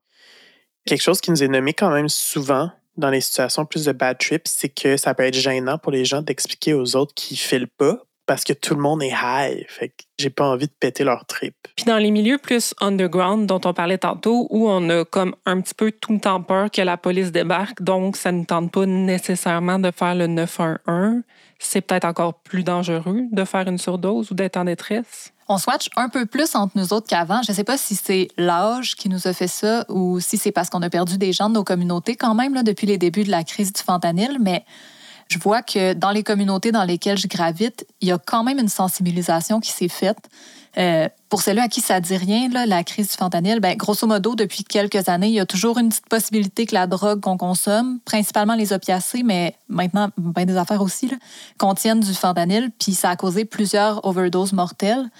Quelque 0.84 1.02
chose 1.02 1.22
qui 1.22 1.30
nous 1.30 1.42
est 1.42 1.48
nommé 1.48 1.72
quand 1.72 1.90
même 1.90 2.10
souvent 2.10 2.70
dans 2.98 3.08
les 3.08 3.22
situations 3.22 3.64
plus 3.64 3.86
de 3.86 3.92
bad 3.92 4.18
trip, 4.18 4.42
c'est 4.46 4.68
que 4.68 4.98
ça 4.98 5.14
peut 5.14 5.22
être 5.22 5.34
gênant 5.34 5.78
pour 5.78 5.92
les 5.92 6.04
gens 6.04 6.20
d'expliquer 6.20 6.74
aux 6.74 6.96
autres 6.96 7.14
qu'ils 7.14 7.38
filent 7.38 7.66
pas 7.78 8.02
parce 8.26 8.44
que 8.44 8.52
tout 8.52 8.74
le 8.74 8.80
monde 8.80 9.02
est 9.02 9.12
high. 9.12 9.64
Fait 9.68 9.88
que 9.88 10.04
j'ai 10.18 10.30
pas 10.30 10.46
envie 10.46 10.66
de 10.66 10.72
péter 10.78 11.04
leur 11.04 11.26
trip. 11.26 11.54
Puis 11.76 11.84
dans 11.84 11.98
les 11.98 12.10
milieux 12.10 12.38
plus 12.38 12.74
underground 12.80 13.46
dont 13.46 13.60
on 13.64 13.74
parlait 13.74 13.98
tantôt, 13.98 14.46
où 14.50 14.68
on 14.68 14.88
a 14.90 15.04
comme 15.04 15.34
un 15.46 15.60
petit 15.60 15.74
peu 15.74 15.90
tout 15.92 16.12
le 16.12 16.20
temps 16.20 16.42
peur 16.42 16.70
que 16.70 16.82
la 16.82 16.96
police 16.96 17.32
débarque, 17.32 17.82
donc 17.82 18.16
ça 18.16 18.32
ne 18.32 18.44
tente 18.44 18.70
pas 18.72 18.86
nécessairement 18.86 19.78
de 19.78 19.90
faire 19.90 20.14
le 20.14 20.26
911, 20.26 21.22
c'est 21.58 21.80
peut-être 21.80 22.04
encore 22.04 22.34
plus 22.34 22.64
dangereux 22.64 23.22
de 23.30 23.44
faire 23.44 23.68
une 23.68 23.78
surdose 23.78 24.30
ou 24.30 24.34
d'être 24.34 24.56
en 24.56 24.64
détresse. 24.64 25.32
On 25.48 25.58
swatch 25.58 25.88
un 25.96 26.08
peu 26.08 26.26
plus 26.26 26.54
entre 26.54 26.76
nous 26.76 26.92
autres 26.92 27.06
qu'avant. 27.08 27.42
Je 27.42 27.52
ne 27.52 27.56
sais 27.56 27.64
pas 27.64 27.76
si 27.76 27.94
c'est 27.94 28.28
l'âge 28.36 28.94
qui 28.96 29.08
nous 29.08 29.26
a 29.26 29.32
fait 29.32 29.48
ça 29.48 29.84
ou 29.88 30.20
si 30.20 30.38
c'est 30.38 30.52
parce 30.52 30.70
qu'on 30.70 30.82
a 30.82 30.90
perdu 30.90 31.18
des 31.18 31.32
gens 31.32 31.48
de 31.48 31.54
nos 31.54 31.64
communautés 31.64 32.16
quand 32.16 32.34
même 32.34 32.54
là, 32.54 32.62
depuis 32.62 32.86
les 32.86 32.98
débuts 32.98 33.24
de 33.24 33.30
la 33.30 33.44
crise 33.44 33.72
du 33.72 33.82
fentanyl, 33.82 34.38
mais 34.40 34.64
je 35.32 35.38
vois 35.38 35.62
que 35.62 35.94
dans 35.94 36.10
les 36.10 36.22
communautés 36.22 36.72
dans 36.72 36.84
lesquelles 36.84 37.18
je 37.18 37.26
gravite, 37.26 37.86
il 38.00 38.08
y 38.08 38.12
a 38.12 38.18
quand 38.18 38.44
même 38.44 38.58
une 38.58 38.68
sensibilisation 38.68 39.60
qui 39.60 39.70
s'est 39.70 39.88
faite. 39.88 40.28
Euh, 40.78 41.06
pour 41.28 41.42
celles 41.42 41.58
à 41.58 41.68
qui 41.68 41.82
ça 41.82 42.00
dit 42.00 42.16
rien, 42.16 42.48
la 42.48 42.82
crise 42.82 43.10
du 43.10 43.16
fentanyl, 43.16 43.60
ben, 43.60 43.76
grosso 43.76 44.06
modo, 44.06 44.34
depuis 44.34 44.64
quelques 44.64 45.08
années, 45.08 45.28
il 45.28 45.34
y 45.34 45.40
a 45.40 45.44
toujours 45.44 45.78
une 45.78 45.90
petite 45.90 46.08
possibilité 46.08 46.64
que 46.64 46.74
la 46.74 46.86
drogue 46.86 47.20
qu'on 47.20 47.36
consomme, 47.36 48.00
principalement 48.06 48.54
les 48.54 48.72
opiacés, 48.72 49.22
mais 49.22 49.54
maintenant 49.68 50.08
ben, 50.16 50.46
des 50.46 50.56
affaires 50.56 50.80
aussi, 50.80 51.08
là, 51.08 51.16
contiennent 51.58 52.00
du 52.00 52.14
fentanyl, 52.14 52.70
puis 52.78 52.94
ça 52.94 53.10
a 53.10 53.16
causé 53.16 53.44
plusieurs 53.44 54.04
overdoses 54.06 54.54
mortelles. 54.54 55.10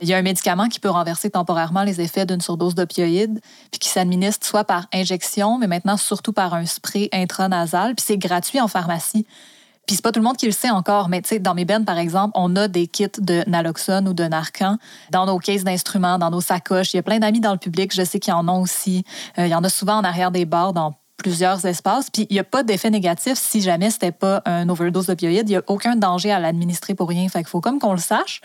Il 0.00 0.08
y 0.08 0.14
a 0.14 0.16
un 0.16 0.22
médicament 0.22 0.68
qui 0.68 0.80
peut 0.80 0.90
renverser 0.90 1.28
temporairement 1.28 1.82
les 1.82 2.00
effets 2.00 2.24
d'une 2.24 2.40
surdose 2.40 2.74
d'opioïdes, 2.74 3.40
puis 3.70 3.78
qui 3.78 3.90
s'administre 3.90 4.46
soit 4.46 4.64
par 4.64 4.86
injection, 4.94 5.58
mais 5.58 5.66
maintenant 5.66 5.98
surtout 5.98 6.32
par 6.32 6.54
un 6.54 6.64
spray 6.64 7.10
intranasal, 7.12 7.94
puis 7.94 8.04
c'est 8.06 8.18
gratuit 8.18 8.60
en 8.60 8.68
pharmacie. 8.68 9.26
Puis 9.86 9.96
c'est 9.96 10.02
pas 10.02 10.12
tout 10.12 10.20
le 10.20 10.24
monde 10.24 10.36
qui 10.36 10.46
le 10.46 10.52
sait 10.52 10.70
encore, 10.70 11.08
mais 11.08 11.20
tu 11.22 11.30
sais, 11.30 11.38
dans 11.40 11.54
mes 11.54 11.64
bennes, 11.64 11.84
par 11.84 11.98
exemple, 11.98 12.32
on 12.36 12.54
a 12.54 12.68
des 12.68 12.86
kits 12.86 13.08
de 13.18 13.42
naloxone 13.48 14.06
ou 14.06 14.14
de 14.14 14.24
Narcan 14.24 14.78
dans 15.10 15.26
nos 15.26 15.38
cases 15.38 15.64
d'instruments, 15.64 16.18
dans 16.18 16.30
nos 16.30 16.40
sacoches. 16.40 16.94
Il 16.94 16.98
y 16.98 17.00
a 17.00 17.02
plein 17.02 17.18
d'amis 17.18 17.40
dans 17.40 17.52
le 17.52 17.58
public, 17.58 17.92
je 17.92 18.04
sais 18.04 18.20
qu'ils 18.20 18.32
en 18.32 18.48
ont 18.48 18.60
aussi. 18.60 19.04
Euh, 19.38 19.46
il 19.46 19.50
y 19.50 19.54
en 19.54 19.64
a 19.64 19.68
souvent 19.68 19.96
en 19.96 20.04
arrière 20.04 20.30
des 20.30 20.44
bars 20.44 20.72
dans 20.72 20.94
plusieurs 21.16 21.64
espaces. 21.66 22.10
Puis 22.10 22.26
il 22.30 22.34
n'y 22.34 22.40
a 22.40 22.44
pas 22.44 22.62
d'effet 22.62 22.90
négatif 22.90 23.34
si 23.34 23.60
jamais 23.60 23.90
c'était 23.90 24.12
pas 24.12 24.42
un 24.44 24.68
overdose 24.68 25.06
d'opioïdes. 25.06 25.48
Il 25.48 25.52
n'y 25.52 25.56
a 25.56 25.62
aucun 25.66 25.96
danger 25.96 26.30
à 26.30 26.38
l'administrer 26.38 26.94
pour 26.94 27.08
rien. 27.08 27.28
Fait 27.28 27.40
qu'il 27.40 27.48
faut 27.48 27.60
comme 27.60 27.78
qu'on 27.78 27.92
le 27.92 27.98
sache. 27.98 28.40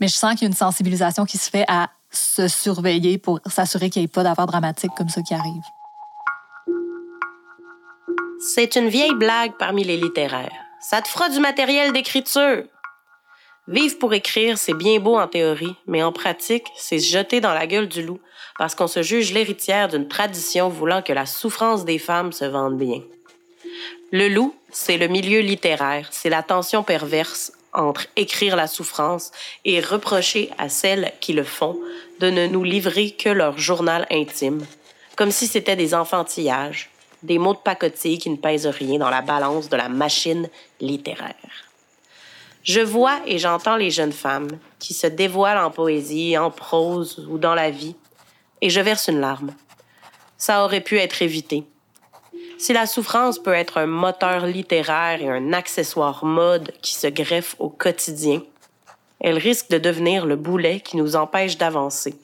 Mais 0.00 0.08
je 0.08 0.14
sens 0.14 0.32
qu'il 0.32 0.42
y 0.42 0.44
a 0.44 0.48
une 0.48 0.54
sensibilisation 0.54 1.24
qui 1.24 1.36
se 1.36 1.50
fait 1.50 1.64
à 1.68 1.90
se 2.10 2.48
surveiller 2.48 3.18
pour 3.18 3.40
s'assurer 3.46 3.90
qu'il 3.90 4.00
n'y 4.00 4.04
ait 4.04 4.08
pas 4.08 4.22
d'affaires 4.22 4.46
dramatiques 4.46 4.92
comme 4.96 5.08
ça 5.08 5.20
qui 5.22 5.34
arrivent. 5.34 5.60
C'est 8.54 8.76
une 8.76 8.88
vieille 8.88 9.14
blague 9.14 9.52
parmi 9.58 9.84
les 9.84 9.98
littéraires. 9.98 10.59
Ça 10.80 11.02
te 11.02 11.08
fera 11.08 11.28
du 11.28 11.40
matériel 11.40 11.92
d'écriture. 11.92 12.64
Vivre 13.68 13.98
pour 13.98 14.14
écrire, 14.14 14.56
c'est 14.56 14.74
bien 14.74 14.98
beau 14.98 15.18
en 15.18 15.28
théorie, 15.28 15.76
mais 15.86 16.02
en 16.02 16.10
pratique, 16.10 16.66
c'est 16.74 16.98
se 16.98 17.12
jeter 17.12 17.42
dans 17.42 17.52
la 17.52 17.66
gueule 17.66 17.86
du 17.86 18.02
loup 18.02 18.18
parce 18.58 18.74
qu'on 18.74 18.88
se 18.88 19.02
juge 19.02 19.32
l'héritière 19.32 19.88
d'une 19.88 20.08
tradition 20.08 20.70
voulant 20.70 21.02
que 21.02 21.12
la 21.12 21.26
souffrance 21.26 21.84
des 21.84 21.98
femmes 21.98 22.32
se 22.32 22.46
vende 22.46 22.78
bien. 22.78 23.02
Le 24.10 24.28
loup, 24.28 24.54
c'est 24.70 24.96
le 24.96 25.06
milieu 25.06 25.40
littéraire, 25.40 26.08
c'est 26.10 26.30
la 26.30 26.42
tension 26.42 26.82
perverse 26.82 27.52
entre 27.72 28.06
écrire 28.16 28.56
la 28.56 28.66
souffrance 28.66 29.32
et 29.64 29.80
reprocher 29.80 30.50
à 30.58 30.68
celles 30.68 31.12
qui 31.20 31.34
le 31.34 31.44
font 31.44 31.78
de 32.20 32.30
ne 32.30 32.46
nous 32.46 32.64
livrer 32.64 33.10
que 33.10 33.28
leur 33.28 33.58
journal 33.58 34.06
intime, 34.10 34.66
comme 35.14 35.30
si 35.30 35.46
c'était 35.46 35.76
des 35.76 35.94
enfantillages, 35.94 36.90
des 37.22 37.38
mots 37.38 37.54
de 37.54 37.58
pacotille 37.58 38.18
qui 38.18 38.30
ne 38.30 38.36
pèsent 38.36 38.66
rien 38.66 38.98
dans 38.98 39.10
la 39.10 39.22
balance 39.22 39.68
de 39.68 39.76
la 39.76 39.88
machine 39.88 40.48
littéraire. 40.80 41.34
Je 42.62 42.80
vois 42.80 43.20
et 43.26 43.38
j'entends 43.38 43.76
les 43.76 43.90
jeunes 43.90 44.12
femmes 44.12 44.58
qui 44.78 44.92
se 44.92 45.06
dévoilent 45.06 45.64
en 45.64 45.70
poésie, 45.70 46.36
en 46.36 46.50
prose 46.50 47.26
ou 47.30 47.38
dans 47.38 47.54
la 47.54 47.70
vie, 47.70 47.96
et 48.60 48.68
je 48.68 48.80
verse 48.80 49.08
une 49.08 49.20
larme. 49.20 49.54
Ça 50.36 50.64
aurait 50.64 50.82
pu 50.82 50.98
être 50.98 51.22
évité. 51.22 51.64
Si 52.58 52.74
la 52.74 52.86
souffrance 52.86 53.38
peut 53.38 53.54
être 53.54 53.78
un 53.78 53.86
moteur 53.86 54.46
littéraire 54.46 55.22
et 55.22 55.28
un 55.30 55.54
accessoire 55.54 56.24
mode 56.26 56.72
qui 56.82 56.94
se 56.94 57.06
greffe 57.06 57.56
au 57.58 57.70
quotidien, 57.70 58.42
elle 59.20 59.38
risque 59.38 59.70
de 59.70 59.78
devenir 59.78 60.26
le 60.26 60.36
boulet 60.36 60.80
qui 60.80 60.98
nous 60.98 61.16
empêche 61.16 61.56
d'avancer, 61.56 62.14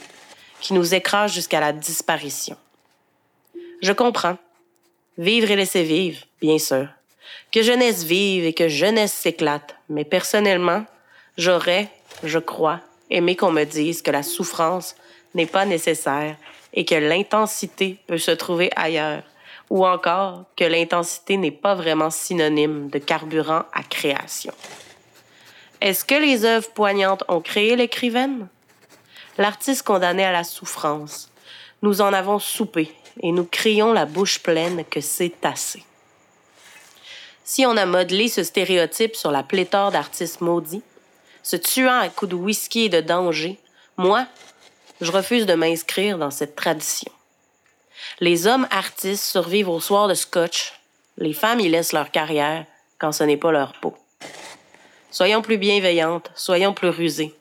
qui 0.61 0.75
nous 0.75 0.95
écrase 0.95 1.33
jusqu'à 1.33 1.61
la 1.61 1.73
disparition. 1.73 2.57
Je 3.83 3.93
comprends. 3.93 4.37
Vivre 5.19 5.51
et 5.51 5.57
laisser 5.57 5.83
vivre, 5.83 6.21
bien 6.41 6.59
sûr. 6.59 6.89
Que 7.53 7.63
jeunesse 7.63 8.05
vive 8.05 8.45
et 8.45 8.53
que 8.53 8.69
jeunesse 8.69 9.13
s'éclate. 9.13 9.77
Mais 9.89 10.05
personnellement, 10.05 10.85
j'aurais, 11.39 11.89
je 12.23 12.39
crois, 12.39 12.81
aimé 13.11 13.37
qu'on 13.37 13.51
me 13.51 13.65
dise 13.65 14.03
que 14.03 14.11
la 14.11 14.23
souffrance 14.23 14.95
n'est 15.35 15.47
pas 15.47 15.65
nécessaire 15.65 16.37
et 16.75 16.85
que 16.85 16.95
l'intensité 16.95 17.97
peut 18.07 18.19
se 18.19 18.31
trouver 18.31 18.71
ailleurs 18.77 19.23
ou 19.71 19.87
encore 19.87 20.45
que 20.57 20.65
l'intensité 20.65 21.37
n'est 21.37 21.51
pas 21.51 21.75
vraiment 21.75 22.11
synonyme 22.11 22.89
de 22.89 22.99
carburant 22.99 23.65
à 23.73 23.83
création. 23.83 24.53
Est-ce 25.81 26.05
que 26.05 26.15
les 26.15 26.45
œuvres 26.45 26.71
poignantes 26.71 27.25
ont 27.29 27.41
créé 27.41 27.77
l'écrivaine? 27.77 28.49
L'artiste 29.39 29.83
condamné 29.83 30.25
à 30.25 30.33
la 30.33 30.45
souffrance. 30.45 31.31
Nous 31.83 32.01
en 32.01 32.13
avons 32.13 32.39
soupé 32.39 32.95
et 33.21 33.33
nous 33.33 33.45
crions 33.45 33.93
la 33.93 34.05
bouche 34.05 34.41
pleine 34.41 34.85
que 34.85 35.01
c'est 35.01 35.45
assez. 35.45 35.83
Si 37.45 37.65
on 37.65 37.77
a 37.77 37.87
modelé 37.87 38.29
ce 38.29 38.43
stéréotype 38.43 39.15
sur 39.15 39.31
la 39.31 39.43
pléthore 39.43 39.93
d'artistes 39.93 40.41
maudits, 40.41 40.83
se 41.43 41.57
tuant 41.57 42.01
à 42.01 42.09
coups 42.09 42.31
de 42.31 42.37
whisky 42.37 42.87
et 42.87 42.89
de 42.89 43.01
danger, 43.01 43.59
moi, 43.97 44.27
je 45.01 45.13
refuse 45.13 45.47
de 45.47 45.55
m'inscrire 45.55 46.19
dans 46.19 46.33
cette 46.33 46.57
tradition. 46.57 47.11
Les 48.21 48.47
hommes 48.47 48.67
artistes 48.71 49.25
survivent 49.25 49.69
au 49.69 49.81
soir 49.81 50.09
de 50.09 50.15
scotch. 50.15 50.73
Les 51.19 51.33
femmes 51.33 51.61
y 51.61 51.69
laissent 51.69 51.93
leur 51.93 52.11
carrière 52.11 52.67
quand 52.99 53.13
ce 53.13 53.25
n'est 53.25 53.37
pas 53.37 53.53
leur 53.53 53.75
peau. 53.75 53.97
Soyons 55.11 55.41
plus 55.41 55.57
bienveillantes, 55.57 56.31
soyons 56.35 56.75
plus 56.75 56.89
rusées. 56.89 57.35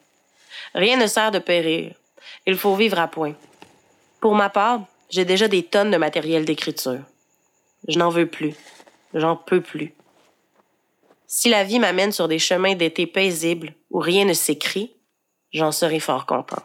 Rien 0.74 0.98
ne 0.98 1.08
sert 1.08 1.32
de 1.32 1.40
périr. 1.40 1.94
Il 2.46 2.58
faut 2.58 2.76
vivre 2.76 3.00
à 3.00 3.08
point. 3.08 3.34
Pour 4.22 4.36
ma 4.36 4.50
part, 4.50 4.82
j'ai 5.10 5.26
déjà 5.26 5.48
des 5.48 5.64
tonnes 5.64 5.92
de 5.92 5.98
matériel 5.98 6.46
d'écriture. 6.46 7.02
Je 7.88 8.00
n'en 8.00 8.10
veux 8.10 8.28
plus. 8.28 8.56
J'en 9.14 9.36
peux 9.36 9.62
plus. 9.62 9.94
Si 11.28 11.50
la 11.50 11.64
vie 11.64 11.80
m'amène 11.80 12.12
sur 12.12 12.28
des 12.28 12.40
chemins 12.40 12.76
d'été 12.76 13.08
paisibles 13.08 13.74
où 13.92 14.00
rien 14.00 14.26
ne 14.26 14.34
s'écrit, 14.34 14.94
j'en 15.54 15.72
serai 15.72 16.00
fort 16.00 16.26
contente. 16.26 16.64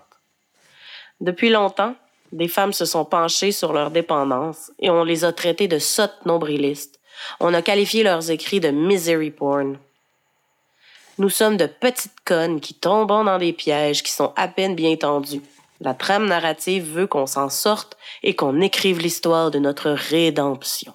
Depuis 1.20 1.50
longtemps, 1.50 1.94
des 2.32 2.48
femmes 2.48 2.72
se 2.72 2.84
sont 2.84 3.04
penchées 3.04 3.52
sur 3.52 3.72
leur 3.72 3.90
dépendance 3.90 4.70
et 4.78 4.90
on 4.90 5.04
les 5.04 5.24
a 5.24 5.32
traitées 5.32 5.68
de 5.68 5.78
sottes 5.78 6.24
nombrilistes. 6.24 7.00
On 7.40 7.52
a 7.54 7.62
qualifié 7.62 8.02
leurs 8.02 8.30
écrits 8.30 8.60
de 8.60 8.70
misery 8.70 9.30
porn. 9.30 9.78
Nous 11.18 11.28
sommes 11.28 11.56
de 11.56 11.66
petites 11.66 12.20
connes 12.24 12.60
qui 12.60 12.74
tombons 12.74 13.24
dans 13.24 13.38
des 13.38 13.52
pièges 13.52 14.02
qui 14.02 14.12
sont 14.12 14.32
à 14.36 14.48
peine 14.48 14.74
bien 14.74 14.96
tendus. 14.96 15.42
La 15.80 15.94
trame 15.94 16.26
narrative 16.26 16.84
veut 16.84 17.06
qu'on 17.06 17.26
s'en 17.26 17.48
sorte 17.48 17.96
et 18.22 18.34
qu'on 18.34 18.60
écrive 18.60 19.00
l'histoire 19.00 19.50
de 19.50 19.58
notre 19.58 19.90
rédemption. 19.90 20.92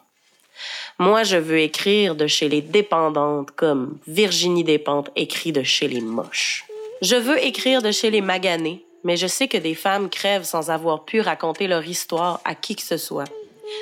Moi, 1.00 1.24
je 1.24 1.38
veux 1.38 1.60
écrire 1.60 2.16
de 2.16 2.28
chez 2.28 2.48
les 2.48 2.62
dépendantes 2.62 3.52
comme 3.52 3.98
Virginie 4.08 4.64
Despentes 4.64 5.10
écrit 5.16 5.52
de 5.52 5.64
chez 5.64 5.88
les 5.88 6.02
moches. 6.02 6.66
Je 7.02 7.16
veux 7.16 7.44
écrire 7.44 7.82
de 7.82 7.92
chez 7.92 8.10
les 8.10 8.22
maganés 8.22 8.86
mais 9.06 9.18
je 9.18 9.28
sais 9.28 9.48
que 9.48 9.58
des 9.58 9.76
femmes 9.76 10.10
crèvent 10.10 10.46
sans 10.46 10.72
avoir 10.72 11.06
pu 11.06 11.22
raconter 11.22 11.68
leur 11.68 11.86
histoire 11.86 12.42
à 12.44 12.56
qui 12.56 12.76
que 12.76 12.82
ce 12.82 12.98
soit. 12.98 13.32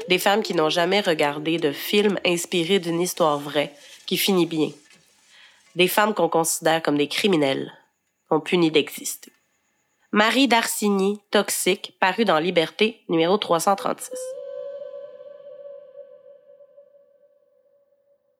Des 0.10 0.20
femmes 0.20 0.44
qui 0.44 0.54
n'ont 0.54 0.70
jamais 0.70 1.00
regardé 1.00 1.58
de 1.58 1.72
film 1.72 2.20
inspiré 2.26 2.80
d'une 2.80 3.00
histoire 3.00 3.40
vraie, 3.40 3.74
qui 4.06 4.18
finit 4.18 4.46
bien. 4.46 4.70
Des 5.76 5.88
femmes 5.88 6.14
qu'on 6.14 6.28
considère 6.28 6.84
comme 6.84 6.98
des 6.98 7.08
criminels, 7.08 7.72
qu'on 8.30 8.42
punit 8.42 8.70
d'exister. 8.70 9.32
Marie 10.14 10.48
d'Arsigny, 10.48 11.20
Toxique, 11.32 11.98
paru 12.00 12.24
dans 12.24 12.38
Liberté, 12.38 13.02
numéro 13.10 13.40
336. 13.40 14.12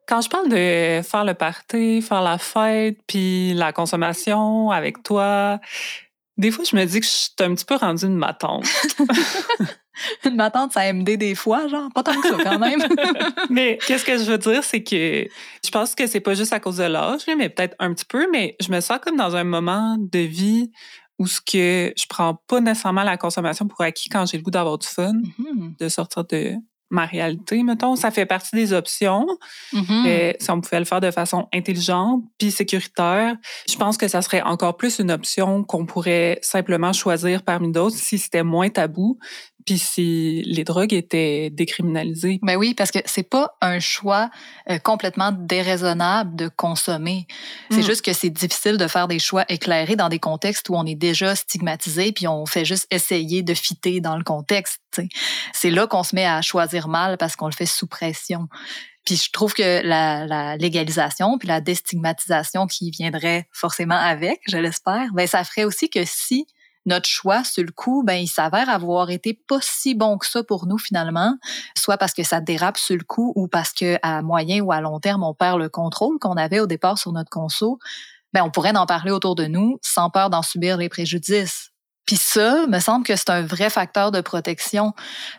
Quand 0.08 0.22
je 0.22 0.30
parle 0.30 0.50
de 0.50 1.02
faire 1.02 1.26
le 1.26 1.34
party, 1.34 2.04
faire 2.04 2.22
la 2.22 2.38
fête, 2.38 3.00
puis 3.08 3.56
la 3.56 3.74
consommation 3.74 4.70
avec 4.70 5.02
toi, 5.02 5.60
des 6.38 6.52
fois, 6.52 6.64
je 6.64 6.76
me 6.76 6.86
dis 6.86 7.00
que 7.00 7.06
je 7.08 7.12
suis 7.12 7.32
un 7.40 7.56
petit 7.56 7.66
peu 7.66 7.76
rendue 7.76 8.06
une 8.06 8.18
matante. 8.18 8.66
une 10.26 10.36
matante, 10.36 10.74
ça 10.74 10.94
MD 10.94 11.18
des 11.18 11.34
fois, 11.34 11.68
genre, 11.68 11.90
pas 11.94 12.04
tant 12.04 12.20
que 12.22 12.28
ça 12.28 12.38
quand 12.44 12.60
même. 12.60 12.84
mais 13.50 13.80
qu'est-ce 13.88 14.06
que 14.06 14.20
je 14.20 14.26
veux 14.26 14.38
dire, 14.38 14.64
c'est 14.64 14.84
que 14.84 15.28
je 15.66 15.72
pense 15.72 15.96
que 15.96 16.06
c'est 16.06 16.20
pas 16.20 16.36
juste 16.36 16.54
à 16.54 16.60
cause 16.60 16.78
de 16.78 16.84
l'âge, 16.84 17.22
mais 17.36 17.50
peut-être 17.50 17.76
un 17.80 17.94
petit 17.96 18.06
peu, 18.06 18.28
mais 18.32 18.56
je 18.60 18.72
me 18.72 18.80
sens 18.80 19.00
comme 19.00 19.18
dans 19.18 19.36
un 19.36 19.44
moment 19.44 19.98
de 19.98 20.20
vie 20.20 20.72
où 21.24 21.28
ce 21.28 21.40
que 21.40 21.94
je 21.98 22.06
prends 22.10 22.36
pas 22.48 22.60
nécessairement 22.60 23.04
la 23.04 23.18
consommation 23.18 23.68
pour 23.68 23.82
acquis 23.82 24.10
quand 24.10 24.26
j'ai 24.26 24.38
le 24.38 24.44
goût 24.44 24.52
d'avoir 24.52 24.78
du 24.78 24.88
fun, 24.88 25.14
mm-hmm. 25.14 25.78
de 25.80 25.90
sortir 25.90 26.26
de 26.26 26.56
ma 26.90 27.06
réalité, 27.06 27.64
mettons. 27.64 27.96
Ça 27.96 28.12
fait 28.12 28.26
partie 28.26 28.56
des 28.56 28.74
options. 28.74 29.26
Mm-hmm. 29.74 30.36
si 30.40 30.52
on 30.52 30.62
pouvait 30.62 30.80
le 30.80 30.86
faire 30.86 31.02
de 31.02 31.10
façon 31.12 31.48
intelligente 31.54 32.24
puis 32.38 32.52
sécuritaire, 32.52 33.36
je 33.70 33.76
pense 33.78 33.98
que 33.98 34.08
ça 34.08 34.22
serait 34.22 34.42
encore 34.42 34.78
plus 34.78 35.00
une 35.00 35.12
option 35.12 35.64
qu'on 35.64 35.86
pourrait 35.86 36.40
simplement 36.42 36.94
choisir 36.94 37.44
parmi 37.44 37.72
d'autres 37.72 37.96
si 37.96 38.20
c'était 38.20 38.44
moins 38.44 38.70
tabou 38.70 39.18
puis 39.66 39.78
si 39.78 40.44
les 40.46 40.64
drogues 40.64 40.94
étaient 40.94 41.50
décriminalisées. 41.50 42.40
Ben 42.42 42.56
oui, 42.56 42.74
parce 42.74 42.92
que 42.92 43.00
c'est 43.06 43.28
pas 43.30 43.56
un 43.62 43.80
choix 43.80 44.30
euh, 44.70 44.78
complètement 44.80 45.32
déraisonnable 45.32 46.36
de 46.36 46.48
consommer. 46.48 47.28
C'est 47.70 47.78
mm. 47.78 47.84
juste 47.84 48.02
que 48.04 48.14
c'est 48.14 48.30
difficile 48.30 48.78
de 48.78 48.88
faire 48.88 49.08
des 49.08 49.20
choix 49.20 49.46
éclairés 49.50 49.96
dans 49.96 50.10
des 50.10 50.20
contextes 50.20 50.70
où 50.70 50.76
on 50.76 50.86
est 50.86 50.96
déjà 50.96 51.36
stigmatisé 51.36 52.12
puis 52.12 52.28
on 52.28 52.46
fait 52.46 52.66
juste 52.66 52.88
essayer 52.92 53.42
de 53.44 53.54
fitter 53.54 54.02
dans 54.02 54.18
le 54.18 54.24
contexte. 54.24 54.82
C'est 55.54 55.72
là 55.72 55.88
qu'on 55.88 56.04
se 56.04 56.16
met 56.16 56.26
à 56.26 56.42
choisir 56.42 56.88
mal 56.88 57.18
parce 57.18 57.36
qu'on 57.36 57.48
le 57.48 57.54
fait 57.54 57.66
sous 57.66 57.88
pression. 57.88 58.48
Puis 59.06 59.18
je 59.18 59.32
trouve 59.32 59.54
que 59.54 59.82
la, 59.86 60.26
la, 60.26 60.56
légalisation 60.56 61.38
puis 61.38 61.48
la 61.48 61.62
déstigmatisation 61.62 62.68
qui 62.68 62.90
viendrait 62.92 63.48
forcément 63.52 63.98
avec, 63.98 64.40
je 64.48 64.58
l'espère, 64.58 65.08
ben 65.14 65.28
ça 65.28 65.44
ferait 65.44 65.66
aussi 65.66 65.90
que 65.90 66.06
si 66.06 66.48
notre 66.86 67.08
choix 67.08 67.44
sur 67.44 67.64
le 67.64 67.72
coup, 67.72 68.04
ben 68.06 68.16
il 68.16 68.28
s'avère 68.28 68.70
avoir 68.70 69.10
été 69.10 69.40
pas 69.48 69.60
si 69.62 69.96
bon 69.96 70.18
que 70.18 70.26
ça 70.26 70.44
pour 70.44 70.66
nous 70.66 70.78
finalement, 70.78 71.38
soit 71.78 71.98
parce 71.98 72.14
que 72.14 72.24
ça 72.24 72.42
dérape 72.42 72.78
sur 72.78 72.98
le 72.98 73.04
coup 73.04 73.34
ou 73.36 73.48
parce 73.48 73.74
que 73.74 73.98
à 74.02 74.22
moyen 74.22 74.62
ou 74.62 74.72
à 74.72 74.82
long 74.82 75.00
terme 75.00 75.24
on 75.24 75.34
perd 75.34 75.60
le 75.60 75.70
contrôle 75.70 76.20
qu'on 76.20 76.38
avait 76.38 76.60
au 76.60 76.68
départ 76.68 76.98
sur 76.98 77.12
notre 77.12 77.30
conso. 77.30 77.80
Ben 78.34 78.44
on 78.44 78.50
pourrait 78.50 78.76
en 78.76 78.86
parler 78.86 79.12
autour 79.12 79.36
de 79.36 79.46
nous 79.46 79.78
sans 79.82 80.10
peur 80.10 80.30
d'en 80.30 80.42
subir 80.42 80.78
les 80.78 80.90
préjudices. 80.90 81.74
Puis 82.06 82.18
ça, 82.18 82.68
me 82.68 82.80
semble 82.80 83.06
que 83.06 83.16
c'est 83.16 83.30
un 83.30 83.42
vrai 83.42 83.70
facteur 83.70 84.12
de 84.12 84.20
protection 84.20 84.94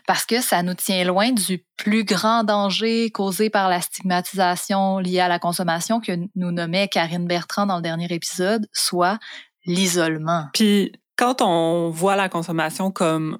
parce 0.07 0.25
que 0.25 0.41
ça 0.41 0.63
nous 0.63 0.73
tient 0.73 1.03
loin 1.03 1.31
du 1.31 1.63
plus 1.77 2.03
grand 2.03 2.43
danger 2.43 3.11
causé 3.11 3.49
par 3.49 3.69
la 3.69 3.81
stigmatisation 3.81 4.97
liée 4.97 5.19
à 5.19 5.27
la 5.27 5.37
consommation 5.37 5.99
que 5.99 6.13
nous 6.35 6.51
nommait 6.51 6.87
Karine 6.87 7.27
Bertrand 7.27 7.67
dans 7.67 7.75
le 7.75 7.81
dernier 7.83 8.07
épisode, 8.11 8.67
soit 8.73 9.19
l'isolement. 9.65 10.47
Puis 10.53 10.91
quand 11.15 11.41
on 11.41 11.89
voit 11.89 12.15
la 12.15 12.29
consommation 12.29 12.91
comme 12.91 13.39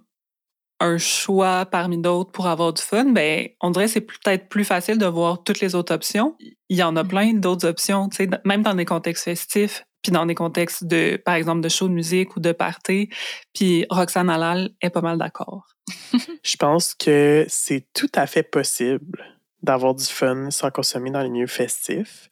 un 0.82 0.97
choix 0.97 1.65
parmi 1.65 1.97
d'autres 1.97 2.32
pour 2.32 2.47
avoir 2.47 2.73
du 2.73 2.82
fun, 2.82 3.05
ben 3.05 3.47
on 3.61 3.71
dirait 3.71 3.86
que 3.86 3.91
c'est 3.91 4.01
peut-être 4.01 4.49
plus 4.49 4.65
facile 4.65 4.97
de 4.97 5.05
voir 5.05 5.43
toutes 5.43 5.61
les 5.61 5.73
autres 5.73 5.93
options. 5.93 6.36
Il 6.69 6.78
y 6.78 6.84
en 6.84 6.95
a 6.97 7.03
Mm. 7.03 7.07
plein 7.07 7.34
d'autres 7.34 7.67
options, 7.67 8.09
tu 8.09 8.17
sais, 8.17 8.30
même 8.43 8.61
dans 8.61 8.76
des 8.76 8.84
contextes 8.86 9.23
festifs, 9.23 9.86
puis 10.01 10.11
dans 10.11 10.26
des 10.26 10.36
contextes 10.36 10.84
de, 10.84 11.15
par 11.23 11.36
exemple, 11.36 11.61
de 11.61 11.69
show 11.69 11.88
de 11.88 11.93
musique 11.93 12.36
ou 12.36 12.39
de 12.41 12.51
party. 12.51 13.09
Puis 13.53 13.86
Roxane 13.89 14.30
Halal 14.30 14.69
est 14.82 14.89
pas 14.89 15.01
mal 15.01 15.17
d'accord. 15.17 15.63
Je 16.43 16.55
pense 16.57 16.93
que 16.93 17.45
c'est 17.47 17.88
tout 17.93 18.11
à 18.13 18.28
fait 18.28 18.43
possible 18.43 19.23
d'avoir 19.63 19.95
du 19.95 20.05
fun 20.05 20.51
sans 20.51 20.69
consommer 20.71 21.09
dans 21.09 21.21
les 21.21 21.30
milieux 21.30 21.47
festifs. 21.47 22.30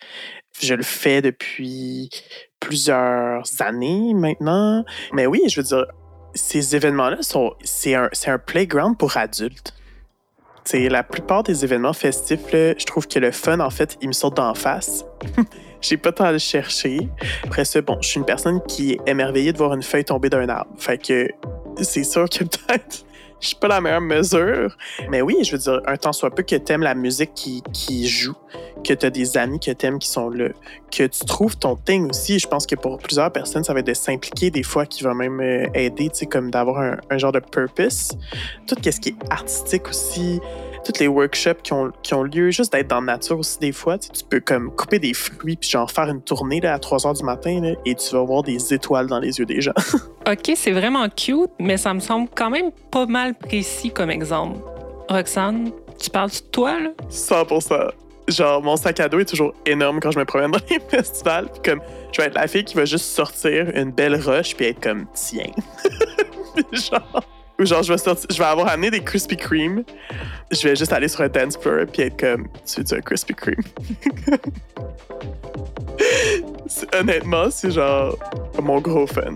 Je 0.60 0.76
le 0.76 0.84
fais 0.84 1.22
depuis 1.22 2.10
plusieurs 2.64 3.44
années 3.60 4.14
maintenant. 4.14 4.86
Mais 5.12 5.28
oui, 5.28 5.42
je 5.48 5.60
veux 5.60 5.68
dire, 5.68 5.86
ces 6.34 6.76
événements-là 6.76 7.22
sont, 7.22 7.54
c'est 7.64 7.94
un, 7.94 8.10
c'est 8.14 8.32
un 8.32 8.40
playground 8.40 8.98
pour 8.98 9.18
adultes. 9.18 9.74
C'est 10.64 10.88
la 10.88 11.04
plupart 11.04 11.44
des 11.44 11.66
événements 11.66 11.92
festifs, 11.92 12.52
là, 12.54 12.74
je 12.78 12.86
trouve 12.86 13.06
que 13.06 13.20
le 13.20 13.32
fun, 13.32 13.60
en 13.60 13.70
fait, 13.70 13.98
il 14.02 14.08
me 14.08 14.14
saute 14.14 14.38
d'en 14.38 14.54
face. 14.54 15.04
J'ai 15.82 15.98
pas 15.98 16.14
tant 16.14 16.24
à 16.24 16.32
le 16.32 16.38
chercher. 16.38 17.10
Après 17.44 17.66
ça, 17.66 17.82
bon, 17.82 17.98
je 18.02 18.08
suis 18.08 18.20
une 18.20 18.26
personne 18.26 18.62
qui 18.66 18.94
est 18.94 19.00
émerveillée 19.06 19.52
de 19.52 19.58
voir 19.58 19.74
une 19.74 19.84
feuille 19.84 20.06
tomber 20.06 20.30
d'un 20.30 20.48
arbre. 20.48 20.72
Fait 20.78 20.98
que 20.98 21.28
c'est 21.82 22.06
sûr 22.06 22.30
que 22.30 22.44
peut-être 22.46 23.06
je 23.44 23.50
suis 23.50 23.58
pas 23.58 23.68
la 23.68 23.82
meilleure 23.82 24.02
mesure. 24.02 24.76
Mais 25.10 25.22
oui, 25.22 25.36
je 25.44 25.52
veux 25.52 25.58
dire, 25.58 25.82
un 25.86 25.98
temps 25.98 26.14
soit 26.14 26.32
peu 26.32 26.44
que 26.44 26.56
t'aimes 26.56 26.82
la 26.82 26.96
musique 26.96 27.34
qui, 27.36 27.62
qui 27.74 28.08
joue, 28.08 28.36
que 28.86 28.94
t'as 28.94 29.10
des 29.10 29.38
amis 29.38 29.60
que 29.60 29.72
t'aimes 29.72 30.00
qui 30.00 30.08
sont 30.08 30.30
là, 30.30 30.50
que 30.90 31.04
tu 31.04 31.26
trouves 31.26 31.58
ton 31.58 31.76
thing 31.76 32.10
aussi. 32.10 32.40
Je 32.40 32.48
pense 32.48 32.66
que 32.66 32.76
pour 32.76 32.98
plusieurs 33.00 33.32
personnes, 33.32 33.66
ça 33.66 33.74
va 33.74 33.82
être 33.82 33.88
de 33.88 33.94
s'impliquer 33.94 34.50
des 34.50 34.64
fois 34.64 34.86
qui 34.86 35.04
va 35.04 35.14
même 35.14 35.42
euh, 35.42 35.68
aider, 35.74 36.10
tu 36.10 36.20
sais, 36.20 36.26
comme 36.26 36.52
d'avoir 36.52 36.80
un, 36.80 36.98
un 37.10 37.18
genre 37.18 37.34
de 37.34 37.40
purpose. 37.40 38.12
Tout 38.66 38.76
ce 38.82 39.00
qui 39.00 39.10
est 39.10 39.16
artistique 39.30 39.90
aussi, 39.90 40.40
tous 40.84 41.00
les 41.00 41.08
workshops 41.08 41.62
qui 41.64 41.74
ont, 41.74 41.92
qui 42.02 42.14
ont 42.14 42.24
lieu, 42.24 42.52
juste 42.52 42.72
d'être 42.74 42.88
dans 42.88 43.00
la 43.00 43.14
nature 43.14 43.40
aussi 43.40 43.60
des 43.60 43.72
fois. 43.72 43.98
Tu, 43.98 44.08
sais, 44.08 44.14
tu 44.14 44.24
peux 44.24 44.40
comme 44.40 44.72
couper 44.76 45.00
des 45.00 45.14
fruits 45.14 45.56
puis 45.56 45.70
genre 45.70 45.90
faire 45.90 46.10
une 46.10 46.22
tournée 46.22 46.60
là, 46.62 46.74
à 46.74 46.80
3 46.80 47.08
heures 47.08 47.14
du 47.14 47.24
matin 47.24 47.62
là, 47.62 47.72
et 47.86 47.96
tu 47.96 48.16
vas 48.16 48.24
voir 48.24 48.44
des 48.44 48.74
étoiles 48.74 49.08
dans 49.08 49.20
les 49.20 49.40
yeux 49.40 49.46
des 49.46 49.62
gens. 49.62 49.74
OK, 50.30 50.52
c'est 50.56 50.72
vraiment 50.72 51.08
cute, 51.10 51.52
mais 51.60 51.78
ça 51.78 51.94
me 51.94 52.00
semble 52.00 52.28
quand 52.36 52.50
même 52.50 52.72
pas 52.92 53.06
mal 53.06 53.36
précis 53.36 53.92
comme 53.92 54.10
exemple. 54.10 54.60
Roxane, 55.10 55.72
tu 56.00 56.10
parles 56.10 56.32
de 56.32 56.50
toi, 56.52 56.80
là? 56.80 56.90
100 57.10 57.46
Genre, 58.28 58.62
mon 58.62 58.78
sac 58.78 59.02
à 59.02 59.10
dos 59.10 59.20
est 59.20 59.26
toujours 59.26 59.54
énorme 59.66 60.00
quand 60.00 60.12
je 60.12 60.20
me 60.20 60.24
promène 60.24 60.52
dans 60.52 60.60
les 60.70 60.80
festivals. 60.90 61.50
Puis 61.52 61.72
comme, 61.72 61.82
je 62.14 62.22
vais 62.22 62.28
être 62.28 62.36
la 62.36 62.48
fille 62.48 62.64
qui 62.64 62.76
va 62.76 62.86
juste 62.86 63.06
sortir 63.06 63.70
une 63.76 63.92
belle 63.92 64.16
roche 64.16 64.56
puis 64.56 64.68
être 64.68 64.80
comme, 64.82 65.08
tiens. 65.14 65.52
Genre, 66.72 67.24
ou 67.60 67.66
genre, 67.66 67.84
je 67.84 67.94
vais, 67.94 67.98
sortir, 67.98 68.28
je 68.30 68.38
vais 68.38 68.46
avoir 68.46 68.68
amené 68.68 68.92
des 68.92 69.02
Krispy 69.02 69.38
Kreme. 69.38 69.84
Je 70.52 70.68
vais 70.68 70.76
juste 70.76 70.92
aller 70.94 71.08
sur 71.08 71.22
un 71.22 71.30
dance 71.30 71.58
floor 71.58 71.86
puis 71.92 72.04
être 72.04 72.20
comme, 72.20 72.48
tu 72.66 72.82
veux 72.82 72.98
un 72.98 73.02
Krispy 73.02 73.34
Kreme? 73.34 73.64
Honnêtement, 77.00 77.50
c'est 77.52 77.72
genre 77.72 78.18
mon 78.62 78.80
gros 78.80 79.08
fun. 79.08 79.36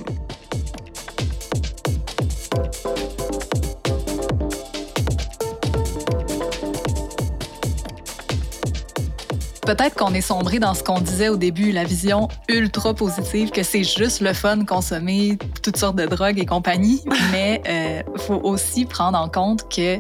Peut-être 9.68 9.96
qu'on 9.96 10.14
est 10.14 10.22
sombré 10.22 10.60
dans 10.60 10.74
ce 10.74 10.82
qu'on 10.82 11.02
disait 11.02 11.28
au 11.28 11.36
début, 11.36 11.74
la 11.74 11.84
vision 11.84 12.30
ultra 12.48 12.94
positive, 12.94 13.52
que 13.52 13.64
c'est 13.64 13.84
juste 13.84 14.22
le 14.22 14.32
fun 14.32 14.64
consommer 14.64 15.38
toutes 15.62 15.76
sortes 15.76 15.98
de 15.98 16.06
drogues 16.06 16.40
et 16.40 16.46
compagnie, 16.46 17.04
mais 17.34 17.62
euh, 17.68 18.02
faut 18.16 18.40
aussi 18.44 18.86
prendre 18.86 19.20
en 19.20 19.28
compte 19.28 19.68
que 19.68 19.98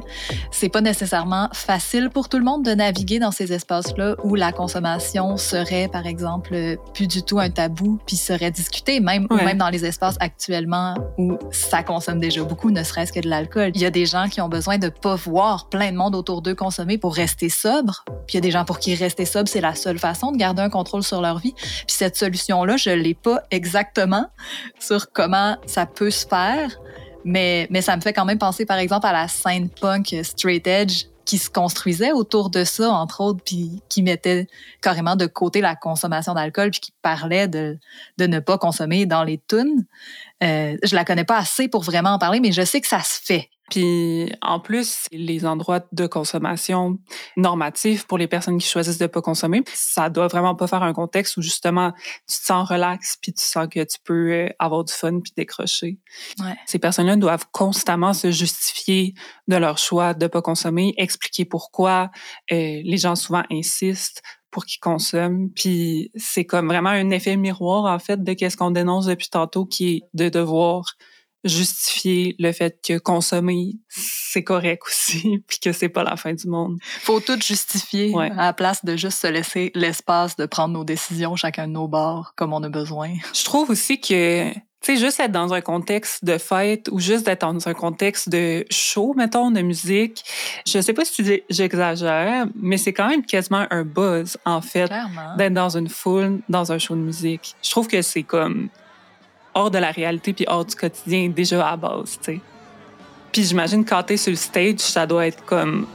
c'est 0.51 0.69
pas 0.69 0.79
nécessairement 0.79 1.49
facile 1.51 2.09
pour 2.09 2.29
tout 2.29 2.37
le 2.37 2.45
monde 2.45 2.63
de 2.63 2.71
naviguer 2.71 3.19
dans 3.19 3.31
ces 3.31 3.51
espaces-là 3.51 4.15
où 4.23 4.35
la 4.35 4.53
consommation 4.53 5.35
serait, 5.35 5.89
par 5.89 6.07
exemple, 6.07 6.77
plus 6.93 7.07
du 7.07 7.21
tout 7.21 7.37
un 7.37 7.49
tabou, 7.49 7.99
puis 8.07 8.15
serait 8.15 8.51
discuté, 8.51 9.01
même 9.01 9.27
Ouais. 9.29 9.43
même 9.43 9.57
dans 9.57 9.69
les 9.69 9.83
espaces 9.85 10.15
actuellement 10.21 10.93
où 11.17 11.37
ça 11.51 11.83
consomme 11.83 12.21
déjà 12.21 12.41
beaucoup, 12.41 12.71
ne 12.71 12.83
serait-ce 12.83 13.11
que 13.11 13.19
de 13.19 13.27
l'alcool. 13.27 13.71
Il 13.75 13.81
y 13.81 13.85
a 13.85 13.91
des 13.91 14.05
gens 14.05 14.29
qui 14.29 14.39
ont 14.39 14.47
besoin 14.47 14.77
de 14.77 14.87
pas 14.87 15.15
voir 15.15 15.67
plein 15.67 15.91
de 15.91 15.97
monde 15.97 16.15
autour 16.15 16.41
d'eux 16.41 16.55
consommer 16.55 16.97
pour 16.97 17.13
rester 17.13 17.49
sobre. 17.49 18.05
Puis 18.25 18.35
il 18.35 18.35
y 18.35 18.37
a 18.37 18.41
des 18.41 18.51
gens 18.51 18.63
pour 18.63 18.79
qui 18.79 18.95
rester 18.95 19.25
sobre, 19.25 19.49
c'est 19.57 19.61
la 19.61 19.73
seule 19.73 19.97
façon 19.97 20.31
de 20.31 20.37
garder 20.37 20.61
un 20.61 20.69
contrôle 20.69 21.01
sur 21.01 21.19
leur 21.19 21.39
vie. 21.39 21.53
Puis 21.53 21.95
cette 21.97 22.15
solution-là, 22.15 22.77
je 22.77 22.91
l'ai 22.91 23.15
pas 23.15 23.41
exactement 23.49 24.27
sur 24.79 25.11
comment 25.11 25.57
ça 25.65 25.87
peut 25.87 26.11
se 26.11 26.27
faire, 26.27 26.79
mais, 27.25 27.65
mais 27.71 27.81
ça 27.81 27.95
me 27.95 28.01
fait 28.01 28.13
quand 28.13 28.25
même 28.25 28.37
penser, 28.37 28.67
par 28.67 28.77
exemple, 28.77 29.07
à 29.07 29.13
la 29.13 29.27
scène 29.27 29.69
punk 29.69 30.15
straight 30.21 30.67
edge 30.67 31.05
qui 31.25 31.39
se 31.39 31.49
construisait 31.49 32.11
autour 32.11 32.51
de 32.51 32.63
ça, 32.63 32.91
entre 32.91 33.21
autres, 33.21 33.43
puis 33.43 33.81
qui 33.89 34.03
mettait 34.03 34.45
carrément 34.83 35.15
de 35.15 35.25
côté 35.25 35.59
la 35.59 35.75
consommation 35.75 36.35
d'alcool, 36.35 36.69
puis 36.69 36.79
qui 36.79 36.93
parlait 37.01 37.47
de, 37.47 37.79
de 38.19 38.27
ne 38.27 38.39
pas 38.39 38.59
consommer 38.59 39.07
dans 39.07 39.23
les 39.23 39.41
tunes. 39.49 39.85
Euh, 40.43 40.77
je 40.83 40.95
la 40.95 41.03
connais 41.03 41.25
pas 41.25 41.37
assez 41.37 41.67
pour 41.67 41.81
vraiment 41.81 42.11
en 42.11 42.19
parler, 42.19 42.39
mais 42.39 42.51
je 42.51 42.61
sais 42.61 42.79
que 42.79 42.87
ça 42.87 43.01
se 43.01 43.19
fait. 43.23 43.49
Puis 43.69 44.31
en 44.41 44.59
plus, 44.59 45.07
les 45.11 45.45
endroits 45.45 45.81
de 45.91 46.07
consommation 46.07 46.97
normatifs 47.35 48.07
pour 48.07 48.17
les 48.17 48.27
personnes 48.27 48.57
qui 48.57 48.67
choisissent 48.67 48.97
de 48.97 49.07
pas 49.07 49.21
consommer, 49.21 49.63
ça 49.73 50.09
doit 50.09 50.27
vraiment 50.27 50.55
pas 50.55 50.67
faire 50.67 50.83
un 50.83 50.93
contexte 50.93 51.37
où 51.37 51.41
justement 51.41 51.91
tu 52.27 52.39
te 52.39 52.45
sens 52.45 52.69
relax 52.69 53.17
puis 53.21 53.33
tu 53.33 53.43
sens 53.43 53.67
que 53.69 53.83
tu 53.83 53.97
peux 54.03 54.31
euh, 54.31 54.49
avoir 54.59 54.83
du 54.83 54.93
fun 54.93 55.19
puis 55.19 55.33
décrocher. 55.35 55.99
Ouais. 56.39 56.55
Ces 56.65 56.79
personnes-là 56.79 57.17
doivent 57.17 57.47
constamment 57.51 58.13
se 58.13 58.31
justifier 58.31 59.13
de 59.47 59.55
leur 59.57 59.77
choix 59.77 60.13
de 60.13 60.27
pas 60.27 60.41
consommer, 60.41 60.93
expliquer 60.97 61.45
pourquoi. 61.45 62.09
Euh, 62.51 62.81
les 62.83 62.97
gens 62.97 63.15
souvent 63.15 63.43
insistent 63.51 64.21
pour 64.51 64.65
qu'ils 64.65 64.79
consomment. 64.79 65.49
Puis 65.55 66.11
c'est 66.15 66.45
comme 66.45 66.67
vraiment 66.67 66.89
un 66.89 67.09
effet 67.09 67.35
miroir 67.35 67.85
en 67.93 67.99
fait 67.99 68.23
de 68.23 68.33
qu'est-ce 68.33 68.57
qu'on 68.57 68.71
dénonce 68.71 69.05
depuis 69.05 69.29
tantôt, 69.29 69.65
qui 69.65 69.89
est 69.89 70.01
de 70.13 70.29
devoir 70.29 70.95
justifier 71.43 72.35
le 72.39 72.51
fait 72.51 72.79
que 72.85 72.97
consommer 72.97 73.75
c'est 73.89 74.43
correct 74.43 74.83
aussi 74.87 75.43
puis 75.47 75.59
que 75.59 75.71
c'est 75.71 75.89
pas 75.89 76.03
la 76.03 76.15
fin 76.17 76.33
du 76.33 76.47
monde. 76.47 76.77
Faut 77.01 77.19
tout 77.19 77.39
justifier 77.39 78.13
Ouais. 78.13 78.31
à 78.31 78.45
la 78.47 78.53
place 78.53 78.83
de 78.85 78.95
juste 78.95 79.19
se 79.21 79.27
laisser 79.27 79.71
l'espace 79.75 80.35
de 80.35 80.45
prendre 80.45 80.73
nos 80.73 80.83
décisions 80.83 81.35
chacun 81.35 81.67
de 81.67 81.73
nos 81.73 81.87
bords 81.87 82.33
comme 82.35 82.53
on 82.53 82.63
a 82.63 82.69
besoin. 82.69 83.13
Je 83.33 83.43
trouve 83.43 83.69
aussi 83.69 83.99
que 83.99 84.51
tu 84.79 84.93
sais 84.93 84.97
juste 84.97 85.19
être 85.19 85.31
dans 85.31 85.53
un 85.53 85.61
contexte 85.61 86.23
de 86.23 86.37
fête 86.37 86.87
ou 86.91 86.99
juste 86.99 87.25
d'être 87.25 87.41
dans 87.41 87.67
un 87.67 87.73
contexte 87.73 88.29
de 88.29 88.63
show 88.69 89.13
mettons 89.15 89.49
de 89.51 89.61
musique, 89.61 90.23
je 90.67 90.79
sais 90.79 90.93
pas 90.93 91.03
si 91.03 91.13
tu 91.13 91.23
dis- 91.23 91.41
j'exagère, 91.49 92.45
mais 92.55 92.77
c'est 92.77 92.93
quand 92.93 93.07
même 93.07 93.25
quasiment 93.25 93.65
un 93.71 93.83
buzz 93.83 94.37
en 94.45 94.61
fait 94.61 94.89
d'être 95.37 95.53
dans 95.53 95.75
une 95.77 95.89
foule 95.89 96.41
dans 96.49 96.71
un 96.71 96.77
show 96.77 96.95
de 96.95 97.01
musique. 97.01 97.55
Je 97.63 97.69
trouve 97.71 97.87
que 97.87 98.01
c'est 98.01 98.23
comme 98.23 98.69
hors 99.57 99.71
de 99.71 99.79
la 99.79 99.91
réalité 99.91 100.33
puis 100.33 100.45
hors 100.47 100.65
du 100.65 100.75
quotidien 100.75 101.29
déjà 101.29 101.67
à 101.67 101.75
base. 101.75 102.19
Puis 103.31 103.43
j'imagine 103.43 103.83
quand 103.83 104.03
t'es 104.03 104.17
sur 104.17 104.31
le 104.31 104.37
stage, 104.37 104.79
ça 104.79 105.05
doit 105.07 105.27
être 105.27 105.43
comme 105.45 105.87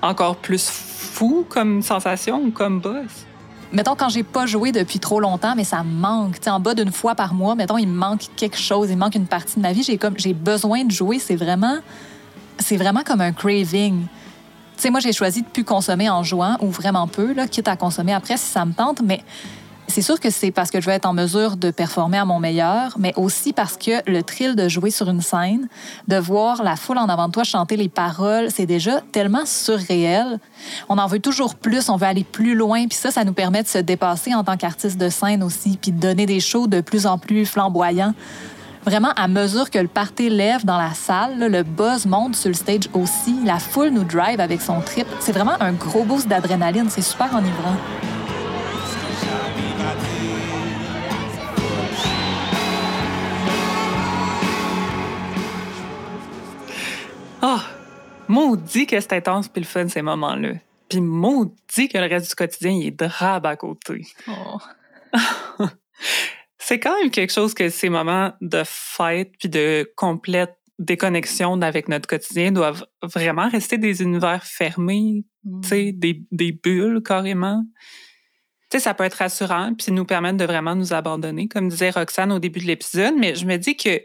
encore 0.00 0.36
plus 0.36 0.68
fou 0.68 1.44
comme 1.48 1.82
sensation 1.82 2.42
ou 2.42 2.50
comme 2.50 2.80
buzz. 2.80 3.26
Mettons, 3.70 3.94
quand 3.94 4.08
j'ai 4.08 4.22
pas 4.22 4.46
joué 4.46 4.72
depuis 4.72 4.98
trop 4.98 5.20
longtemps, 5.20 5.54
mais 5.54 5.64
ça 5.64 5.82
manque. 5.82 6.38
En 6.46 6.58
bas 6.58 6.74
d'une 6.74 6.90
fois 6.90 7.14
par 7.14 7.34
mois, 7.34 7.54
mettons, 7.54 7.76
il 7.76 7.88
manque 7.88 8.22
quelque 8.34 8.56
chose, 8.56 8.88
il 8.90 8.96
manque 8.96 9.14
une 9.14 9.26
partie 9.26 9.56
de 9.56 9.60
ma 9.60 9.72
vie. 9.72 9.82
J'ai 9.82 9.98
comme, 9.98 10.14
j'ai 10.16 10.32
besoin 10.32 10.84
de 10.84 10.90
jouer. 10.90 11.18
C'est 11.18 11.36
vraiment, 11.36 11.76
c'est 12.58 12.78
vraiment 12.78 13.02
comme 13.04 13.20
un 13.20 13.32
craving. 13.32 14.06
Moi, 14.90 15.00
j'ai 15.00 15.12
choisi 15.12 15.42
de 15.42 15.48
plus 15.48 15.64
consommer 15.64 16.08
en 16.08 16.22
jouant 16.22 16.56
ou 16.60 16.70
vraiment 16.70 17.06
peu, 17.08 17.34
là, 17.34 17.46
quitte 17.46 17.68
à 17.68 17.76
consommer 17.76 18.14
après 18.14 18.38
si 18.38 18.46
ça 18.46 18.64
me 18.64 18.72
tente, 18.72 19.02
mais 19.02 19.22
c'est 19.88 20.02
sûr 20.02 20.20
que 20.20 20.30
c'est 20.30 20.50
parce 20.50 20.70
que 20.70 20.80
je 20.80 20.86
veux 20.86 20.92
être 20.92 21.06
en 21.06 21.14
mesure 21.14 21.56
de 21.56 21.70
performer 21.70 22.18
à 22.18 22.24
mon 22.24 22.38
meilleur, 22.38 22.94
mais 22.98 23.12
aussi 23.16 23.52
parce 23.52 23.76
que 23.76 24.08
le 24.08 24.22
thrill 24.22 24.54
de 24.54 24.68
jouer 24.68 24.90
sur 24.90 25.08
une 25.08 25.22
scène, 25.22 25.68
de 26.06 26.16
voir 26.16 26.62
la 26.62 26.76
foule 26.76 26.98
en 26.98 27.08
avant 27.08 27.28
de 27.28 27.32
toi 27.32 27.42
chanter 27.42 27.76
les 27.76 27.88
paroles, 27.88 28.48
c'est 28.54 28.66
déjà 28.66 29.00
tellement 29.12 29.46
surréel. 29.46 30.38
On 30.88 30.98
en 30.98 31.06
veut 31.06 31.20
toujours 31.20 31.54
plus, 31.54 31.88
on 31.88 31.96
veut 31.96 32.06
aller 32.06 32.24
plus 32.24 32.54
loin, 32.54 32.86
puis 32.86 32.98
ça, 32.98 33.10
ça 33.10 33.24
nous 33.24 33.32
permet 33.32 33.62
de 33.62 33.68
se 33.68 33.78
dépasser 33.78 34.34
en 34.34 34.44
tant 34.44 34.56
qu'artiste 34.56 34.98
de 34.98 35.08
scène 35.08 35.42
aussi, 35.42 35.78
puis 35.80 35.90
de 35.90 35.98
donner 35.98 36.26
des 36.26 36.40
shows 36.40 36.66
de 36.66 36.80
plus 36.82 37.06
en 37.06 37.18
plus 37.18 37.46
flamboyants. 37.46 38.14
Vraiment, 38.84 39.12
à 39.16 39.26
mesure 39.26 39.70
que 39.70 39.78
le 39.78 39.88
party 39.88 40.30
lève 40.30 40.64
dans 40.64 40.78
la 40.78 40.94
salle, 40.94 41.38
le 41.38 41.62
buzz 41.62 42.06
monte 42.06 42.36
sur 42.36 42.48
le 42.48 42.54
stage 42.54 42.88
aussi. 42.94 43.36
La 43.44 43.58
foule 43.58 43.90
nous 43.90 44.04
drive 44.04 44.40
avec 44.40 44.60
son 44.60 44.80
trip. 44.80 45.06
C'est 45.20 45.32
vraiment 45.32 45.60
un 45.60 45.72
gros 45.72 46.04
boost 46.04 46.28
d'adrénaline. 46.28 46.88
C'est 46.88 47.02
super 47.02 47.34
enivrant. 47.34 47.76
Maudit 58.28 58.86
que 58.86 59.00
c'est 59.00 59.14
intense 59.14 59.48
puis 59.48 59.62
le 59.62 59.66
fun, 59.66 59.88
ces 59.88 60.02
moments-là. 60.02 60.54
Puis 60.88 61.00
maudit 61.00 61.88
que 61.88 61.98
le 61.98 62.06
reste 62.06 62.30
du 62.30 62.34
quotidien, 62.34 62.72
il 62.72 62.86
est 62.86 62.90
drabe 62.90 63.46
à 63.46 63.56
côté. 63.56 64.06
c'est 66.58 66.78
quand 66.78 66.98
même 66.98 67.10
quelque 67.10 67.32
chose 67.32 67.54
que 67.54 67.68
ces 67.70 67.88
moments 67.88 68.32
de 68.40 68.62
fête 68.64 69.32
puis 69.38 69.48
de 69.48 69.90
complète 69.96 70.54
déconnexion 70.78 71.60
avec 71.62 71.88
notre 71.88 72.08
quotidien 72.08 72.52
doivent 72.52 72.86
vraiment 73.02 73.48
rester 73.48 73.78
des 73.78 74.02
univers 74.02 74.44
fermés, 74.44 75.24
tu 75.62 75.68
sais, 75.68 75.92
des, 75.92 76.22
des 76.30 76.52
bulles 76.52 77.02
carrément. 77.02 77.64
Tu 78.70 78.76
sais, 78.76 78.84
ça 78.84 78.94
peut 78.94 79.04
être 79.04 79.14
rassurant 79.14 79.72
puis 79.74 79.90
nous 79.92 80.04
permettre 80.04 80.36
de 80.36 80.44
vraiment 80.44 80.76
nous 80.76 80.92
abandonner, 80.92 81.48
comme 81.48 81.68
disait 81.68 81.90
Roxane 81.90 82.30
au 82.30 82.38
début 82.38 82.60
de 82.60 82.66
l'épisode, 82.66 83.14
mais 83.16 83.34
je 83.34 83.46
me 83.46 83.56
dis 83.56 83.76
que 83.76 84.00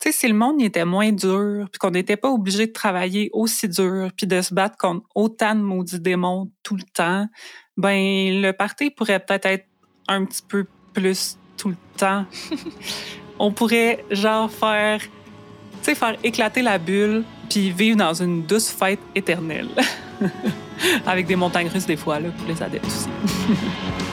tu 0.00 0.12
sais, 0.12 0.12
si 0.12 0.28
le 0.28 0.34
monde 0.34 0.62
était 0.62 0.84
moins 0.84 1.10
dur, 1.10 1.66
puis 1.72 1.78
qu'on 1.80 1.90
n'était 1.90 2.16
pas 2.16 2.30
obligé 2.30 2.68
de 2.68 2.72
travailler 2.72 3.30
aussi 3.32 3.68
dur, 3.68 4.10
puis 4.16 4.28
de 4.28 4.40
se 4.40 4.54
battre 4.54 4.76
contre 4.76 5.04
autant 5.14 5.56
de 5.56 5.60
maudits 5.60 5.98
démons 5.98 6.50
tout 6.62 6.76
le 6.76 6.84
temps, 6.94 7.26
ben 7.76 8.40
le 8.40 8.52
parti 8.52 8.90
pourrait 8.90 9.18
peut-être 9.18 9.46
être 9.46 9.66
un 10.06 10.24
petit 10.24 10.42
peu 10.46 10.66
plus 10.92 11.36
tout 11.56 11.70
le 11.70 11.76
temps. 11.96 12.24
On 13.40 13.52
pourrait 13.52 14.04
genre 14.10 14.50
faire, 14.50 15.00
tu 15.00 15.08
sais, 15.82 15.94
faire 15.96 16.16
éclater 16.22 16.62
la 16.62 16.78
bulle, 16.78 17.24
puis 17.50 17.70
vivre 17.70 17.96
dans 17.96 18.14
une 18.14 18.42
douce 18.42 18.70
fête 18.70 19.00
éternelle. 19.16 19.68
Avec 21.06 21.26
des 21.26 21.36
montagnes 21.36 21.68
russes 21.68 21.86
des 21.86 21.96
fois, 21.96 22.20
là, 22.20 22.28
pour 22.30 22.46
les 22.46 22.62
adeptes 22.62 22.86
aussi. 22.86 23.08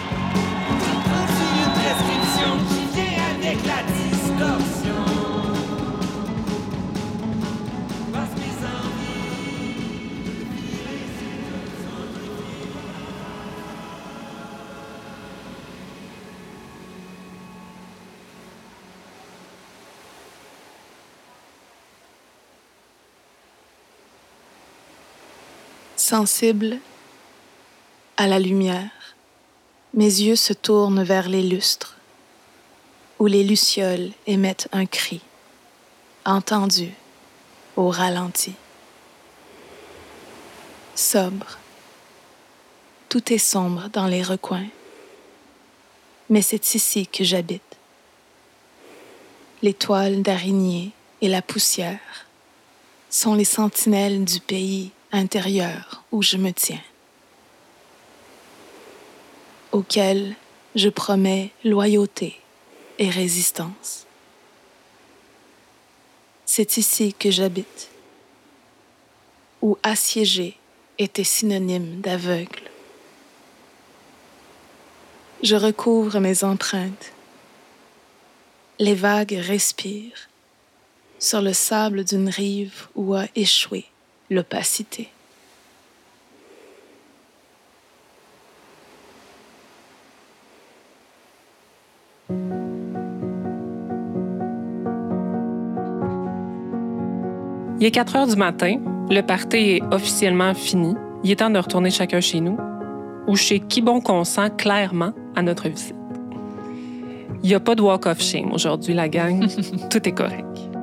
Sensible 26.16 26.78
à 28.16 28.26
la 28.26 28.39
lumière, 28.39 28.89
mes 29.93 30.05
yeux 30.05 30.38
se 30.38 30.53
tournent 30.53 31.03
vers 31.03 31.28
les 31.28 31.43
lustres, 31.43 31.97
où 33.20 33.26
les 33.26 33.43
lucioles 33.43 34.11
émettent 34.26 34.70
un 34.72 34.86
cri, 34.86 35.20
entendu 36.24 36.93
au 37.76 37.89
ralenti. 37.89 38.53
Sobre, 40.95 41.57
tout 43.09 43.34
est 43.34 43.38
sombre 43.38 43.89
dans 43.89 44.07
les 44.07 44.24
recoins, 44.24 44.70
mais 46.30 46.41
c'est 46.41 46.76
ici 46.76 47.07
que 47.07 47.26
j'habite. 47.26 47.76
Les 49.61 49.74
toiles 49.74 50.22
d'araignée 50.22 50.91
et 51.20 51.28
la 51.28 51.41
poussière 51.41 52.26
sont 53.09 53.36
les 53.36 53.43
sentinelles 53.43 54.24
du 54.24 54.39
pays 54.39 54.93
intérieur 55.16 56.03
où 56.11 56.22
je 56.22 56.36
me 56.36 56.51
tiens, 56.51 56.82
auquel 59.72 60.36
je 60.76 60.89
promets 60.89 61.51
loyauté 61.63 62.39
et 62.99 63.09
résistance. 63.09 64.05
C'est 66.45 66.78
ici 66.78 67.13
que 67.13 67.32
j'habite, 67.32 67.89
où 69.61 69.78
assiégé 69.84 70.57
était 70.99 71.24
synonyme 71.24 72.01
d'aveugle. 72.01 72.70
Je 75.43 75.55
recouvre 75.55 76.20
mes 76.20 76.43
empreintes. 76.43 77.13
Les 78.80 78.95
vagues 78.95 79.39
respirent 79.39 80.30
sur 81.20 81.41
le 81.41 81.53
sable 81.53 82.03
d'une 82.03 82.30
rive 82.30 82.88
où 82.95 83.13
a 83.13 83.26
échoué 83.36 83.86
l'opacité. 84.30 85.09
Il 97.78 97.88
est 97.88 97.91
4 97.91 98.15
heures 98.15 98.28
du 98.28 98.36
matin, 98.36 98.80
le 99.11 99.21
party 99.21 99.57
est 99.57 99.82
officiellement 99.91 100.53
fini. 100.55 100.95
Il 101.23 101.32
est 101.32 101.36
temps 101.36 101.49
de 101.49 101.59
retourner 101.59 101.91
chacun 101.91 102.19
chez 102.21 102.39
nous, 102.39 102.57
ou 103.28 103.36
chez 103.36 103.59
qui 103.59 103.82
bon 103.82 104.01
consent 104.01 104.49
clairement 104.49 105.13
à 105.36 105.41
notre 105.41 105.69
visite. 105.69 105.95
Il 107.43 107.49
n'y 107.49 107.55
a 107.55 107.59
pas 107.59 107.76
de 107.76 107.82
walk 107.82 108.07
of 108.07 108.19
shame 108.21 108.51
aujourd'hui, 108.51 108.93
la 108.93 109.07
gang. 109.07 109.45
Tout 109.91 110.07
est 110.07 110.13
correct. 110.13 110.74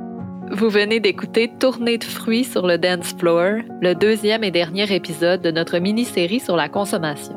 Vous 0.55 0.69
venez 0.69 1.01
d'écouter 1.01 1.51
Tournée 1.59 1.97
de 1.97 2.05
fruits 2.05 2.45
sur 2.45 2.67
le 2.67 2.77
dance 2.77 3.15
floor, 3.19 3.63
le 3.81 3.95
deuxième 3.95 4.45
et 4.45 4.51
dernier 4.51 4.95
épisode 4.95 5.41
de 5.41 5.51
notre 5.51 5.79
mini-série 5.79 6.41
sur 6.41 6.57
la 6.57 6.69
consommation. 6.69 7.35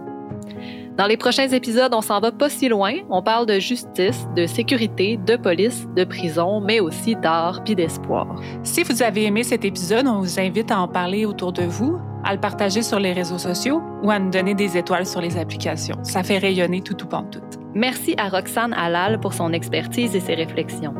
Dans 0.97 1.05
les 1.05 1.15
prochains 1.15 1.47
épisodes, 1.47 1.93
on 1.93 2.01
s'en 2.01 2.19
va 2.19 2.33
pas 2.33 2.49
si 2.49 2.67
loin. 2.67 2.95
On 3.09 3.23
parle 3.23 3.45
de 3.45 3.57
justice, 3.57 4.27
de 4.35 4.45
sécurité, 4.45 5.15
de 5.15 5.37
police, 5.37 5.87
de 5.95 6.03
prison, 6.03 6.59
mais 6.59 6.81
aussi 6.81 7.15
d'art 7.15 7.63
puis 7.63 7.73
d'espoir. 7.73 8.35
Si 8.63 8.83
vous 8.83 9.01
avez 9.01 9.23
aimé 9.23 9.43
cet 9.43 9.63
épisode, 9.63 10.07
on 10.07 10.19
vous 10.19 10.37
invite 10.37 10.69
à 10.69 10.81
en 10.81 10.89
parler 10.89 11.25
autour 11.25 11.53
de 11.53 11.63
vous, 11.63 11.97
à 12.25 12.33
le 12.33 12.41
partager 12.41 12.81
sur 12.81 12.99
les 12.99 13.13
réseaux 13.13 13.37
sociaux 13.37 13.81
ou 14.03 14.11
à 14.11 14.19
nous 14.19 14.29
donner 14.29 14.55
des 14.55 14.75
étoiles 14.75 15.05
sur 15.05 15.21
les 15.21 15.37
applications. 15.37 15.95
Ça 16.03 16.21
fait 16.21 16.37
rayonner 16.37 16.81
tout 16.81 17.01
ou 17.01 17.07
tout. 17.07 17.39
Merci 17.73 18.13
à 18.17 18.27
Roxane 18.27 18.73
Halal 18.73 19.21
pour 19.21 19.33
son 19.33 19.53
expertise 19.53 20.17
et 20.17 20.19
ses 20.19 20.35
réflexions. 20.35 20.93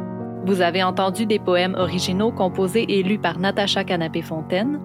Vous 0.45 0.61
avez 0.61 0.83
entendu 0.83 1.25
des 1.25 1.39
poèmes 1.39 1.75
originaux 1.75 2.31
composés 2.31 2.85
et 2.87 3.01
lus 3.01 3.17
par 3.17 3.39
Natacha 3.39 3.83
Canapé-Fontaine 3.83 4.79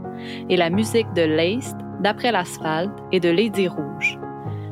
et 0.49 0.57
la 0.57 0.71
musique 0.71 1.13
de 1.15 1.23
Leist, 1.23 1.77
D'après 2.01 2.33
l'asphalte 2.33 2.99
et 3.13 3.21
de 3.21 3.29
Lady 3.29 3.69
Rouge. 3.69 4.19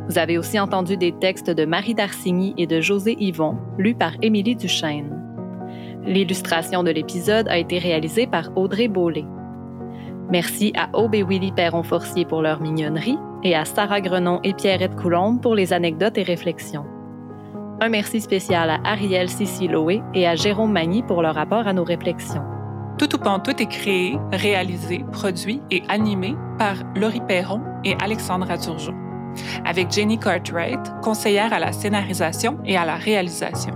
Vous 0.09 0.17
avez 0.17 0.39
aussi 0.39 0.59
entendu 0.59 0.97
des 0.97 1.13
textes 1.13 1.51
de 1.51 1.67
Marie 1.67 1.95
Darcigny 1.95 2.55
et 2.57 2.67
de 2.67 2.81
José 2.81 3.17
Yvon, 3.21 3.59
lus 3.77 3.95
par 3.95 4.13
Émilie 4.23 4.57
Duchesne. 4.57 5.15
L'illustration 6.07 6.83
de 6.83 6.91
l'épisode 6.91 7.49
a 7.49 7.59
été 7.59 7.79
réalisée 7.79 8.27
par 8.27 8.51
Audrey 8.57 8.89
Beaulé. 8.89 9.27
Merci 10.31 10.73
à 10.75 10.89
Aube 10.99 11.15
et 11.15 11.23
Willy 11.23 11.53
Perron-Forcier 11.53 12.25
pour 12.25 12.41
leur 12.41 12.63
mignonnerie 12.63 13.19
et 13.45 13.55
à 13.55 13.67
Sarah 13.67 14.01
Grenon 14.01 14.41
et 14.43 14.55
Pierrette 14.55 14.97
Coulombe 14.97 15.43
pour 15.43 15.55
les 15.55 15.75
anecdotes 15.75 16.17
et 16.17 16.23
réflexions. 16.23 16.87
Un 17.81 17.91
merci 17.91 18.21
spécial 18.21 18.71
à 18.71 18.81
Ariel 18.83 19.29
Siciloé 19.29 20.03
et 20.13 20.27
à 20.27 20.35
Jérôme 20.35 20.73
Magny 20.73 21.05
pour 21.05 21.23
leur 21.23 21.37
rapport 21.37 21.69
à 21.69 21.73
nos 21.73 21.85
réflexions. 21.85 22.43
Tout 22.99 23.15
ou 23.15 23.19
Pantoute 23.19 23.61
est 23.61 23.67
créé, 23.67 24.19
réalisé, 24.33 25.05
produit 25.13 25.63
et 25.71 25.85
animé 25.89 26.35
par 26.59 26.75
Laurie 26.97 27.23
Perron 27.29 27.61
et 27.85 27.95
Alexandra 28.03 28.59
Turgeon, 28.59 28.97
avec 29.65 29.93
Jenny 29.93 30.19
Cartwright, 30.19 30.81
conseillère 31.03 31.53
à 31.53 31.61
la 31.61 31.71
scénarisation 31.71 32.59
et 32.65 32.77
à 32.77 32.85
la 32.85 32.97
réalisation, 32.97 33.75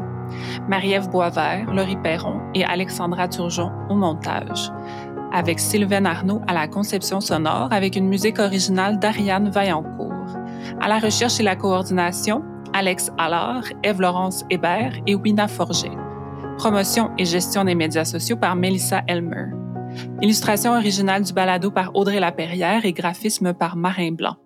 Marie-Ève 0.68 1.08
Boisvert, 1.08 1.72
Laurie 1.72 1.98
Perron 2.02 2.40
et 2.56 2.64
Alexandra 2.64 3.28
Turgeon 3.28 3.70
au 3.88 3.94
montage, 3.94 4.72
avec 5.32 5.60
Sylvain 5.60 6.06
Arnaud 6.06 6.42
à 6.48 6.54
la 6.54 6.66
conception 6.66 7.20
sonore 7.20 7.68
avec 7.70 7.94
une 7.94 8.08
musique 8.08 8.40
originale 8.40 8.98
d'Ariane 8.98 9.48
Vaillancourt, 9.48 10.36
à 10.80 10.88
la 10.88 10.98
recherche 10.98 11.38
et 11.38 11.44
la 11.44 11.54
coordination, 11.54 12.42
Alex 12.74 13.10
Allard, 13.18 13.64
Eve-Laurence 13.82 14.44
Hébert 14.50 14.94
et 15.06 15.14
Wina 15.14 15.46
Forget. 15.46 15.92
Promotion 16.58 17.10
et 17.18 17.24
gestion 17.24 17.64
des 17.64 17.74
médias 17.74 18.04
sociaux 18.04 18.36
par 18.36 18.56
Melissa 18.56 19.02
Elmer. 19.08 19.46
Illustration 20.22 20.72
originale 20.72 21.22
du 21.22 21.32
balado 21.32 21.70
par 21.70 21.94
Audrey 21.94 22.20
Laperrière 22.20 22.84
et 22.84 22.92
graphisme 22.92 23.52
par 23.52 23.76
Marin 23.76 24.12
Blanc. 24.12 24.36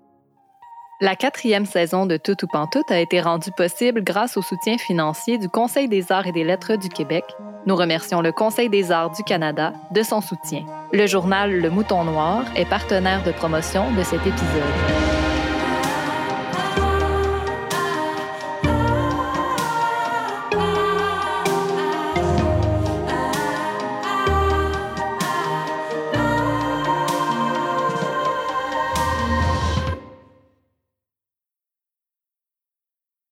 La 1.00 1.14
quatrième 1.14 1.66
saison 1.66 2.06
de 2.06 2.16
Tout 2.16 2.42
ou 2.42 2.46
Pantoute 2.50 2.90
a 2.90 2.98
été 2.98 3.20
rendue 3.20 3.52
possible 3.56 4.02
grâce 4.02 4.36
au 4.36 4.42
soutien 4.42 4.78
financier 4.78 5.38
du 5.38 5.48
Conseil 5.48 5.88
des 5.88 6.10
arts 6.10 6.26
et 6.26 6.32
des 6.32 6.42
lettres 6.42 6.76
du 6.76 6.88
Québec. 6.88 7.24
Nous 7.66 7.76
remercions 7.76 8.22
le 8.22 8.32
Conseil 8.32 8.70
des 8.70 8.90
arts 8.90 9.10
du 9.10 9.22
Canada 9.22 9.72
de 9.92 10.02
son 10.02 10.20
soutien. 10.20 10.64
Le 10.92 11.06
journal 11.06 11.60
Le 11.60 11.70
Mouton 11.70 12.04
Noir 12.04 12.44
est 12.56 12.64
partenaire 12.64 13.22
de 13.24 13.32
promotion 13.32 13.92
de 13.92 14.02
cet 14.02 14.20
épisode. 14.26 15.15